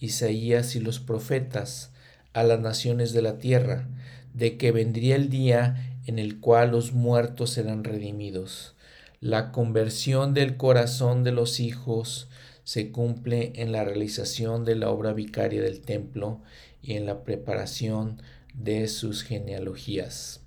Isaías 0.00 0.74
y 0.74 0.80
los 0.80 0.98
profetas 0.98 1.92
a 2.32 2.42
las 2.42 2.58
naciones 2.58 3.12
de 3.12 3.22
la 3.22 3.38
tierra, 3.38 3.88
de 4.34 4.56
que 4.56 4.72
vendría 4.72 5.14
el 5.16 5.30
día 5.30 5.95
en 6.06 6.18
el 6.18 6.40
cual 6.40 6.70
los 6.70 6.92
muertos 6.92 7.50
serán 7.50 7.84
redimidos. 7.84 8.74
La 9.20 9.50
conversión 9.52 10.34
del 10.34 10.56
corazón 10.56 11.24
de 11.24 11.32
los 11.32 11.60
hijos 11.60 12.28
se 12.64 12.90
cumple 12.90 13.52
en 13.56 13.72
la 13.72 13.84
realización 13.84 14.64
de 14.64 14.74
la 14.76 14.90
obra 14.90 15.12
vicaria 15.12 15.62
del 15.62 15.80
templo 15.80 16.40
y 16.82 16.94
en 16.94 17.06
la 17.06 17.24
preparación 17.24 18.20
de 18.54 18.88
sus 18.88 19.22
genealogías. 19.22 20.40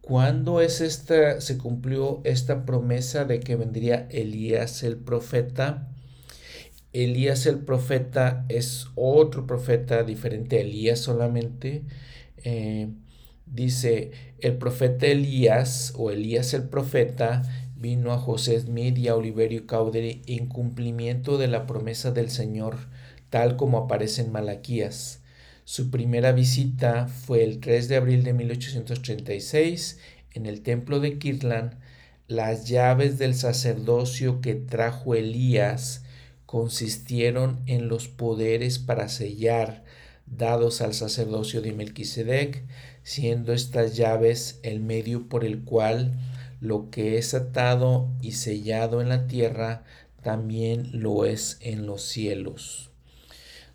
¿Cuándo 0.00 0.62
es 0.62 0.80
esta, 0.80 1.40
se 1.40 1.58
cumplió 1.58 2.22
esta 2.24 2.64
promesa 2.64 3.24
de 3.24 3.40
que 3.40 3.56
vendría 3.56 4.06
Elías 4.10 4.82
el 4.82 4.96
profeta? 4.96 5.88
Elías 6.94 7.44
el 7.46 7.58
profeta 7.58 8.46
es 8.48 8.86
otro 8.94 9.46
profeta 9.46 10.02
diferente 10.04 10.56
a 10.56 10.60
Elías 10.60 11.00
solamente. 11.00 11.82
Eh, 12.44 12.88
dice, 13.52 14.12
el 14.40 14.56
profeta 14.56 15.06
Elías 15.06 15.92
o 15.96 16.10
Elías 16.10 16.54
el 16.54 16.68
profeta 16.68 17.42
vino 17.76 18.12
a 18.12 18.18
José 18.18 18.58
Smith 18.60 18.98
y 18.98 19.08
a 19.08 19.14
Oliverio 19.14 19.66
Caudry 19.66 20.22
en 20.26 20.46
cumplimiento 20.46 21.38
de 21.38 21.48
la 21.48 21.66
promesa 21.66 22.10
del 22.10 22.30
Señor, 22.30 22.76
tal 23.30 23.56
como 23.56 23.78
aparece 23.78 24.22
en 24.22 24.32
Malaquías. 24.32 25.22
Su 25.64 25.90
primera 25.90 26.32
visita 26.32 27.08
fue 27.08 27.44
el 27.44 27.60
3 27.60 27.88
de 27.88 27.96
abril 27.96 28.24
de 28.24 28.32
1836 28.32 29.98
en 30.32 30.46
el 30.46 30.62
templo 30.62 30.98
de 30.98 31.18
Kirtland. 31.18 31.78
Las 32.26 32.68
llaves 32.68 33.18
del 33.18 33.34
sacerdocio 33.34 34.40
que 34.40 34.54
trajo 34.54 35.14
Elías 35.14 36.04
consistieron 36.46 37.60
en 37.66 37.88
los 37.88 38.08
poderes 38.08 38.78
para 38.78 39.08
sellar 39.08 39.84
dados 40.26 40.80
al 40.80 40.94
sacerdocio 40.94 41.60
de 41.60 41.72
Melquisedec, 41.72 42.64
siendo 43.08 43.54
estas 43.54 43.96
llaves 43.96 44.60
el 44.62 44.80
medio 44.80 45.30
por 45.30 45.42
el 45.42 45.64
cual 45.64 46.12
lo 46.60 46.90
que 46.90 47.16
es 47.16 47.32
atado 47.32 48.10
y 48.20 48.32
sellado 48.32 49.00
en 49.00 49.08
la 49.08 49.26
tierra 49.26 49.82
también 50.22 50.90
lo 50.92 51.24
es 51.24 51.56
en 51.62 51.86
los 51.86 52.02
cielos. 52.02 52.90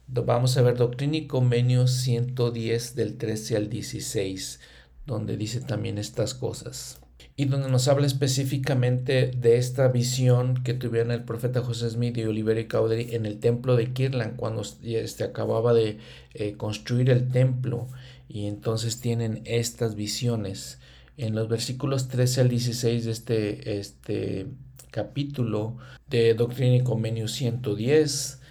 Vamos 0.05 0.55
a 0.55 0.61
ver 0.61 0.77
Doctrina 0.77 1.17
y 1.17 1.25
Convenio 1.25 1.87
110 1.87 2.95
del 2.95 3.17
13 3.17 3.55
al 3.57 3.69
16, 3.71 4.59
donde 5.07 5.35
dice 5.35 5.61
también 5.61 5.97
estas 5.97 6.35
cosas. 6.35 6.99
Y 7.35 7.45
donde 7.45 7.69
nos 7.69 7.87
habla 7.87 8.05
específicamente 8.05 9.31
de 9.35 9.57
esta 9.57 9.87
visión 9.87 10.63
que 10.63 10.75
tuvieron 10.75 11.09
el 11.09 11.23
profeta 11.23 11.63
José 11.63 11.89
Smith 11.89 12.15
y 12.19 12.25
Oliver 12.25 12.67
Cowdery 12.67 13.15
en 13.15 13.25
el 13.25 13.39
templo 13.39 13.75
de 13.77 13.93
Kirtland 13.93 14.35
cuando 14.35 14.61
este, 14.83 15.23
acababa 15.23 15.73
de 15.73 15.97
eh, 16.35 16.53
construir 16.53 17.09
el 17.09 17.29
templo 17.29 17.87
y 18.33 18.47
entonces 18.47 18.99
tienen 18.99 19.43
estas 19.45 19.93
visiones. 19.93 20.79
En 21.17 21.35
los 21.35 21.47
versículos 21.47 22.07
13 22.07 22.41
al 22.41 22.49
16 22.49 23.05
de 23.05 23.11
este, 23.11 23.79
este 23.79 24.47
capítulo 24.89 25.77
de 26.09 26.33
Doctrina 26.33 26.77
y 26.77 26.83
Convenio 26.83 27.27
110, 27.27 28.41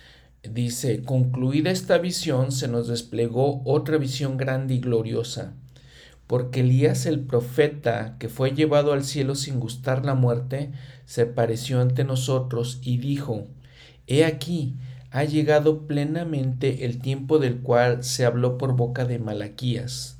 dice, 0.49 1.03
concluida 1.03 1.73
esta 1.73 1.99
visión 1.99 2.53
se 2.53 2.69
nos 2.69 2.87
desplegó 2.87 3.61
otra 3.65 3.97
visión 3.97 4.37
grande 4.37 4.75
y 4.75 4.79
gloriosa, 4.79 5.55
porque 6.29 6.61
Elías 6.61 7.05
el 7.07 7.19
profeta, 7.19 8.15
que 8.21 8.29
fue 8.29 8.53
llevado 8.53 8.93
al 8.93 9.03
cielo 9.03 9.35
sin 9.35 9.59
gustar 9.59 10.07
la 10.07 10.15
muerte, 10.15 10.71
se 11.07 11.27
pareció 11.27 11.81
ante 11.81 12.05
nosotros 12.05 12.79
y 12.83 12.99
dijo, 12.99 13.49
He 14.07 14.25
aquí, 14.25 14.77
ha 15.13 15.25
llegado 15.25 15.87
plenamente 15.87 16.87
el 16.87 16.99
tiempo 16.99 17.39
del 17.39 17.61
cual 17.61 18.03
se 18.03 18.25
habló 18.25 18.57
por 18.57 18.75
boca 18.75 19.05
de 19.05 19.19
Malaquías, 19.19 20.19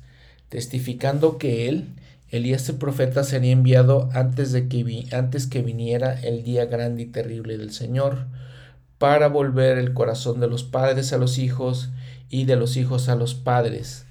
testificando 0.49 1.39
que 1.39 1.67
él, 1.67 1.95
Elías 2.29 2.69
el 2.69 2.75
profeta, 2.75 3.23
sería 3.23 3.51
enviado 3.51 4.09
antes, 4.13 4.51
de 4.51 4.67
que, 4.67 5.07
antes 5.11 5.47
que 5.47 5.63
viniera 5.63 6.13
el 6.21 6.43
día 6.43 6.65
grande 6.65 7.03
y 7.03 7.05
terrible 7.07 7.57
del 7.57 7.71
Señor, 7.71 8.27
para 8.99 9.27
volver 9.29 9.79
el 9.79 9.93
corazón 9.93 10.39
de 10.39 10.47
los 10.47 10.63
padres 10.63 11.11
a 11.11 11.17
los 11.17 11.39
hijos 11.39 11.89
y 12.29 12.45
de 12.45 12.55
los 12.55 12.77
hijos 12.77 13.09
a 13.09 13.15
los 13.15 13.33
padres, 13.33 14.05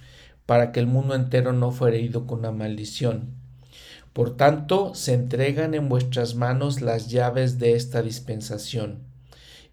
para 0.46 0.72
que 0.72 0.80
el 0.80 0.88
mundo 0.88 1.14
entero 1.14 1.52
no 1.52 1.70
fuera 1.70 1.96
herido 1.96 2.26
con 2.26 2.40
una 2.40 2.50
maldición. 2.50 3.34
Por 4.12 4.36
tanto, 4.36 4.96
se 4.96 5.14
entregan 5.14 5.74
en 5.74 5.88
vuestras 5.88 6.34
manos 6.34 6.80
las 6.80 7.08
llaves 7.08 7.60
de 7.60 7.74
esta 7.74 8.02
dispensación. 8.02 9.11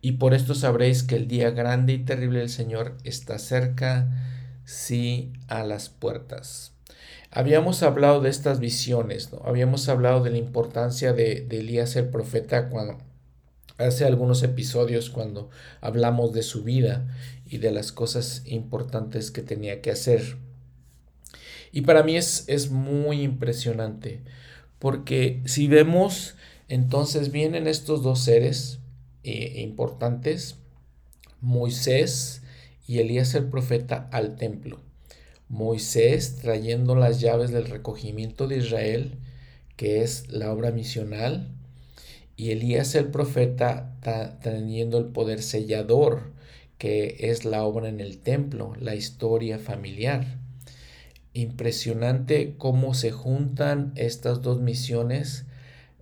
Y 0.02 0.14
por 0.14 0.34
esto 0.34 0.56
sabréis 0.56 1.04
que 1.04 1.16
el 1.16 1.28
día 1.28 1.52
grande 1.52 1.94
y 1.94 2.00
terrible 2.00 2.40
del 2.40 2.50
Señor 2.50 2.96
está 3.04 3.38
cerca, 3.38 4.10
sí, 4.64 5.34
a 5.48 5.64
las 5.64 5.90
puertas. 5.90 6.74
Habíamos 7.32 7.84
hablado 7.84 8.22
de 8.22 8.30
estas 8.30 8.60
visiones, 8.60 9.32
¿no? 9.32 9.42
Habíamos 9.46 9.88
hablado 9.90 10.24
de 10.24 10.32
la 10.32 10.38
importancia 10.38 11.14
de, 11.14 11.42
de 11.42 11.60
Elías 11.60 11.96
el 11.96 12.10
profeta 12.10 12.70
cuando, 12.70 12.98
hace 13.80 14.06
algunos 14.06 14.44
episodios 14.44 15.10
cuando 15.10 15.50
hablamos 15.82 16.34
de 16.34 16.44
su 16.44 16.64
vida 16.64 17.08
y 17.48 17.58
de 17.58 17.72
las 17.72 17.92
cosas 17.92 18.44
importantes 18.46 19.32
que 19.32 19.42
tenía 19.42 19.82
que 19.82 19.92
hacer. 19.92 20.38
Y 21.72 21.82
para 21.82 22.04
mí 22.04 22.18
es, 22.18 22.46
es 22.48 22.72
muy 22.72 23.22
impresionante, 23.22 24.22
porque 24.80 25.42
si 25.46 25.68
vemos, 25.68 26.36
entonces 26.68 27.32
vienen 27.32 27.68
estos 27.68 28.04
dos 28.04 28.20
seres 28.20 28.80
eh, 29.32 29.62
importantes, 29.62 30.58
Moisés 31.42 32.42
y 32.88 33.00
Elías 33.00 33.36
el 33.36 33.50
profeta 33.50 34.10
al 34.12 34.36
templo. 34.36 34.82
Moisés 35.48 36.38
trayendo 36.38 36.96
las 36.96 37.20
llaves 37.20 37.52
del 37.52 37.66
recogimiento 37.66 38.48
de 38.48 38.58
Israel, 38.58 39.18
que 39.78 40.04
es 40.04 40.30
la 40.30 40.52
obra 40.52 40.72
misional, 40.72 41.56
y 42.36 42.52
Elías 42.52 42.96
el 42.96 43.08
profeta 43.08 43.98
teniendo 44.42 44.98
el 44.98 45.06
poder 45.06 45.42
sellador, 45.42 46.32
que 46.78 47.18
es 47.20 47.46
la 47.46 47.64
obra 47.64 47.90
en 47.90 48.00
el 48.00 48.20
templo, 48.20 48.74
la 48.80 48.96
historia 48.96 49.60
familiar. 49.60 50.40
Impresionante 51.34 52.56
cómo 52.58 52.94
se 52.94 53.12
juntan 53.12 53.92
estas 53.96 54.42
dos 54.42 54.62
misiones 54.62 55.46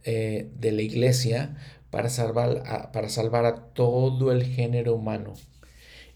eh, 0.04 0.50
de 0.60 0.72
la 0.72 0.84
iglesia 0.84 1.58
para 1.92 2.10
salvar, 2.10 2.64
a, 2.66 2.92
para 2.92 3.10
salvar 3.10 3.46
a 3.46 3.56
todo 3.74 4.32
el 4.32 4.44
género 4.44 4.96
humano. 4.96 5.34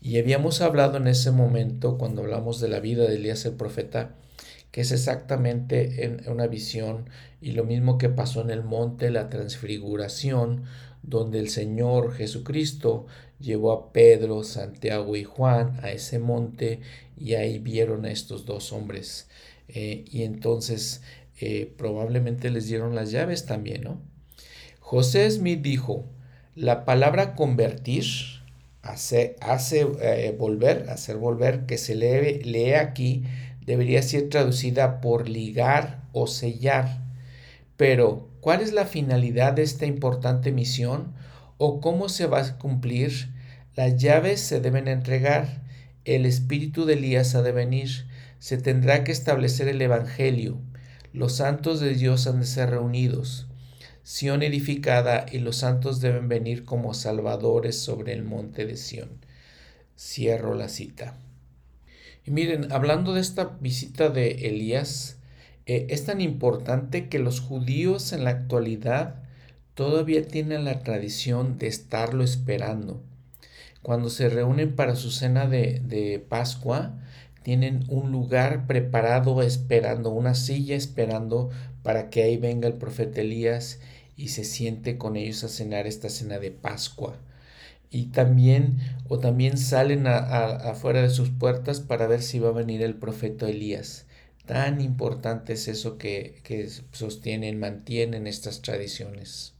Y 0.02 0.18
habíamos 0.18 0.62
hablado 0.62 0.98
en 0.98 1.08
ese 1.08 1.32
momento, 1.32 1.98
cuando 1.98 2.22
hablamos 2.24 2.60
de 2.60 2.70
la 2.70 2.80
vida 2.80 3.08
de 3.08 3.16
Elías 3.16 3.46
el 3.46 3.54
profeta, 3.54 4.16
que 4.72 4.82
es 4.82 4.92
exactamente 4.92 6.06
en 6.06 6.28
una 6.30 6.48
visión 6.48 7.10
y 7.42 7.52
lo 7.52 7.66
mismo 7.66 7.98
que 7.98 8.10
pasó 8.10 8.42
en 8.42 8.50
el 8.50 8.64
monte 8.64 9.12
la 9.12 9.30
transfiguración, 9.30 10.64
donde 11.04 11.40
el 11.40 11.50
Señor 11.50 12.14
Jesucristo 12.14 13.06
llevó 13.40 13.74
a 13.74 13.92
Pedro, 13.92 14.44
Santiago 14.44 15.16
y 15.16 15.24
Juan 15.24 15.80
a 15.84 15.92
ese 15.92 16.20
monte 16.20 16.80
y 17.18 17.34
ahí 17.36 17.60
vieron 17.60 18.06
a 18.06 18.12
estos 18.12 18.46
dos 18.46 18.72
hombres. 18.72 19.28
Eh, 19.68 20.06
y 20.10 20.24
entonces 20.24 21.02
eh, 21.40 21.74
probablemente 21.78 22.50
les 22.50 22.68
dieron 22.68 22.96
las 22.96 23.12
llaves 23.12 23.46
también, 23.46 23.84
¿no? 23.84 24.02
José 24.92 25.32
Smith 25.32 25.62
dijo, 25.62 26.04
la 26.54 26.84
palabra 26.84 27.34
convertir 27.34 28.04
hace, 28.82 29.38
eh, 30.02 30.36
volver, 30.38 30.90
hacer 30.90 31.16
volver, 31.16 31.66
que 31.66 31.78
se 31.78 31.96
lee, 31.96 32.44
lee 32.44 32.74
aquí, 32.74 33.24
debería 33.66 34.02
ser 34.04 34.28
traducida 34.28 35.00
por 35.00 35.30
ligar 35.30 36.04
o 36.12 36.28
sellar. 36.28 37.06
Pero, 37.78 38.28
¿cuál 38.42 38.60
es 38.60 38.74
la 38.74 38.86
finalidad 38.86 39.54
de 39.54 39.64
esta 39.64 39.86
importante 39.86 40.52
misión 40.52 41.14
o 41.58 41.80
cómo 41.80 42.10
se 42.10 42.26
va 42.26 42.42
a 42.42 42.58
cumplir? 42.58 43.30
Las 43.78 43.96
llaves 43.96 44.42
se 44.42 44.60
deben 44.60 44.90
entregar, 44.90 45.62
el 46.04 46.26
espíritu 46.26 46.84
de 46.84 46.96
Elías 46.96 47.34
ha 47.34 47.42
de 47.42 47.54
venir, 47.54 48.08
se 48.40 48.58
tendrá 48.58 49.06
que 49.06 49.14
establecer 49.14 49.70
el 49.70 49.82
Evangelio, 49.82 50.58
los 51.14 51.38
santos 51.38 51.80
de 51.80 51.96
Dios 51.96 52.28
han 52.28 52.42
de 52.42 52.46
ser 52.46 52.72
reunidos. 52.72 53.48
Sión 54.04 54.42
edificada 54.42 55.28
y 55.32 55.38
los 55.38 55.58
santos 55.58 56.02
deben 56.02 56.28
venir 56.28 56.66
como 56.66 56.94
salvadores 56.94 57.78
sobre 57.78 58.14
el 58.14 58.24
monte 58.24 58.66
de 58.66 58.76
Sión. 58.76 59.10
Cierro 59.98 60.56
la 60.56 60.70
cita. 60.70 61.18
Y 62.26 62.32
miren, 62.32 62.72
hablando 62.72 63.14
de 63.14 63.22
esta 63.22 63.58
visita 63.60 64.10
de 64.10 64.48
Elías, 64.50 65.18
eh, 65.68 65.88
es 65.90 66.06
tan 66.06 66.20
importante 66.20 67.10
que 67.10 67.20
los 67.20 67.40
judíos 67.42 68.12
en 68.12 68.24
la 68.24 68.32
actualidad 68.32 69.22
todavía 69.76 70.26
tienen 70.26 70.66
la 70.66 70.80
tradición 70.80 71.60
de 71.60 71.68
estarlo 71.68 72.24
esperando. 72.24 73.04
Cuando 73.84 74.10
se 74.10 74.30
reúnen 74.30 74.76
para 74.76 74.96
su 74.96 75.12
cena 75.12 75.48
de, 75.48 75.80
de 75.84 76.20
Pascua, 76.20 77.00
tienen 77.44 77.86
un 77.88 78.12
lugar 78.12 78.68
preparado 78.68 79.42
esperando, 79.42 80.10
una 80.10 80.36
silla 80.36 80.76
esperando 80.76 81.50
para 81.84 82.10
que 82.10 82.24
ahí 82.24 82.38
venga 82.38 82.68
el 82.68 82.76
profeta 82.76 83.22
Elías 83.22 83.80
y 84.22 84.28
se 84.28 84.44
siente 84.44 85.00
con 85.00 85.18
ellos 85.18 85.44
a 85.44 85.50
cenar 85.50 85.88
esta 85.88 86.08
cena 86.08 86.38
de 86.38 86.52
Pascua. 86.52 87.18
Y 87.90 88.06
también, 88.08 88.78
o 89.10 89.18
también 89.18 89.58
salen 89.58 90.06
afuera 90.06 91.02
de 91.02 91.10
sus 91.10 91.30
puertas 91.30 91.80
para 91.80 92.06
ver 92.06 92.22
si 92.22 92.38
va 92.38 92.50
a 92.50 92.54
venir 92.54 92.84
el 92.84 92.94
profeta 92.94 93.50
Elías. 93.50 94.06
Tan 94.46 94.80
importante 94.80 95.54
es 95.54 95.68
eso 95.68 95.98
que, 95.98 96.40
que 96.44 96.70
sostienen, 96.92 97.60
mantienen 97.60 98.28
estas 98.28 98.62
tradiciones. 98.62 99.56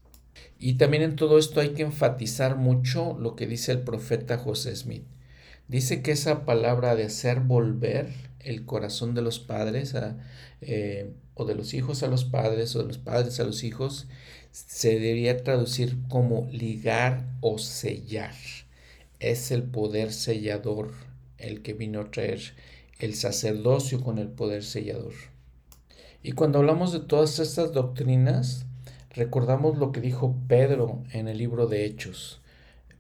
Y 0.60 0.76
también 0.76 1.02
en 1.02 1.16
todo 1.16 1.40
esto 1.40 1.60
hay 1.60 1.70
que 1.70 1.82
enfatizar 1.82 2.56
mucho 2.56 3.18
lo 3.20 3.36
que 3.36 3.48
dice 3.48 3.72
el 3.72 3.82
profeta 3.82 4.38
José 4.38 4.76
Smith. 4.76 5.06
Dice 5.68 6.04
que 6.04 6.12
esa 6.12 6.46
palabra 6.46 6.96
de 6.96 7.06
hacer 7.06 7.40
volver 7.40 8.10
el 8.40 8.66
corazón 8.66 9.16
de 9.16 9.24
los 9.24 9.40
padres 9.40 9.96
eh, 10.62 11.14
o 11.34 11.46
de 11.46 11.56
los 11.56 11.74
hijos 11.74 12.04
a 12.04 12.08
los 12.08 12.26
padres 12.26 12.76
o 12.76 12.80
de 12.80 12.88
los 12.88 12.98
padres 13.00 13.40
a 13.40 13.44
los 13.44 13.64
hijos 13.64 14.08
se 14.52 14.90
debería 14.90 15.44
traducir 15.44 15.98
como 16.10 16.48
ligar 16.52 17.26
o 17.42 17.58
sellar. 17.58 18.34
Es 19.20 19.52
el 19.52 19.64
poder 19.64 20.12
sellador 20.12 20.92
el 21.38 21.62
que 21.62 21.74
vino 21.74 22.02
a 22.02 22.12
traer 22.12 22.42
el 23.00 23.16
sacerdocio 23.16 24.02
con 24.02 24.18
el 24.18 24.28
poder 24.28 24.64
sellador. 24.64 25.14
Y 26.24 26.34
cuando 26.34 26.60
hablamos 26.60 26.94
de 26.94 27.00
todas 27.00 27.40
estas 27.40 27.74
doctrinas, 27.74 28.66
recordamos 29.10 29.78
lo 29.78 29.92
que 29.92 30.02
dijo 30.02 30.36
Pedro 30.48 31.04
en 31.12 31.28
el 31.28 31.38
libro 31.40 31.68
de 31.68 31.86
Hechos. 31.86 32.42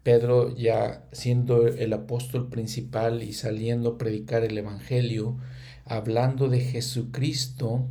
Pedro 0.03 0.55
ya 0.55 1.05
siendo 1.11 1.67
el 1.67 1.93
apóstol 1.93 2.49
principal 2.49 3.21
y 3.21 3.33
saliendo 3.33 3.89
a 3.89 3.97
predicar 3.99 4.43
el 4.43 4.57
Evangelio, 4.57 5.37
hablando 5.85 6.49
de 6.49 6.61
Jesucristo, 6.61 7.87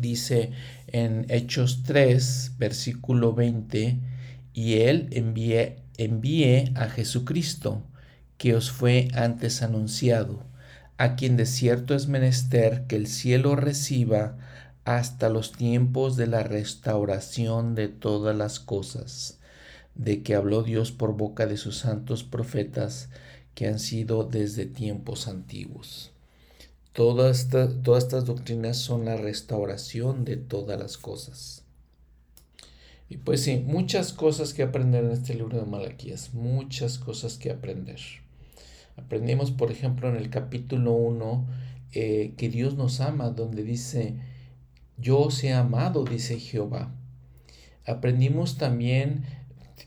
dice 0.00 0.52
en 0.86 1.26
Hechos 1.28 1.82
3, 1.84 2.52
versículo 2.58 3.34
20, 3.34 3.98
y 4.52 4.74
él 4.74 5.08
envíe, 5.12 5.76
envíe 5.96 6.72
a 6.74 6.88
Jesucristo, 6.88 7.82
que 8.38 8.54
os 8.54 8.70
fue 8.70 9.08
antes 9.14 9.62
anunciado, 9.62 10.44
a 10.96 11.14
quien 11.16 11.36
de 11.36 11.46
cierto 11.46 11.94
es 11.94 12.08
menester 12.08 12.86
que 12.86 12.96
el 12.96 13.06
cielo 13.06 13.56
reciba 13.56 14.36
hasta 14.84 15.28
los 15.28 15.52
tiempos 15.52 16.16
de 16.16 16.26
la 16.26 16.42
restauración 16.42 17.74
de 17.74 17.88
todas 17.88 18.36
las 18.36 18.60
cosas, 18.60 19.38
de 19.94 20.22
que 20.22 20.34
habló 20.34 20.62
Dios 20.62 20.92
por 20.92 21.16
boca 21.16 21.46
de 21.46 21.56
sus 21.56 21.78
santos 21.78 22.24
profetas 22.24 23.10
que 23.54 23.68
han 23.68 23.78
sido 23.78 24.24
desde 24.24 24.66
tiempos 24.66 25.28
antiguos. 25.28 26.12
Todas, 26.92 27.48
estas 27.52 28.24
doctrinas 28.24 28.76
son 28.76 29.04
la 29.04 29.16
restauración 29.16 30.24
de 30.24 30.36
todas 30.36 30.78
las 30.78 30.98
cosas. 30.98 31.62
Y 33.08 33.18
pues 33.18 33.42
sí, 33.42 33.62
muchas 33.64 34.12
cosas 34.12 34.54
que 34.54 34.64
aprender 34.64 35.04
en 35.04 35.12
este 35.12 35.34
libro 35.34 35.58
de 35.58 35.66
Malaquías, 35.66 36.34
muchas 36.34 36.98
cosas 36.98 37.38
que 37.38 37.50
aprender. 37.50 38.00
Aprendimos, 38.96 39.52
por 39.52 39.70
ejemplo, 39.70 40.08
en 40.08 40.16
el 40.16 40.30
capítulo 40.30 40.92
1, 40.92 41.46
eh, 41.92 42.34
que 42.36 42.48
Dios 42.48 42.74
nos 42.74 43.00
ama, 43.00 43.30
donde 43.30 43.62
dice, 43.62 44.14
yo 44.98 45.20
os 45.20 45.42
he 45.44 45.52
amado, 45.52 46.04
dice 46.04 46.38
Jehová. 46.38 46.92
Aprendimos 47.86 48.58
también, 48.58 49.24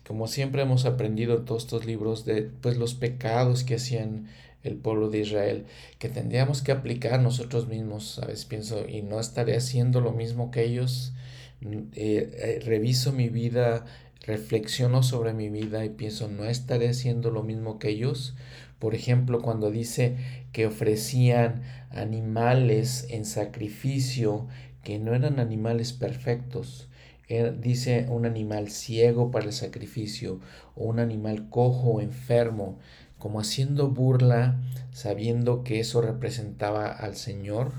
como 0.06 0.26
siempre 0.26 0.62
hemos 0.62 0.86
aprendido 0.86 1.36
en 1.36 1.44
todos 1.44 1.64
estos 1.64 1.84
libros, 1.84 2.24
de 2.24 2.42
pues, 2.42 2.76
los 2.78 2.94
pecados 2.94 3.62
que 3.62 3.76
hacían 3.76 4.28
el 4.64 4.76
pueblo 4.76 5.10
de 5.10 5.20
Israel, 5.20 5.66
que 5.98 6.08
tendríamos 6.08 6.62
que 6.62 6.72
aplicar 6.72 7.20
nosotros 7.22 7.68
mismos, 7.68 8.14
¿sabes? 8.20 8.44
Pienso, 8.46 8.88
y 8.88 9.02
no 9.02 9.20
estaré 9.20 9.56
haciendo 9.56 10.00
lo 10.00 10.12
mismo 10.12 10.50
que 10.50 10.64
ellos. 10.64 11.12
Mm, 11.60 11.68
eh, 11.94 12.30
eh, 12.38 12.60
reviso 12.64 13.12
mi 13.12 13.28
vida, 13.28 13.84
reflexiono 14.26 15.02
sobre 15.02 15.34
mi 15.34 15.48
vida 15.50 15.84
y 15.84 15.90
pienso, 15.90 16.28
no 16.28 16.44
estaré 16.46 16.88
haciendo 16.88 17.30
lo 17.30 17.42
mismo 17.42 17.78
que 17.78 17.90
ellos. 17.90 18.34
Por 18.78 18.94
ejemplo, 18.94 19.40
cuando 19.42 19.70
dice 19.70 20.16
que 20.52 20.66
ofrecían 20.66 21.62
animales 21.90 23.06
en 23.10 23.24
sacrificio, 23.24 24.46
que 24.82 24.98
no 24.98 25.14
eran 25.14 25.40
animales 25.40 25.92
perfectos. 25.92 26.88
eh, 27.28 27.54
dice 27.58 28.06
un 28.10 28.26
animal 28.26 28.68
ciego 28.70 29.30
para 29.30 29.46
el 29.46 29.52
sacrificio 29.52 30.40
o 30.74 30.84
un 30.84 30.98
animal 31.00 31.48
cojo 31.48 32.00
enfermo, 32.02 32.78
como 33.24 33.40
haciendo 33.40 33.88
burla, 33.88 34.60
sabiendo 34.92 35.64
que 35.64 35.80
eso 35.80 36.02
representaba 36.02 36.88
al 36.88 37.16
Señor, 37.16 37.72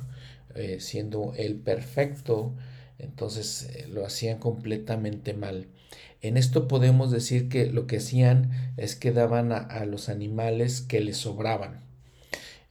eh, 0.56 0.78
siendo 0.80 1.36
el 1.38 1.54
perfecto, 1.54 2.56
entonces 2.98 3.70
eh, 3.76 3.86
lo 3.88 4.08
hacían 4.08 4.40
completamente 4.40 5.36
mal. 5.36 5.68
En 6.24 6.38
esto 6.38 6.68
podemos 6.68 7.12
decir 7.12 7.48
que 7.48 7.68
lo 7.68 7.86
que 7.86 7.98
hacían 7.98 8.74
es 8.76 8.96
que 8.96 9.12
daban 9.12 9.52
a 9.52 9.86
los 9.86 10.10
animales 10.10 10.82
que 10.82 11.00
les 11.00 11.18
sobraban. 11.18 11.82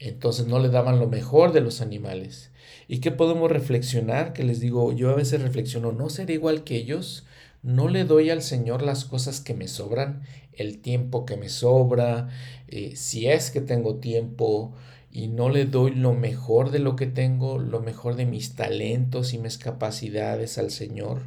Entonces 0.01 0.49
no 0.49 0.59
le 0.59 0.69
daban 0.69 0.99
lo 0.99 1.07
mejor 1.07 1.53
de 1.53 1.61
los 1.61 1.81
animales. 1.81 2.51
¿Y 2.89 2.99
qué 2.99 3.13
podemos 3.13 3.53
reflexionar? 3.53 4.33
Que 4.33 4.43
les 4.43 4.59
digo, 4.59 4.93
yo 4.93 5.11
a 5.11 5.15
veces 5.15 5.43
reflexiono, 5.43 5.93
¿no 5.93 6.11
seré 6.11 6.35
igual 6.35 6.65
que 6.65 6.75
ellos? 6.75 7.25
¿No 7.65 7.89
le 7.89 8.05
doy 8.05 8.29
al 8.31 8.43
Señor 8.43 8.83
las 8.83 9.07
cosas 9.07 9.41
que 9.41 9.55
me 9.55 9.69
sobran? 9.69 10.23
El 10.53 10.79
tiempo 10.81 11.25
que 11.25 11.37
me 11.39 11.49
sobra, 11.49 12.29
eh, 12.69 12.93
si 12.95 13.27
es 13.27 13.51
que 13.51 13.63
tengo 13.63 13.97
tiempo, 13.97 14.75
y 15.11 15.29
no 15.29 15.49
le 15.49 15.65
doy 15.65 15.95
lo 15.95 16.13
mejor 16.13 16.71
de 16.71 16.79
lo 16.79 16.95
que 16.95 17.07
tengo, 17.07 17.59
lo 17.59 17.81
mejor 17.81 18.17
de 18.17 18.27
mis 18.27 18.55
talentos 18.55 19.33
y 19.33 19.39
mis 19.39 19.57
capacidades 19.59 20.59
al 20.59 20.71
Señor. 20.71 21.23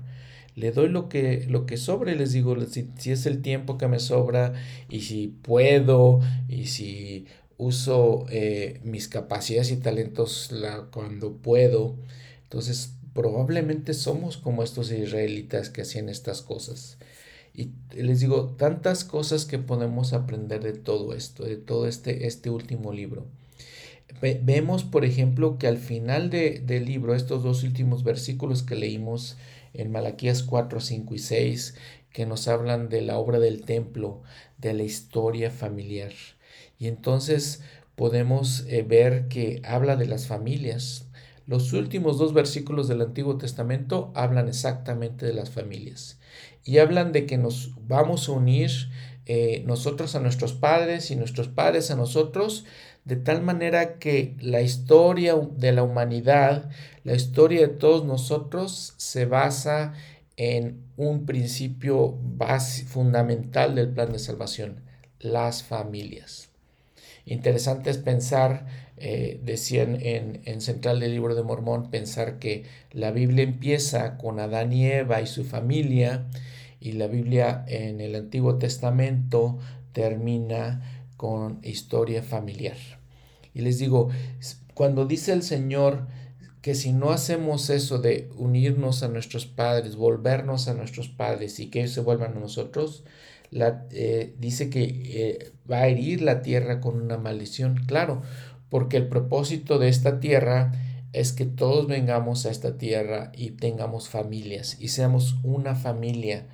Le 0.55 0.71
doy 0.71 0.89
lo 0.89 1.09
que, 1.09 1.45
lo 1.47 1.65
que 1.65 1.77
sobre, 1.77 2.15
les 2.15 2.33
digo, 2.33 2.55
si, 2.67 2.89
si 2.97 3.11
es 3.11 3.25
el 3.25 3.41
tiempo 3.41 3.77
que 3.79 3.88
me 3.88 3.99
sobra 3.99 4.53
y 4.89 5.01
si 5.01 5.27
puedo 5.29 6.19
y 6.47 6.67
si 6.67 7.25
uso 7.57 8.25
eh, 8.29 8.79
mis 8.83 9.07
capacidades 9.07 9.71
y 9.71 9.77
talentos 9.77 10.51
cuando 10.91 11.38
puedo. 11.38 11.95
Entonces, 12.43 12.97
probablemente 13.18 13.95
somos 13.95 14.38
como 14.38 14.61
estos 14.61 14.91
israelitas 14.91 15.72
que 15.72 15.82
hacían 15.82 16.07
estas 16.07 16.43
cosas. 16.43 16.99
Y 17.51 17.72
les 17.91 18.20
digo, 18.20 18.55
tantas 18.59 19.03
cosas 19.03 19.45
que 19.45 19.57
podemos 19.57 20.13
aprender 20.13 20.61
de 20.61 20.74
todo 20.74 21.15
esto, 21.15 21.43
de 21.43 21.57
todo 21.57 21.88
este, 21.88 22.28
este 22.28 22.51
último 22.51 22.93
libro. 22.93 23.26
vemos, 24.22 24.84
por 24.84 25.03
ejemplo, 25.03 25.57
que 25.57 25.65
al 25.65 25.80
final 25.80 26.30
de, 26.30 26.59
del 26.59 26.86
libro, 26.86 27.15
estos 27.15 27.41
dos 27.41 27.63
últimos 27.63 28.03
versículos 28.03 28.61
que 28.61 28.76
leímos 28.76 29.36
en 29.74 29.91
Malaquías 29.91 30.43
4, 30.43 30.80
5 30.80 31.15
y 31.15 31.18
6, 31.18 31.74
que 32.11 32.28
nos 32.28 32.47
hablan 32.47 32.88
de 32.88 33.01
la 33.01 33.18
obra 33.18 33.39
del 33.39 33.63
templo, 33.63 34.22
de 34.59 34.76
la 34.76 34.84
historia 34.84 35.49
familiar. 35.49 36.13
Y 36.78 36.86
entonces 36.86 37.63
podemos 37.95 38.63
eh, 38.68 38.84
ver 38.84 39.28
que 39.28 39.59
habla 39.65 39.95
de 39.95 40.05
las 40.05 40.28
familias. 40.28 41.07
Los 41.48 41.72
últimos 41.72 42.18
dos 42.18 42.34
versículos 42.34 42.89
del 42.89 43.02
Antiguo 43.02 43.38
Testamento 43.38 44.12
hablan 44.16 44.50
exactamente 44.50 45.26
de 45.26 45.34
las 45.34 45.50
familias. 45.50 46.20
Y 46.66 46.80
hablan 46.80 47.14
de 47.14 47.26
que 47.26 47.38
nos 47.38 47.72
vamos 47.88 48.28
a 48.28 48.34
unir 48.34 48.70
eh, 49.26 49.64
nosotros 49.66 50.14
a 50.16 50.20
nuestros 50.20 50.52
padres 50.52 51.10
y 51.10 51.16
nuestros 51.16 51.48
padres 51.48 51.89
a 51.89 51.95
nosotros, 51.95 52.66
de 53.06 53.16
tal 53.16 53.41
manera 53.41 53.98
que 53.98 54.36
la 54.41 54.62
historia 54.62 55.36
de 55.36 55.72
la 55.72 55.84
humanidad, 55.84 56.70
la 57.06 57.14
historia 57.14 57.62
de 57.62 57.70
todos 57.70 58.04
nosotros 58.04 58.93
se 58.98 59.26
basa 59.26 59.93
en 60.36 60.84
un 60.98 61.26
principio 61.26 62.18
base, 62.22 62.84
fundamental 62.84 63.74
del 63.74 63.93
plan 63.93 64.12
de 64.12 64.20
salvación, 64.20 64.82
las 65.20 65.64
familias. 65.64 66.47
Interesante 67.28 67.89
es 67.89 67.97
pensar, 67.97 68.65
eh, 68.95 69.39
decían 69.43 69.97
en, 70.01 70.41
en 70.45 70.61
Central 70.61 71.01
del 71.01 71.11
Libro 71.11 71.36
de 71.36 71.43
Mormón, 71.43 71.91
pensar 71.91 72.39
que 72.39 72.63
la 72.91 73.11
Biblia 73.11 73.43
empieza 73.43 74.17
con 74.17 74.39
Adán 74.39 74.71
y 74.71 74.88
Eva 74.88 75.21
y 75.21 75.28
su 75.28 75.43
familia, 75.43 76.25
y 76.80 76.93
la 76.93 77.07
Biblia 77.07 77.65
en 77.67 77.99
el 77.99 78.15
Antiguo 78.15 78.57
Testamento 78.57 79.59
termina 79.91 81.05
con 81.17 81.59
historia 81.63 82.23
familiar. 82.23 82.78
Y 83.53 83.61
les 83.61 83.78
digo, 83.78 84.09
cuando 84.73 85.05
dice 85.05 85.34
el 85.34 85.43
Señor 85.43 86.07
que 86.61 86.75
si 86.75 86.93
no 86.93 87.11
hacemos 87.11 87.69
eso 87.69 87.97
de 87.99 88.30
unirnos 88.36 89.03
a 89.03 89.09
nuestros 89.09 89.45
padres, 89.45 89.95
volvernos 89.95 90.67
a 90.67 90.73
nuestros 90.73 91.09
padres 91.09 91.59
y 91.59 91.67
que 91.69 91.80
ellos 91.80 91.91
se 91.91 92.01
vuelvan 92.01 92.38
a 92.38 92.39
nosotros, 92.39 93.03
la, 93.52 93.86
eh, 93.91 94.36
dice 94.39 94.70
que 94.70 94.84
eh, 94.84 95.52
va 95.70 95.80
a 95.80 95.88
herir 95.88 96.22
la 96.22 96.41
tierra 96.41 96.82
con 96.82 97.02
una 97.02 97.18
maldición. 97.18 97.84
Claro, 97.86 98.22
porque 98.70 98.98
el 98.98 99.08
propósito 99.08 99.80
de 99.80 99.89
esta 99.89 100.20
tierra 100.20 100.72
es 101.14 101.32
que 101.34 101.45
todos 101.45 101.88
vengamos 101.88 102.45
a 102.45 102.52
esta 102.52 102.78
tierra 102.78 103.32
y 103.36 103.52
tengamos 103.52 104.10
familias 104.10 104.78
y 104.80 104.89
seamos 104.89 105.38
una 105.43 105.76
familia. 105.76 106.48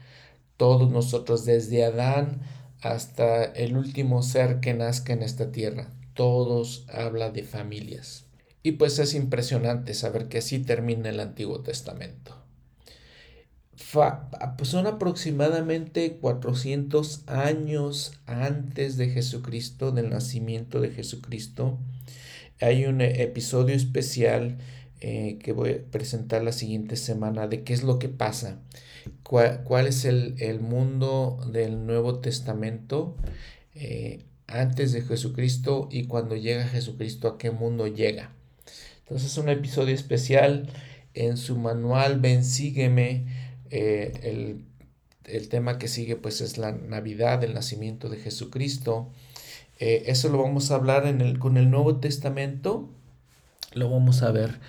Todos 0.58 0.92
nosotros, 0.92 1.46
desde 1.46 1.84
Adán 1.84 2.42
hasta 2.82 3.44
el 3.44 3.78
último 3.78 4.22
ser 4.24 4.60
que 4.60 4.74
nazca 4.74 5.14
en 5.14 5.24
esta 5.24 5.52
tierra, 5.52 5.90
todos 6.14 6.86
habla 6.90 7.32
de 7.32 7.44
familias. 7.44 8.26
Y 8.62 8.74
pues 8.74 9.00
es 9.00 9.14
impresionante 9.14 9.94
saber 9.94 10.28
que 10.28 10.38
así 10.38 10.60
termina 10.60 11.10
el 11.10 11.20
Antiguo 11.20 11.62
Testamento. 11.62 12.43
Pues 13.94 14.70
son 14.70 14.88
aproximadamente 14.88 16.18
400 16.18 17.26
años 17.28 18.14
antes 18.26 18.98
de 18.98 19.10
Jesucristo, 19.10 19.92
del 19.92 20.10
nacimiento 20.10 20.82
de 20.82 20.90
Jesucristo. 20.90 21.78
Hay 22.60 22.86
un 22.86 23.02
e, 23.02 23.22
episodio 23.22 23.76
especial 23.76 24.58
eh, 25.00 25.38
que 25.44 25.52
voy 25.52 25.70
a 25.74 25.92
presentar 25.92 26.44
la 26.44 26.54
siguiente 26.54 26.96
semana 26.96 27.48
de 27.48 27.64
qué 27.64 27.74
es 27.74 27.84
lo 27.84 28.00
que 28.00 28.10
pasa, 28.10 28.58
cuál, 29.22 29.86
es 29.86 30.06
el, 30.06 30.60
mundo 30.60 31.38
del 31.52 31.86
Nuevo 31.86 32.20
Testamento 32.20 33.16
eh, 33.76 34.24
antes 34.48 34.92
de 34.94 35.04
Jesucristo 35.04 35.88
y 35.92 36.06
cuando 36.06 36.36
llega 36.36 36.68
Jesucristo, 36.68 37.28
a 37.28 37.38
qué 37.38 37.52
mundo 37.52 37.86
llega. 37.86 38.32
Entonces 39.02 39.32
es 39.32 39.38
un 39.38 39.50
episodio 39.50 39.94
especial 39.94 40.68
en 41.14 41.38
su 41.38 41.58
manual 41.58 42.20
Ven, 42.20 42.44
sígueme 42.44 43.43
eh, 43.76 44.62
el, 45.26 45.50
tema 45.50 45.80
que 45.80 45.88
sigue 45.88 46.16
pues 46.16 46.42
es 46.42 46.58
la 46.58 46.72
Navidad, 46.72 47.44
el 47.44 47.54
nacimiento 47.54 48.10
de 48.10 48.18
Jesucristo. 48.18 49.10
Eh, 49.80 50.04
eso 50.08 50.30
lo 50.30 50.38
vamos 50.42 50.70
a 50.70 50.76
hablar 50.76 51.08
en 51.08 51.22
el, 51.22 51.40
con 51.40 51.58
el 51.58 51.72
Nuevo 51.72 51.98
Testamento. 51.98 52.90
Lo 53.74 53.90
vamos 53.90 54.22
a 54.22 54.32
ver. 54.32 54.60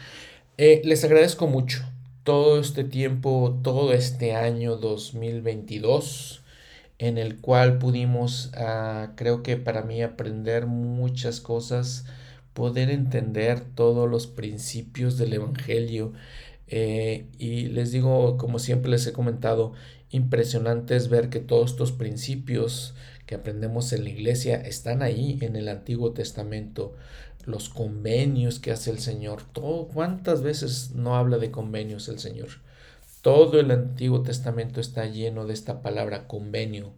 Eh, 0.57 0.81
les 0.85 1.05
agradezco 1.05 1.47
mucho 1.47 1.85
todo 2.23 2.59
este 2.59 2.85
tiempo, 2.85 3.61
todo 3.63 3.93
este 3.93 4.35
año 4.35 4.77
2022 4.77 6.41
en 6.99 7.19
el 7.19 7.41
cual 7.41 7.79
pudimos, 7.79 8.51
ah, 8.55 9.13
creo 9.17 9.43
que 9.43 9.57
para 9.57 9.83
mí, 9.83 10.03
aprender 10.03 10.67
muchas 10.67 11.41
cosas, 11.41 12.07
poder 12.55 12.91
entender 12.91 13.61
todos 13.75 14.09
los 14.09 14.27
principios 14.27 15.19
del 15.19 15.35
Evangelio, 15.35 16.13
eh, 16.67 17.27
y 17.39 17.67
les 17.67 17.93
digo, 17.93 18.37
como 18.37 18.59
siempre 18.59 18.91
les 18.91 19.07
he 19.07 19.13
comentado, 19.13 19.73
impresionante 20.11 20.97
es 20.97 21.09
ver 21.09 21.29
que 21.29 21.41
todos 21.41 21.73
estos 21.73 21.93
principios 21.93 22.95
que 23.27 23.35
aprendemos 23.35 23.93
en 23.93 24.05
la 24.05 24.11
iglesia 24.11 24.57
están 24.57 25.03
ahí 25.03 25.39
en 25.41 25.57
el 25.57 25.69
Antiguo 25.69 26.13
Testamento. 26.13 26.95
Los 27.45 27.69
convenios 27.69 28.59
que 28.59 28.73
hace 28.73 28.91
el 28.91 28.99
Señor. 28.99 29.43
Todo, 29.53 29.89
¿Cuántas 29.89 30.43
veces 30.43 30.93
no 30.95 31.17
habla 31.17 31.39
de 31.39 31.51
convenios 31.51 32.09
el 32.09 32.19
Señor? 32.19 32.49
Todo 33.21 33.61
el 33.61 33.71
Antiguo 33.71 34.23
Testamento 34.23 34.81
está 34.81 35.07
lleno 35.07 35.47
de 35.47 35.55
esta 35.55 35.83
palabra 35.83 36.27
convenio. 36.27 36.93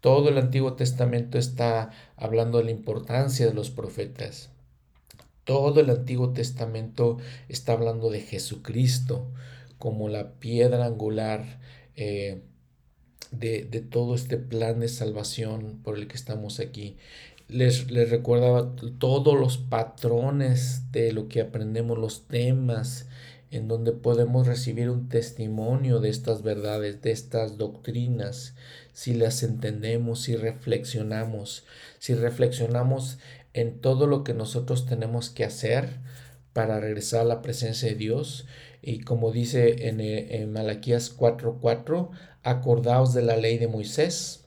Todo 0.00 0.30
el 0.30 0.38
Antiguo 0.38 0.74
Testamento 0.74 1.38
está 1.38 1.90
hablando 2.16 2.58
de 2.58 2.64
la 2.64 2.70
importancia 2.70 3.46
de 3.46 3.54
los 3.54 3.70
profetas. 3.70 4.50
Todo 5.50 5.80
el 5.80 5.90
Antiguo 5.90 6.30
Testamento 6.30 7.18
está 7.48 7.72
hablando 7.72 8.08
de 8.08 8.20
Jesucristo 8.20 9.26
como 9.78 10.08
la 10.08 10.34
piedra 10.34 10.86
angular 10.86 11.58
eh, 11.96 12.42
de, 13.32 13.64
todo 13.90 14.14
este 14.14 14.36
plan 14.36 14.78
de 14.78 14.86
salvación 14.86 15.80
por 15.82 15.98
el 15.98 16.06
que 16.06 16.14
estamos 16.14 16.60
aquí. 16.60 16.98
Les, 17.48 17.90
les, 17.90 18.10
recordaba 18.10 18.76
todos 19.00 19.36
los 19.36 19.58
patrones 19.58 20.92
de 20.92 21.12
lo 21.12 21.26
que 21.26 21.40
aprendemos, 21.40 21.98
los 21.98 22.28
temas 22.28 23.08
en 23.50 23.66
donde 23.66 23.90
podemos 23.90 24.46
recibir 24.46 24.88
un 24.88 25.08
testimonio 25.08 25.98
de 25.98 26.10
estas 26.10 26.42
verdades, 26.42 27.02
de 27.02 27.10
estas 27.10 27.58
doctrinas, 27.58 28.54
si 28.92 29.14
las 29.14 29.42
entendemos, 29.42 30.20
si 30.20 30.36
reflexionamos, 30.36 31.64
si 31.98 32.14
reflexionamos 32.14 33.18
en 33.54 33.80
todo 33.80 34.06
lo 34.06 34.24
que 34.24 34.34
nosotros 34.34 34.86
tenemos 34.86 35.30
que 35.30 35.44
hacer 35.44 35.98
para 36.52 36.80
regresar 36.80 37.22
a 37.22 37.24
la 37.24 37.42
presencia 37.42 37.88
de 37.88 37.94
Dios. 37.94 38.46
Y 38.82 39.00
como 39.00 39.32
dice 39.32 39.88
en, 39.88 40.00
eh, 40.00 40.36
en 40.40 40.52
Malaquías 40.52 41.10
4:4, 41.10 42.10
acordaos 42.42 43.14
de 43.14 43.22
la 43.22 43.36
ley 43.36 43.58
de 43.58 43.68
Moisés, 43.68 44.44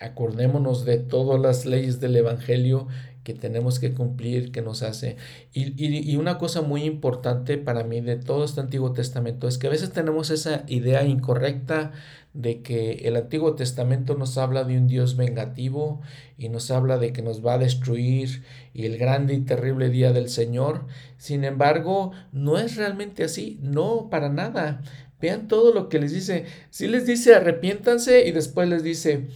acordémonos 0.00 0.84
de 0.84 0.98
todas 0.98 1.40
las 1.40 1.66
leyes 1.66 2.00
del 2.00 2.16
Evangelio 2.16 2.86
que 3.28 3.34
tenemos 3.34 3.78
que 3.78 3.92
cumplir, 3.92 4.52
que 4.52 4.62
nos 4.62 4.82
hace. 4.82 5.16
Y, 5.52 6.16
una 6.16 6.38
cosa 6.38 6.62
muy 6.62 6.84
importante 6.84 7.58
para 7.58 7.84
mí 7.84 8.00
de 8.00 8.16
todo 8.16 8.42
este 8.42 8.62
Antiguo 8.62 8.92
Testamento 8.92 9.48
es 9.48 9.58
que 9.58 9.66
a 9.66 9.70
veces 9.70 9.92
tenemos 9.92 10.30
esa 10.30 10.64
idea 10.66 11.04
incorrecta 11.04 11.92
de 12.38 12.62
que 12.62 12.92
el 13.08 13.16
Antiguo 13.16 13.56
Testamento 13.56 14.14
nos 14.14 14.38
habla 14.38 14.62
de 14.62 14.78
un 14.78 14.86
Dios 14.86 15.16
vengativo 15.16 16.00
y 16.36 16.50
nos 16.50 16.70
habla 16.70 16.96
de 16.96 17.12
que 17.12 17.20
nos 17.20 17.44
va 17.44 17.54
a 17.54 17.58
destruir 17.58 18.44
y 18.72 18.86
el 18.86 18.96
grande 18.96 19.34
y 19.34 19.40
terrible 19.40 19.90
día 19.90 20.12
del 20.12 20.28
Señor. 20.28 20.86
Sin 21.16 21.42
embargo, 21.42 22.12
no 22.30 22.56
es 22.56 22.76
realmente 22.76 23.24
así, 23.24 23.58
no 23.60 24.08
para 24.08 24.28
nada. 24.28 24.82
Vean 25.20 25.48
todo 25.48 25.74
lo 25.74 25.88
que 25.88 25.98
les 25.98 26.12
dice. 26.12 26.44
Si 26.70 26.86
les 26.86 27.06
dice 27.06 27.34
arrepiéntanse 27.34 28.28
y 28.28 28.30
después 28.30 28.68
les 28.68 28.84
dice, 28.84 29.26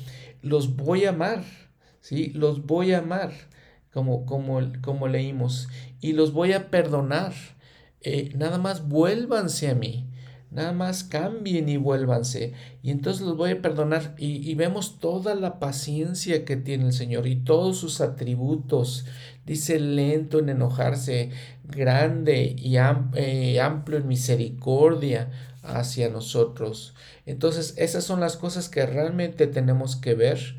los 0.41 0.77
voy 0.77 1.07
a 1.07 1.09
amar, 1.09 1.43
¿sí? 2.01 2.29
Los 2.37 2.67
voy 2.67 2.93
a 2.93 2.99
amar 2.99 3.33
como, 3.93 4.27
como, 4.27 4.61
como 4.81 5.09
leímos, 5.09 5.69
y 6.01 6.13
los 6.13 6.33
voy 6.33 6.53
a 6.53 6.71
perdonar. 6.71 7.33
Eh, 8.01 8.31
nada 8.37 8.59
más 8.59 8.89
vuélvanse 8.89 9.69
a 9.69 9.75
mí, 9.75 10.07
nada 10.53 10.73
más 10.73 11.03
cambien 11.05 11.69
y 11.69 11.77
vuélvanse, 11.79 12.53
y 12.83 12.91
entonces 12.91 13.23
los 13.23 13.37
voy 13.37 13.53
a 13.53 13.63
perdonar. 13.63 14.15
Y, 14.19 14.55
vemos 14.55 14.99
toda 14.99 15.35
la 15.35 15.59
paciencia 15.59 16.45
que 16.45 16.57
tiene 16.57 16.87
el 16.87 16.93
Señor 16.93 17.27
y 17.27 17.37
todos 17.37 17.79
sus 17.79 18.01
atributos. 18.01 19.07
Dice 19.47 19.81
lento 19.81 20.39
en 20.39 20.51
enojarse, 20.51 21.31
grande 21.65 22.55
y 22.57 22.77
eh, 22.77 23.61
amplio 23.61 23.99
en 23.99 24.07
misericordia 24.07 25.31
hacia 25.63 26.09
nosotros. 26.09 26.95
Entonces, 27.27 27.75
esas 27.77 28.05
son 28.05 28.21
las 28.21 28.37
cosas 28.37 28.69
que 28.69 28.85
realmente 28.85 29.47
tenemos 29.47 29.97
que 29.97 30.15
ver 30.15 30.57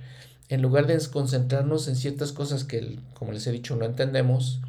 en 0.49 0.61
lugar 0.61 0.87
de 0.87 0.99
concentrarnos 1.09 1.87
en 1.87 1.95
ciertas 1.95 2.31
cosas 2.31 2.63
que, 2.63 2.99
como 3.13 3.31
les 3.31 3.47
he 3.47 3.51
dicho, 3.51 3.75
no 3.75 3.85
entendemos, 3.85 4.61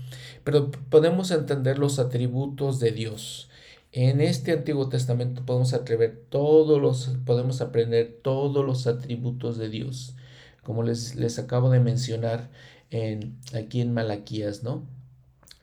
pero 0.42 0.70
podemos 0.70 1.30
entender 1.30 1.78
los 1.78 1.98
atributos 1.98 2.80
de 2.80 2.92
Dios. 2.92 3.48
En 3.96 4.20
este 4.20 4.50
Antiguo 4.50 4.88
Testamento 4.88 5.46
podemos 5.46 5.72
atrever 5.72 6.24
todos 6.28 6.82
los, 6.82 7.16
podemos 7.24 7.60
aprender 7.60 8.18
todos 8.24 8.66
los 8.66 8.88
atributos 8.88 9.56
de 9.56 9.68
Dios, 9.68 10.16
como 10.64 10.82
les, 10.82 11.14
les 11.14 11.38
acabo 11.38 11.70
de 11.70 11.78
mencionar 11.78 12.50
en, 12.90 13.38
aquí 13.54 13.80
en 13.80 13.94
Malaquías, 13.94 14.64
¿no? 14.64 14.84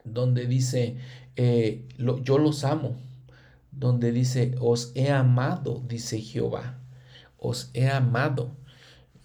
Donde 0.06 0.48
dice, 0.48 0.96
eh, 1.36 1.84
yo 2.24 2.38
los 2.38 2.64
amo, 2.64 2.96
donde 3.74 4.14
dice, 4.14 4.56
os 4.62 4.94
he 4.96 5.12
amado, 5.12 5.84
dice 5.86 6.22
Jehová, 6.22 6.80
os 7.38 7.70
he 7.74 7.90
amado. 7.90 8.56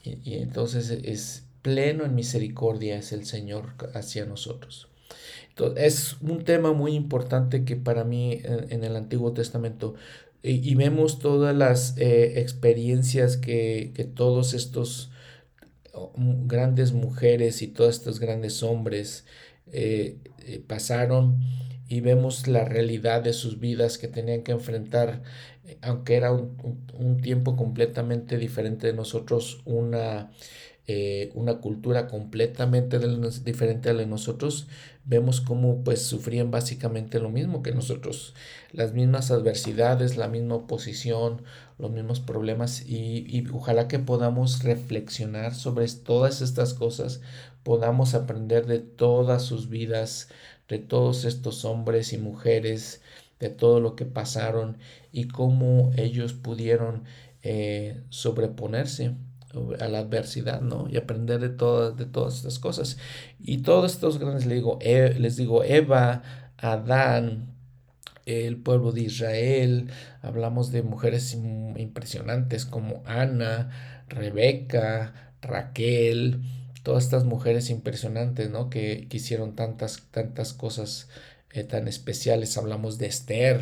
Y, 0.03 0.35
entonces 0.35 0.91
es 0.91 1.45
pleno 1.63 2.05
en 2.05 2.17
misericordia 2.17 2.97
es 2.97 3.13
el 3.13 3.25
Señor 3.25 3.75
hacia 3.95 4.27
nosotros. 4.27 4.89
Es 5.77 6.17
un 6.21 6.45
tema 6.45 6.73
muy 6.73 6.93
importante 6.95 7.65
que 7.65 7.77
para 7.77 8.05
mí 8.05 8.41
en, 8.45 8.85
el 8.85 8.95
Antiguo 8.95 9.33
Testamento 9.33 9.95
y, 10.43 10.75
vemos 10.75 11.19
todas 11.19 11.57
las 11.57 11.97
eh, 11.99 12.41
experiencias 12.41 13.37
que, 13.37 13.91
que, 13.95 14.05
todos 14.05 14.55
estos 14.55 15.11
grandes 16.45 16.93
mujeres 16.93 17.63
y 17.63 17.69
todos 17.69 17.97
estos 17.97 18.21
grandes 18.21 18.63
hombres 18.63 19.25
eh, 19.73 20.19
eh, 20.45 20.63
pasaron 20.65 21.39
y 21.89 22.01
vemos 22.01 22.47
la 22.49 22.65
realidad 22.65 23.23
de 23.23 23.33
sus 23.33 23.59
vidas 23.59 23.97
que 23.99 24.09
tenían 24.09 24.43
que 24.43 24.53
enfrentar 24.53 25.23
aunque 25.83 26.15
era 26.15 26.33
un, 26.33 27.21
tiempo 27.23 27.57
completamente 27.57 28.39
diferente 28.39 28.87
de 28.87 28.93
nosotros, 28.93 29.63
una, 29.65 30.31
una 31.35 31.59
cultura 31.59 32.07
completamente 32.07 33.01
diferente 33.45 33.91
a 33.91 33.95
la 33.95 34.01
de 34.01 34.07
nosotros, 34.07 34.69
vemos 35.07 35.41
cómo 35.41 35.85
pues 35.85 36.03
sufrían 36.03 36.51
básicamente 36.51 37.21
lo 37.21 37.31
mismo 37.31 37.63
que 37.63 37.73
nosotros, 37.73 38.35
las 38.73 38.93
mismas 38.93 39.31
adversidades, 39.31 40.17
la 40.17 40.29
misma 40.29 40.57
oposición, 40.57 41.43
los 41.79 41.93
mismos 41.93 42.21
problemas 42.21 42.83
y, 42.87 43.25
y 43.29 43.47
ojalá 43.53 43.89
que 43.89 43.99
podamos 44.01 44.63
reflexionar 44.65 45.55
sobre 45.55 45.87
todas 45.89 46.43
estas 46.43 46.75
cosas, 46.75 47.21
podamos 47.63 48.15
aprender 48.15 48.67
de 48.67 48.81
todas 48.81 49.43
sus 49.43 49.69
vidas, 49.69 50.29
de 50.69 50.79
todos 50.79 51.25
estos 51.25 51.65
hombres 51.65 52.13
y 52.13 52.19
mujeres, 52.19 53.01
de 53.41 53.51
todo 53.51 53.81
lo 53.81 53.97
que 53.97 54.07
pasaron 54.07 54.79
y 55.13 55.29
cómo 55.29 55.93
ellos 55.97 56.33
pudieron 56.33 57.05
eh, 57.43 58.03
sobreponerse 58.11 59.15
a 59.81 59.89
la 59.89 59.99
adversidad, 59.99 60.61
¿no? 60.61 60.89
Y 60.89 60.97
aprender 60.97 61.41
de 61.41 61.49
todas, 61.49 61.97
de 61.97 62.07
todas 62.07 62.37
estas 62.37 62.59
cosas. 62.59 62.99
Y 63.41 63.59
todos 63.59 63.93
estos 63.93 64.19
grandes, 64.19 64.47
les 64.47 64.57
digo, 64.57 64.79
e, 64.81 65.15
les 65.19 65.37
digo 65.37 65.65
Eva, 65.65 66.23
Adán, 66.59 67.55
el 68.27 68.57
pueblo 68.57 68.93
de 68.93 69.03
Israel, 69.03 69.89
hablamos 70.23 70.73
de 70.73 70.83
mujeres 70.83 71.35
impresionantes 71.35 72.67
como 72.67 73.03
Ana, 73.07 74.05
Rebeca, 74.09 75.33
Raquel, 75.43 76.43
todas 76.83 77.05
estas 77.05 77.25
mujeres 77.25 77.71
impresionantes, 77.71 78.51
¿no? 78.51 78.71
Que, 78.71 79.07
que 79.09 79.17
hicieron 79.19 79.55
tantas, 79.55 80.03
tantas 80.11 80.53
cosas 80.53 81.09
eh, 81.51 81.65
tan 81.65 81.89
especiales. 81.89 82.57
Hablamos 82.59 82.99
de 82.99 83.07
Esther, 83.07 83.61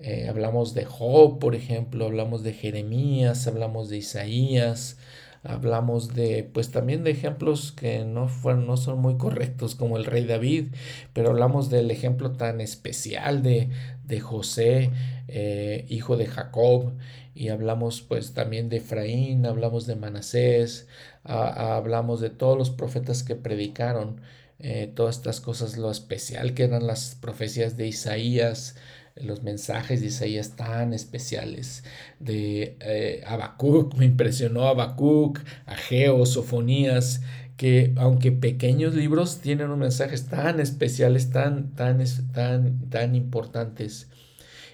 eh, 0.00 0.28
hablamos 0.28 0.74
de 0.74 0.84
Job, 0.86 1.38
por 1.38 1.54
ejemplo, 1.54 2.06
hablamos 2.06 2.42
de 2.42 2.54
Jeremías, 2.54 3.46
hablamos 3.46 3.90
de 3.90 3.98
Isaías, 3.98 4.96
hablamos 5.42 6.14
de, 6.14 6.48
pues 6.52 6.70
también 6.70 7.04
de 7.04 7.10
ejemplos 7.10 7.72
que 7.72 8.04
no, 8.04 8.28
fueron, 8.28 8.66
no 8.66 8.76
son 8.76 9.00
muy 9.00 9.16
correctos 9.16 9.74
como 9.74 9.96
el 9.96 10.04
rey 10.04 10.24
David, 10.24 10.66
pero 11.12 11.30
hablamos 11.30 11.70
del 11.70 11.90
ejemplo 11.90 12.32
tan 12.32 12.60
especial 12.60 13.42
de, 13.42 13.70
de 14.04 14.20
José, 14.20 14.90
eh, 15.28 15.86
hijo 15.88 16.16
de 16.16 16.26
Jacob, 16.26 16.92
y 17.34 17.48
hablamos 17.48 18.02
pues 18.02 18.34
también 18.34 18.68
de 18.68 18.78
Efraín, 18.78 19.46
hablamos 19.46 19.86
de 19.86 19.96
Manasés, 19.96 20.88
hablamos 21.24 22.20
de 22.20 22.30
todos 22.30 22.58
los 22.58 22.70
profetas 22.70 23.22
que 23.22 23.36
predicaron 23.36 24.20
eh, 24.58 24.92
todas 24.94 25.16
estas 25.16 25.40
cosas, 25.40 25.78
lo 25.78 25.90
especial 25.90 26.52
que 26.54 26.64
eran 26.64 26.86
las 26.86 27.16
profecías 27.20 27.76
de 27.78 27.86
Isaías, 27.86 28.76
los 29.24 29.42
mensajes 29.42 30.00
de 30.00 30.08
Isaías 30.08 30.56
tan 30.56 30.92
especiales, 30.92 31.84
de 32.18 32.76
eh, 32.80 33.22
Habacuc, 33.26 33.94
me 33.98 34.06
impresionó 34.06 34.66
Habacuc, 34.66 35.40
Ageo, 35.66 36.24
Sofonías, 36.26 37.22
que 37.56 37.92
aunque 37.96 38.32
pequeños 38.32 38.94
libros 38.94 39.40
tienen 39.40 39.66
unos 39.66 39.78
mensajes 39.78 40.28
tan 40.28 40.60
especiales, 40.60 41.30
tan, 41.30 41.74
tan, 41.74 42.02
tan, 42.32 42.88
tan 42.88 43.14
importantes. 43.14 44.08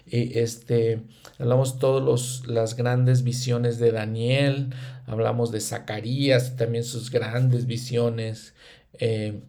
Y 0.07 0.39
este, 0.39 1.03
hablamos 1.39 1.81
todas 1.81 2.47
las 2.47 2.77
grandes 2.77 3.25
visiones 3.25 3.79
de 3.79 3.91
Daniel, 3.91 4.71
hablamos 5.07 5.51
de 5.51 5.61
Zacarías, 5.61 6.57
también 6.57 6.85
sus 6.85 7.11
grandes 7.11 7.67
visiones. 7.67 8.55
Eh, 9.01 9.41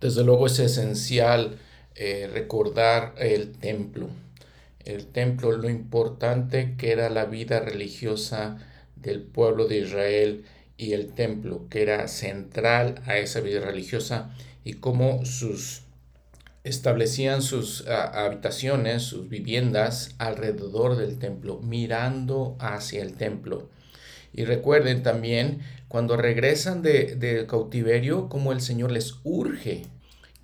desde 0.00 0.22
luego 0.22 0.46
es 0.46 0.58
esencial 0.60 1.58
eh, 1.96 2.30
recordar 2.32 3.14
el 3.18 3.52
templo. 3.52 4.08
El 4.86 5.06
templo, 5.06 5.52
lo 5.52 5.68
importante 5.68 6.76
que 6.78 6.92
era 6.92 7.10
la 7.10 7.26
vida 7.26 7.60
religiosa 7.60 8.56
del 8.94 9.20
pueblo 9.20 9.66
de 9.66 9.80
Israel 9.80 10.44
y 10.78 10.92
el 10.92 11.12
templo, 11.12 11.66
que 11.68 11.82
era 11.82 12.06
central 12.06 13.02
a 13.04 13.18
esa 13.18 13.40
vida 13.40 13.60
religiosa 13.60 14.30
y 14.64 14.74
cómo 14.74 15.24
sus 15.24 15.82
establecían 16.62 17.42
sus 17.42 17.86
habitaciones, 17.86 19.02
sus 19.02 19.28
viviendas 19.28 20.14
alrededor 20.18 20.96
del 20.96 21.18
templo, 21.18 21.60
mirando 21.60 22.56
hacia 22.58 23.02
el 23.02 23.14
templo. 23.14 23.68
Y 24.32 24.44
recuerden 24.44 25.02
también 25.02 25.60
cuando 25.88 26.16
regresan 26.16 26.82
del 26.82 27.18
de 27.18 27.46
cautiverio, 27.46 28.28
como 28.28 28.52
el 28.52 28.60
Señor 28.60 28.90
les 28.90 29.14
urge 29.22 29.84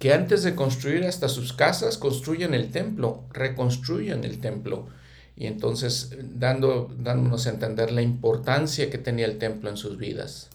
que 0.02 0.12
antes 0.12 0.42
de 0.42 0.56
construir 0.56 1.04
hasta 1.04 1.28
sus 1.28 1.52
casas, 1.52 1.96
construyan 1.96 2.54
el 2.54 2.72
templo, 2.72 3.22
reconstruyan 3.30 4.24
el 4.24 4.40
templo. 4.40 4.88
Y 5.36 5.46
entonces 5.46 6.16
dando, 6.20 6.92
dándonos 6.98 7.46
a 7.46 7.50
entender 7.50 7.92
la 7.92 8.02
importancia 8.02 8.90
que 8.90 8.98
tenía 8.98 9.26
el 9.26 9.38
templo 9.38 9.70
en 9.70 9.76
sus 9.76 9.98
vidas. 9.98 10.50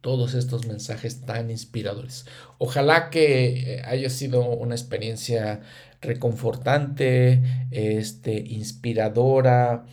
Todos 0.00 0.32
estos 0.32 0.66
mensajes 0.66 1.20
tan 1.20 1.50
inspiradores. 1.50 2.24
Ojalá 2.56 3.10
que 3.10 3.74
eh, 3.74 3.82
haya 3.84 4.08
sido 4.08 4.40
una 4.40 4.74
experiencia 4.74 5.60
reconfortante, 6.00 7.42
este, 7.72 8.38
inspiradora, 8.38 9.84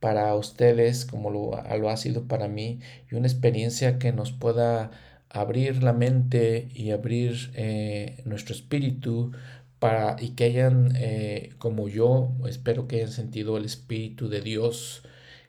para 0.00 0.34
ustedes 0.36 1.04
como 1.04 1.28
lo, 1.28 1.62
lo 1.78 1.90
ha 1.90 1.96
sido 1.98 2.26
para 2.28 2.48
mí 2.48 2.80
y 3.10 3.14
una 3.14 3.28
experiencia 3.28 3.98
que 3.98 4.10
nos 4.10 4.32
pueda 4.32 4.90
abrir 5.32 5.82
la 5.82 5.92
mente 5.92 6.68
y 6.74 6.90
abrir 6.90 7.50
eh, 7.54 8.22
nuestro 8.24 8.54
espíritu 8.54 9.32
para 9.78 10.16
y 10.20 10.30
que 10.30 10.44
hayan 10.44 10.92
eh, 10.96 11.54
como 11.58 11.88
yo 11.88 12.32
espero 12.48 12.86
que 12.86 12.96
hayan 12.96 13.10
sentido 13.10 13.56
el 13.56 13.64
espíritu 13.64 14.28
de 14.28 14.42
Dios 14.42 15.02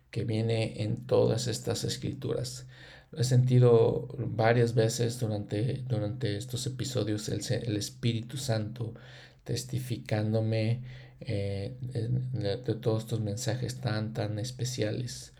que 0.10 0.24
viene 0.24 0.82
en 0.84 1.06
todas 1.06 1.48
estas 1.48 1.84
escrituras. 1.84 2.66
He 3.16 3.24
sentido 3.24 4.08
varias 4.18 4.74
veces 4.74 5.20
durante, 5.20 5.84
durante 5.88 6.38
estos 6.38 6.66
episodios 6.66 7.30
el, 7.30 7.42
el 7.64 7.78
Espíritu 7.78 8.38
Santo 8.38 8.94
testificándome 9.44 10.82
eh, 11.22 11.76
de, 11.82 12.58
todos 12.58 13.04
estos 13.04 13.22
mensajes 13.22 13.80
tan, 13.82 14.14
tan 14.14 14.40
especiales, 14.40 15.34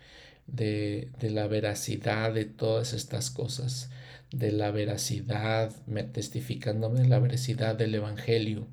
de, 0.46 1.10
de, 1.18 1.30
la 1.30 1.46
veracidad 1.46 2.32
de 2.32 2.44
todas 2.44 2.92
estas 2.92 3.30
cosas, 3.30 3.90
de 4.38 4.52
la 4.52 4.70
veracidad, 4.70 5.72
testificándome 6.12 7.00
de 7.00 7.08
la 7.08 7.18
veracidad 7.18 7.74
del 7.74 7.94
Evangelio, 7.94 8.66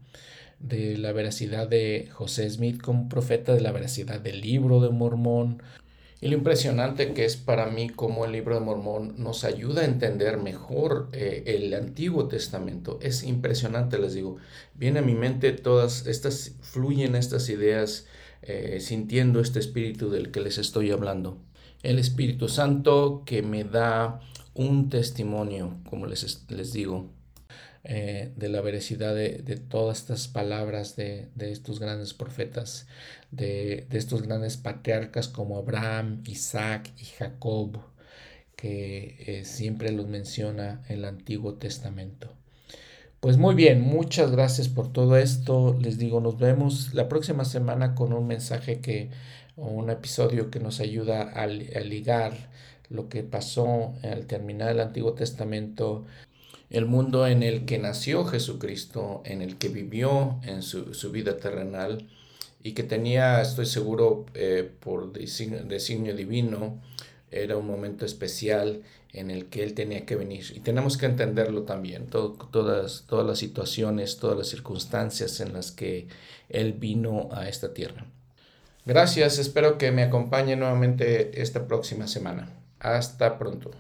de 0.60 0.98
la 0.98 1.12
veracidad 1.12 1.68
de 1.68 2.10
José 2.12 2.50
Smith 2.50 2.82
como 2.82 3.10
profeta, 3.10 3.54
de 3.54 3.62
la 3.62 3.72
veracidad 3.72 4.20
del 4.20 4.42
libro 4.42 4.82
de 4.82 4.90
Mormón, 4.90 5.62
y 6.24 6.28
lo 6.28 6.38
impresionante 6.38 7.14
que 7.14 7.26
es 7.26 7.36
para 7.36 7.66
mí 7.66 7.90
cómo 7.90 8.26
el 8.26 8.32
libro 8.32 8.54
de 8.54 8.62
Mormón 8.62 9.16
nos 9.18 9.44
ayuda 9.44 9.82
a 9.82 9.86
entender 9.86 10.38
mejor 10.38 11.10
eh, 11.14 11.44
el 11.48 11.74
Antiguo 11.74 12.28
Testamento. 12.28 13.00
Es 13.02 13.24
impresionante, 13.24 13.98
les 13.98 14.14
digo. 14.14 14.38
Viene 14.76 15.00
a 15.00 15.02
mi 15.02 15.16
mente 15.16 15.52
todas 15.52 16.06
estas, 16.06 16.54
fluyen 16.62 17.16
estas 17.16 17.50
ideas 17.50 18.06
eh, 18.44 18.78
sintiendo 18.82 19.40
este 19.40 19.58
espíritu 19.58 20.12
del 20.12 20.30
que 20.30 20.42
les 20.42 20.60
estoy 20.60 20.92
hablando. 20.92 21.40
El 21.82 21.98
Espíritu 21.98 22.50
Santo 22.50 23.24
que 23.26 23.42
me 23.42 23.64
da 23.64 24.20
un 24.54 24.90
testimonio, 24.90 25.80
como 25.90 26.06
les, 26.06 26.46
les 26.50 26.74
digo, 26.74 27.10
eh, 27.84 28.32
de 28.36 28.50
la 28.50 28.62
veracidad 28.62 29.16
de, 29.16 29.40
todas 29.68 30.00
estas 30.00 30.28
palabras 30.28 30.96
de, 30.96 31.30
estos 31.40 31.80
grandes 31.80 32.14
profetas, 32.14 32.88
de, 33.32 33.88
estos 33.92 34.22
grandes 34.22 34.58
patriarcas 34.58 35.28
como 35.28 35.58
Abraham, 35.58 36.22
Isaac 36.28 36.92
y 37.00 37.06
Jacob, 37.06 37.80
que 38.56 39.16
eh, 39.26 39.46
siempre 39.46 39.92
los 39.92 40.08
menciona 40.08 40.84
el 40.90 41.06
Antiguo 41.06 41.56
Testamento. 41.56 42.32
Pues 43.20 43.38
muy 43.38 43.56
bien, 43.56 43.82
muchas 43.82 44.32
gracias 44.32 44.68
por 44.68 44.92
todo 44.94 45.18
esto. 45.18 45.76
Les 45.80 45.98
digo, 45.98 46.22
nos 46.22 46.38
vemos 46.38 46.94
la 46.94 47.08
próxima 47.10 47.46
semana 47.46 47.96
con 47.96 48.14
un 48.14 48.28
mensaje 48.28 48.80
que, 48.80 49.10
o 49.56 49.68
un 49.68 49.90
episodio 49.90 50.52
que 50.52 50.60
nos 50.60 50.80
ayuda 50.80 51.24
a, 51.24 51.44
a 51.44 51.48
ligar 51.48 52.51
lo 52.92 53.10
que 53.10 53.24
pasó 53.24 53.94
al 54.04 54.26
terminar 54.26 54.72
el 54.72 54.80
Antiguo 54.80 55.14
Testamento 55.14 56.06
el 56.72 56.86
mundo 56.86 57.28
en 57.28 57.44
el 57.44 57.66
que 57.66 57.78
nació 57.78 58.26
Jesucristo, 58.26 59.22
en 59.26 59.42
el 59.42 59.58
que 59.58 59.68
vivió 59.68 60.40
en 60.44 60.62
su, 60.64 61.12
vida 61.12 61.38
terrenal 61.38 62.08
y 62.64 62.72
que 62.72 62.84
tenía, 62.84 63.42
estoy 63.42 63.66
seguro, 63.66 64.26
eh, 64.34 64.72
por 64.80 65.12
designio, 65.12 66.16
divino, 66.16 66.82
era 67.30 67.58
un 67.58 67.68
momento 67.68 68.06
especial 68.06 68.84
en 69.12 69.32
el 69.32 69.48
que 69.48 69.64
Él 69.64 69.74
tenía 69.74 70.06
que 70.06 70.16
venir. 70.16 70.46
Y 70.56 70.62
tenemos 70.62 70.98
que 70.98 71.08
entenderlo 71.08 71.64
también, 71.64 72.08
todas, 72.08 73.04
todas 73.06 73.28
las 73.28 73.40
situaciones, 73.40 74.18
todas 74.18 74.38
las 74.38 74.48
circunstancias 74.48 75.42
en 75.42 75.52
las 75.52 75.72
que 75.72 76.08
Él 76.48 76.74
vino 76.74 77.28
a 77.34 77.50
esta 77.50 77.74
tierra. 77.74 78.06
Gracias, 78.86 79.40
espero 79.40 79.78
que 79.78 79.92
me 79.92 80.04
acompañe 80.04 80.56
nuevamente 80.56 81.42
esta 81.42 81.68
próxima 81.68 82.08
semana. 82.08 82.61
Hasta 82.82 83.38
pronto. 83.38 83.72